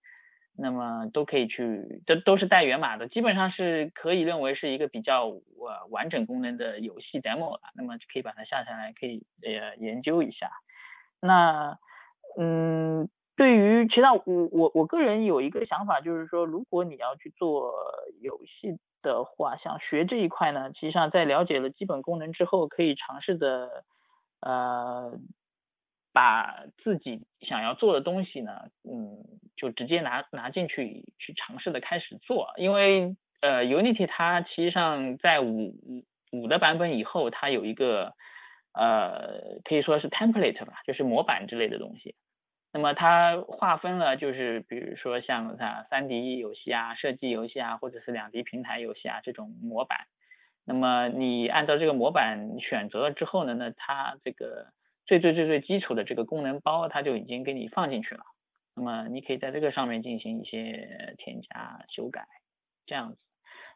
[0.56, 7.62] 那么都可以去，这都是带源码的，基本上是可以认为是一个比较呃完整功能的游戏 demo 了。
[7.76, 10.52] 那么可以把它下下来，可以呃研究一下。
[11.20, 11.78] 那
[12.38, 17.74] 嗯，对于其他我我我个人有一个想法，就是说如果你要去做
[18.22, 23.84] 游戏的话，想学这一块呢，其实上在了解了基本功能之后，可以尝试的
[24.40, 25.18] 呃。
[26.14, 29.18] 把自己想要做的东西呢，嗯，
[29.58, 35.74] 就直接拿拿进去去尝试的开始做，因为呃，Unity 它其实上在五
[36.32, 38.14] 五的版本以后，它有一个
[38.74, 42.14] 呃可以说是 template 吧，就是模板之类的东西。
[42.72, 50.06] 那么它划分了，就是比如说像它三 D 游戏啊、射击游戏啊，或者是两 D 平台游戏啊这种模板。
[50.64, 54.68] 那么你按照这个模板选择了之后呢，那它这个。
[55.06, 58.22] 最最最最基础的这个功能包，它就已经给你放进去了。
[58.76, 62.26] 那么你可以在这个上面进行一些添加修改，
[62.86, 63.18] 这样子。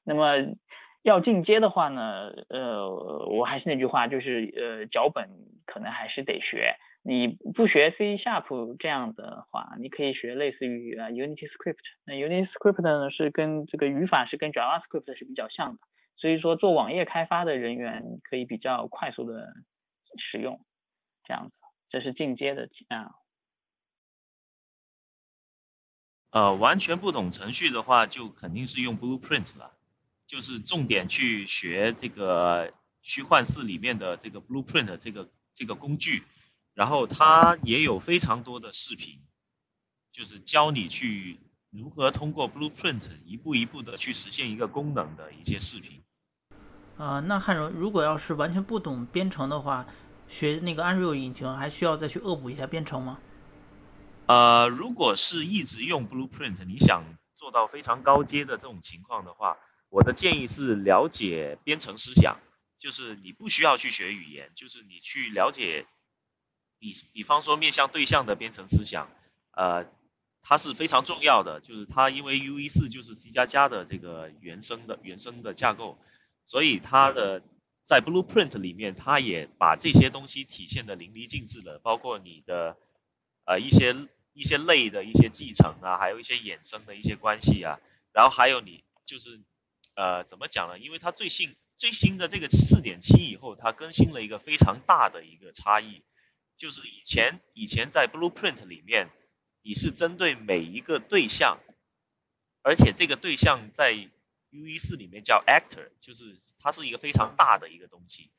[0.03, 0.55] 那么
[1.03, 2.89] 要进阶的话呢，呃，
[3.27, 5.29] 我还是那句话，就是呃，脚本
[5.65, 6.75] 可能还是得学。
[7.03, 11.77] 你不学 C Sharp 这样的话，你可以学类似于 Unity Script。
[12.05, 15.79] 那 Unity Script 呢是跟这个语法是跟 JavaScript 是比较像的，
[16.17, 19.53] 所以说做网页开发的人员可以比较快速的
[20.17, 20.59] 使用。
[21.27, 21.53] 这样子，
[21.89, 23.11] 这是进阶的啊。
[26.29, 29.73] 呃，完全不懂程序的话，就肯定是用 Blueprint 了，
[30.25, 36.23] 就是重点去学这个虚幻四里面的这个 Blueprint 这个这个工具，
[36.73, 39.19] 然后它也有非常多的视频，
[40.13, 41.39] 就是教你去
[41.71, 46.03] 如何通过 Blueprint 一步一步的去实现一个功能的一些视频。
[46.97, 49.87] 啊，那汉荣，如果要是完全不懂编程的话。
[50.29, 53.19] 学那个 Unreal 引擎还需要再去恶补一下编程吗？
[54.27, 59.57] 呃，如果是一直用 Blueprint，你想做到非常高阶的这种情况的话，
[59.89, 62.37] 我的建议是了解编程思想，
[62.77, 65.85] 就是你不需要去学语言，就是你去了解，
[66.77, 69.09] 比比方说面向对象的编程思想，
[69.51, 69.85] 呃，
[70.43, 75.97] 它是非常重要的，就是它因为 UE 四就是 C 加加的这个原生的原生的架构，
[76.45, 77.41] 所以它的。
[77.87, 82.75] 在 Blueprint 里面，它也把这些东西体现的淋漓尽致了，包括你的
[83.45, 83.95] 呃一些
[84.33, 87.79] 一些类的一些继承啊，还有一些衍生的一些关系啊，
[88.11, 89.39] 然后还有你就是
[89.95, 90.77] 呃怎么讲呢？
[90.77, 96.03] 因为它最新最新的这个四点七以后，它更新了一个非常大的一个差异，
[96.57, 99.09] 就是以前以前在 Blueprint 里面，
[99.61, 101.61] 你是针对每一个对象，
[102.63, 104.09] 而且这个对象在
[104.51, 108.31] UE 四里面叫 Actor，就是它是一个非常大的一个东西，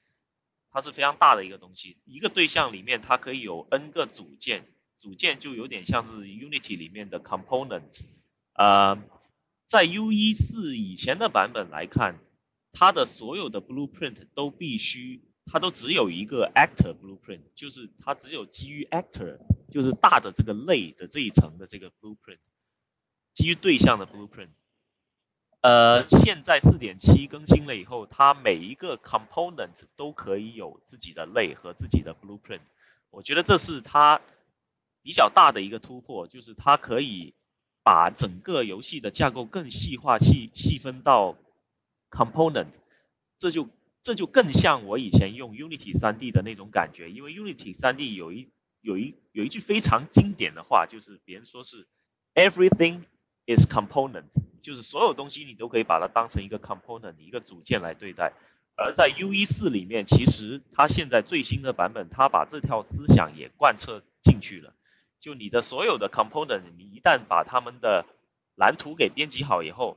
[0.70, 1.98] 它是非常大的一个东西。
[2.04, 4.66] 一个对象里面它可以有 N 个组件，
[4.98, 8.06] 组件就有点像是 Unity 里面的 Components。
[8.54, 9.02] 呃，
[9.64, 12.18] 在 UE 四以前的版本来看，
[12.72, 15.24] 它的所有的 Blueprint 都必须。
[15.50, 19.38] 它都只有一个 actor blueprint，就是它只有基于 actor，
[19.72, 22.36] 就是大的这个类的这一层的这个 blueprint，
[23.32, 24.50] 基于对象的 blueprint。
[25.60, 32.60] 呃，现在四点七更新了以后，它每一个 component 都可以有自己的类和自己的 blueprint。
[33.10, 34.20] 我觉得这是它
[35.02, 37.34] 比较大的一个突破，就是它可以
[37.82, 41.36] 把整个游戏的架构更细化、细细分到
[42.10, 42.72] component，
[43.36, 43.68] 这就。
[44.00, 48.48] 这就更像我以前用 Unity 3D 的那种感觉，因为 Unity 3D 有一
[48.80, 51.86] 有一有一句非常经典的话，就是别人说是
[52.32, 53.02] Everything
[53.48, 54.28] is component，
[54.60, 58.34] 就是所有东西你都可以把它当成一个 component，一个组件来对待。
[58.76, 64.74] 而在 UE4 里面，其实它现在最新的版本，它把这条思想也贯彻进去了。
[65.18, 68.06] 就你的所有的 component，你一旦把它们的
[68.54, 69.96] 蓝图给编辑好以后，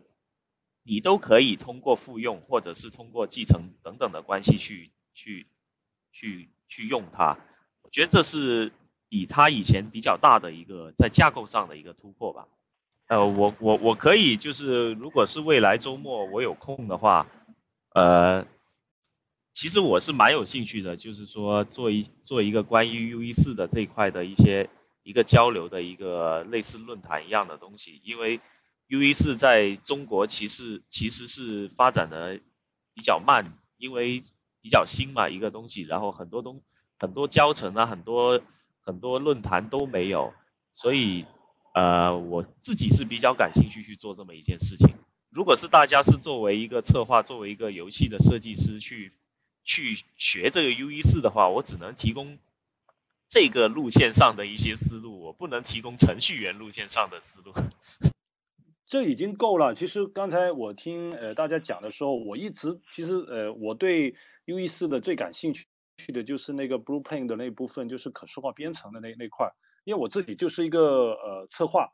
[0.81, 5.45] 你都可以通过复用，或者是通过继承等等的关系去去
[6.11, 7.37] 去去用它。
[7.83, 8.71] 我觉得这是
[9.09, 12.47] 比它以前比较大的一个在架构上的一个突破吧。
[13.11, 17.27] 呃，我我我可以就是，如果是未来周末我有空的话，
[17.93, 18.47] 呃，
[19.51, 24.69] 其实我是蛮有兴趣的，就是说做一做一个关于 U E 四的这一块的一些
[25.03, 28.39] 一个交流的一个类似论坛一样的东西，因为。
[28.87, 32.41] U E 四在中国其实其实是发展的
[32.93, 34.21] 比较慢，因为
[34.61, 36.61] 比较新嘛一个东西，然后很多东
[36.99, 38.41] 很多教程啊，很多
[38.81, 40.33] 很多论坛都没有，
[40.73, 41.25] 所以
[41.73, 44.95] 呃我自己是比较感兴趣去做这么一件事情。
[45.29, 49.13] 如果是大家是作为一个策划，作为一个游戏的设计师去
[49.63, 52.37] 去学这个 U E 四的话，我只能提供
[53.29, 57.53] 这个路线上的一些思路，我不能提供程序员路线上的思路。
[58.85, 59.73] 这已经够了。
[59.73, 65.65] 其实刚才我听呃大家讲的时候，我一直其实呃我对 U E 四的最感兴趣
[66.07, 69.53] 的就是那个 Blueprint 的那部分，就是可视化编程的那那块。
[69.83, 71.89] 因为我自己就是一个呃策划，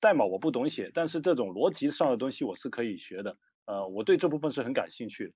[0.00, 3.36] 代码我不懂写，但是这种逻辑上的东西我是可以学的。
[3.66, 5.32] 呃，我对这部分是很感兴趣的。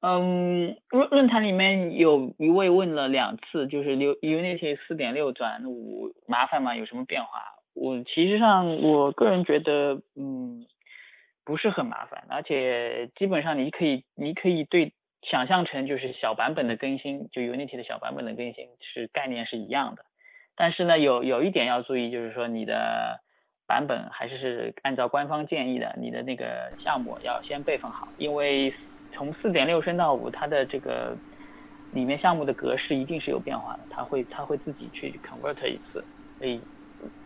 [0.00, 6.76] 嗯，论论坛里面有一位问了两次，就是 Unity 四点六转五麻烦吗？
[6.76, 7.28] 有什么变化？
[7.74, 10.66] 我其实上，我个人觉得，嗯，
[11.44, 20.05] 不是很麻烦，而且基本上你可以，你可以对想象成就是小版本的更新，就 Unity 的小版本的更新是概念是一样的。
[20.56, 23.20] 但是呢，有有一点要注意，就是说你的
[23.66, 28.72] 版本还是是按照官方建议的，你的那个项目要先备份好，因为
[29.12, 31.16] 从四点六升到五，它的这个
[31.92, 36.04] 里面项目的格式一定是有变化的，它会它会自己去 convert 一次，
[36.38, 36.60] 所以。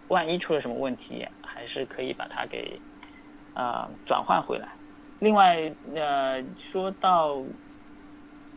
[0.09, 2.77] 万一出了什么问题，还是可以把它给
[3.55, 4.67] 啊转换回来。
[5.21, 6.43] 另外，呃，
[6.73, 7.37] 说到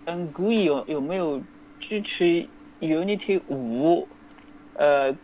[0.06, 1.40] n GUI 有有没有
[1.80, 2.48] 支持
[2.80, 4.08] Unity 五？
[4.76, 5.16] 呃，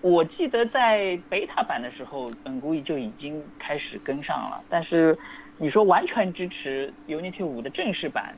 [0.00, 4.62] 我记得在 beta 版的时候 n GUI 就已经开始跟上了。
[4.68, 5.18] 但是
[5.58, 8.34] 你说完全支持 Unity 五的正式版，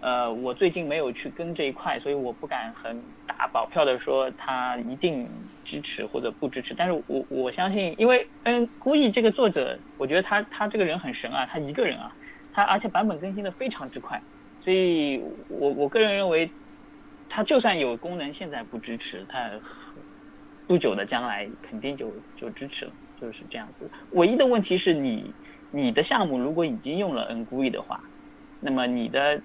[0.00, 5.28] 呃，我最近没有去跟这一块，所以我不敢很打保票的说它一定。
[5.68, 12.14] 支持或者不支持，但是我我相信，因为嗯，估计这个作者，我觉得他他这个人很神啊，他一个人啊，
[12.52, 14.22] 他而且版本更新的非常之快，
[14.62, 16.48] 所以我我个人认为，
[17.28, 19.50] 他就算有功能现在不支持，他
[20.66, 23.88] 不久的将来肯定就就支持了，就是这样子。
[24.12, 25.32] 唯一的问题是你
[25.70, 28.00] 你的项目如果已经用了 n GUI 的话，
[28.60, 29.40] 那么你的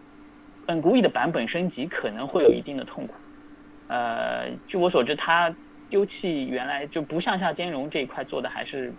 [0.67, 3.13] n GUI 的版本升级可能会有一定的痛苦。
[3.87, 5.53] 呃，据我所知，它。
[5.91, 8.93] 丢弃原来就不向下兼容这一块做的还是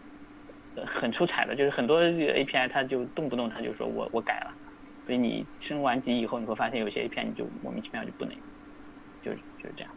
[0.85, 4.53] 很出彩的，就是很多 API 它就动不动它就说我我改了，
[5.07, 8.35] 所以你升完级以后你会发现有些 API 你就莫名其妙就不能，
[9.24, 9.90] 就就是这样。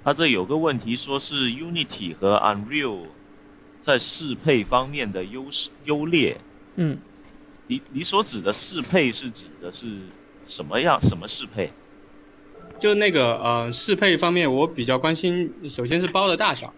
[0.00, 0.04] 嗯。
[0.04, 3.06] 他这有个问题说是 Unity 和 Unreal
[3.78, 6.38] 在适配方面的优势优劣。
[6.76, 6.98] 嗯。
[7.66, 9.86] 你你所指的适配是指的是
[10.46, 11.70] 什么样什么适配？
[12.80, 16.72] 就那个呃适配方面，我比较关心，首先是包的大小，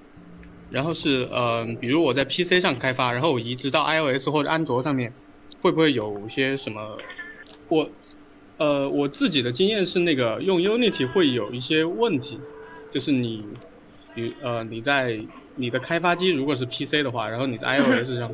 [0.70, 5.14] 然后是呃，比如我在 PC 上开发，然后我移植到 iOS 或者安卓上面，
[5.60, 6.98] 会不会有些什么？
[7.68, 7.88] 我
[8.58, 12.38] 呃，我自己的经验是那个用 Unity 会有一些问题，
[12.92, 13.44] 就是你，
[14.14, 15.18] 比呃你在
[15.56, 18.30] 你的开发机如果是 PC 的话，然后你在 iOS 上，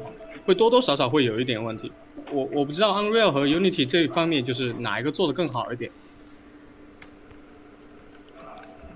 [0.46, 1.92] 会多多少少会有一点问题。
[2.32, 5.90] 我我不知道 Unreal 和 Unity 这一方面就是哪一个做的更好一点。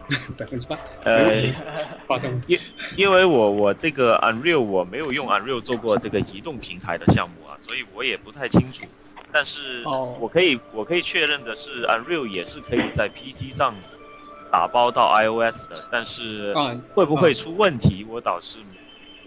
[0.37, 0.77] 百分之八。
[1.05, 1.43] 呃，
[2.07, 2.59] 发生因
[2.97, 8.85] 因为我我这个 Unreal 我没有用 Unreal 做过这个移动平台的项目啊，所以我也不太清楚。
[9.33, 13.75] 但是哦我可以我可以确认的是，Unreal 也是可以在 PC 上
[14.53, 18.59] 打包到 iOS 的，但是啊会不会出问题，我倒是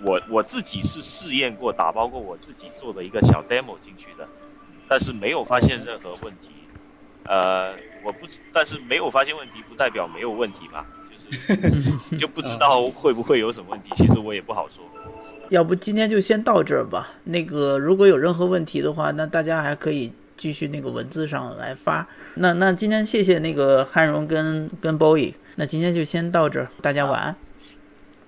[0.03, 4.27] 我我自己是试验过打包过我自己做的一个小 demo 进去的，
[4.87, 6.51] 但是没有发现任何问题。
[7.23, 7.73] 呃，
[8.03, 14.83] 我不知，但是没有发现问题不代表没有问题吧，就是 就不知道会不会有什么问题，其实我也不好说。
[15.49, 17.09] 要不今天就先到这儿吧。
[17.23, 22.07] 那个如果有任何问题的话，那大家还可以继续那个文字上来发。
[22.35, 27.35] 那那今天谢谢那个汉荣跟跟 Boy，那今天就先到这儿，大家晚安，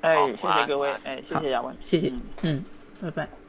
[0.01, 2.65] 哎，谢谢各位，哎，谢谢亚文，谢谢嗯，嗯，
[3.01, 3.46] 拜拜。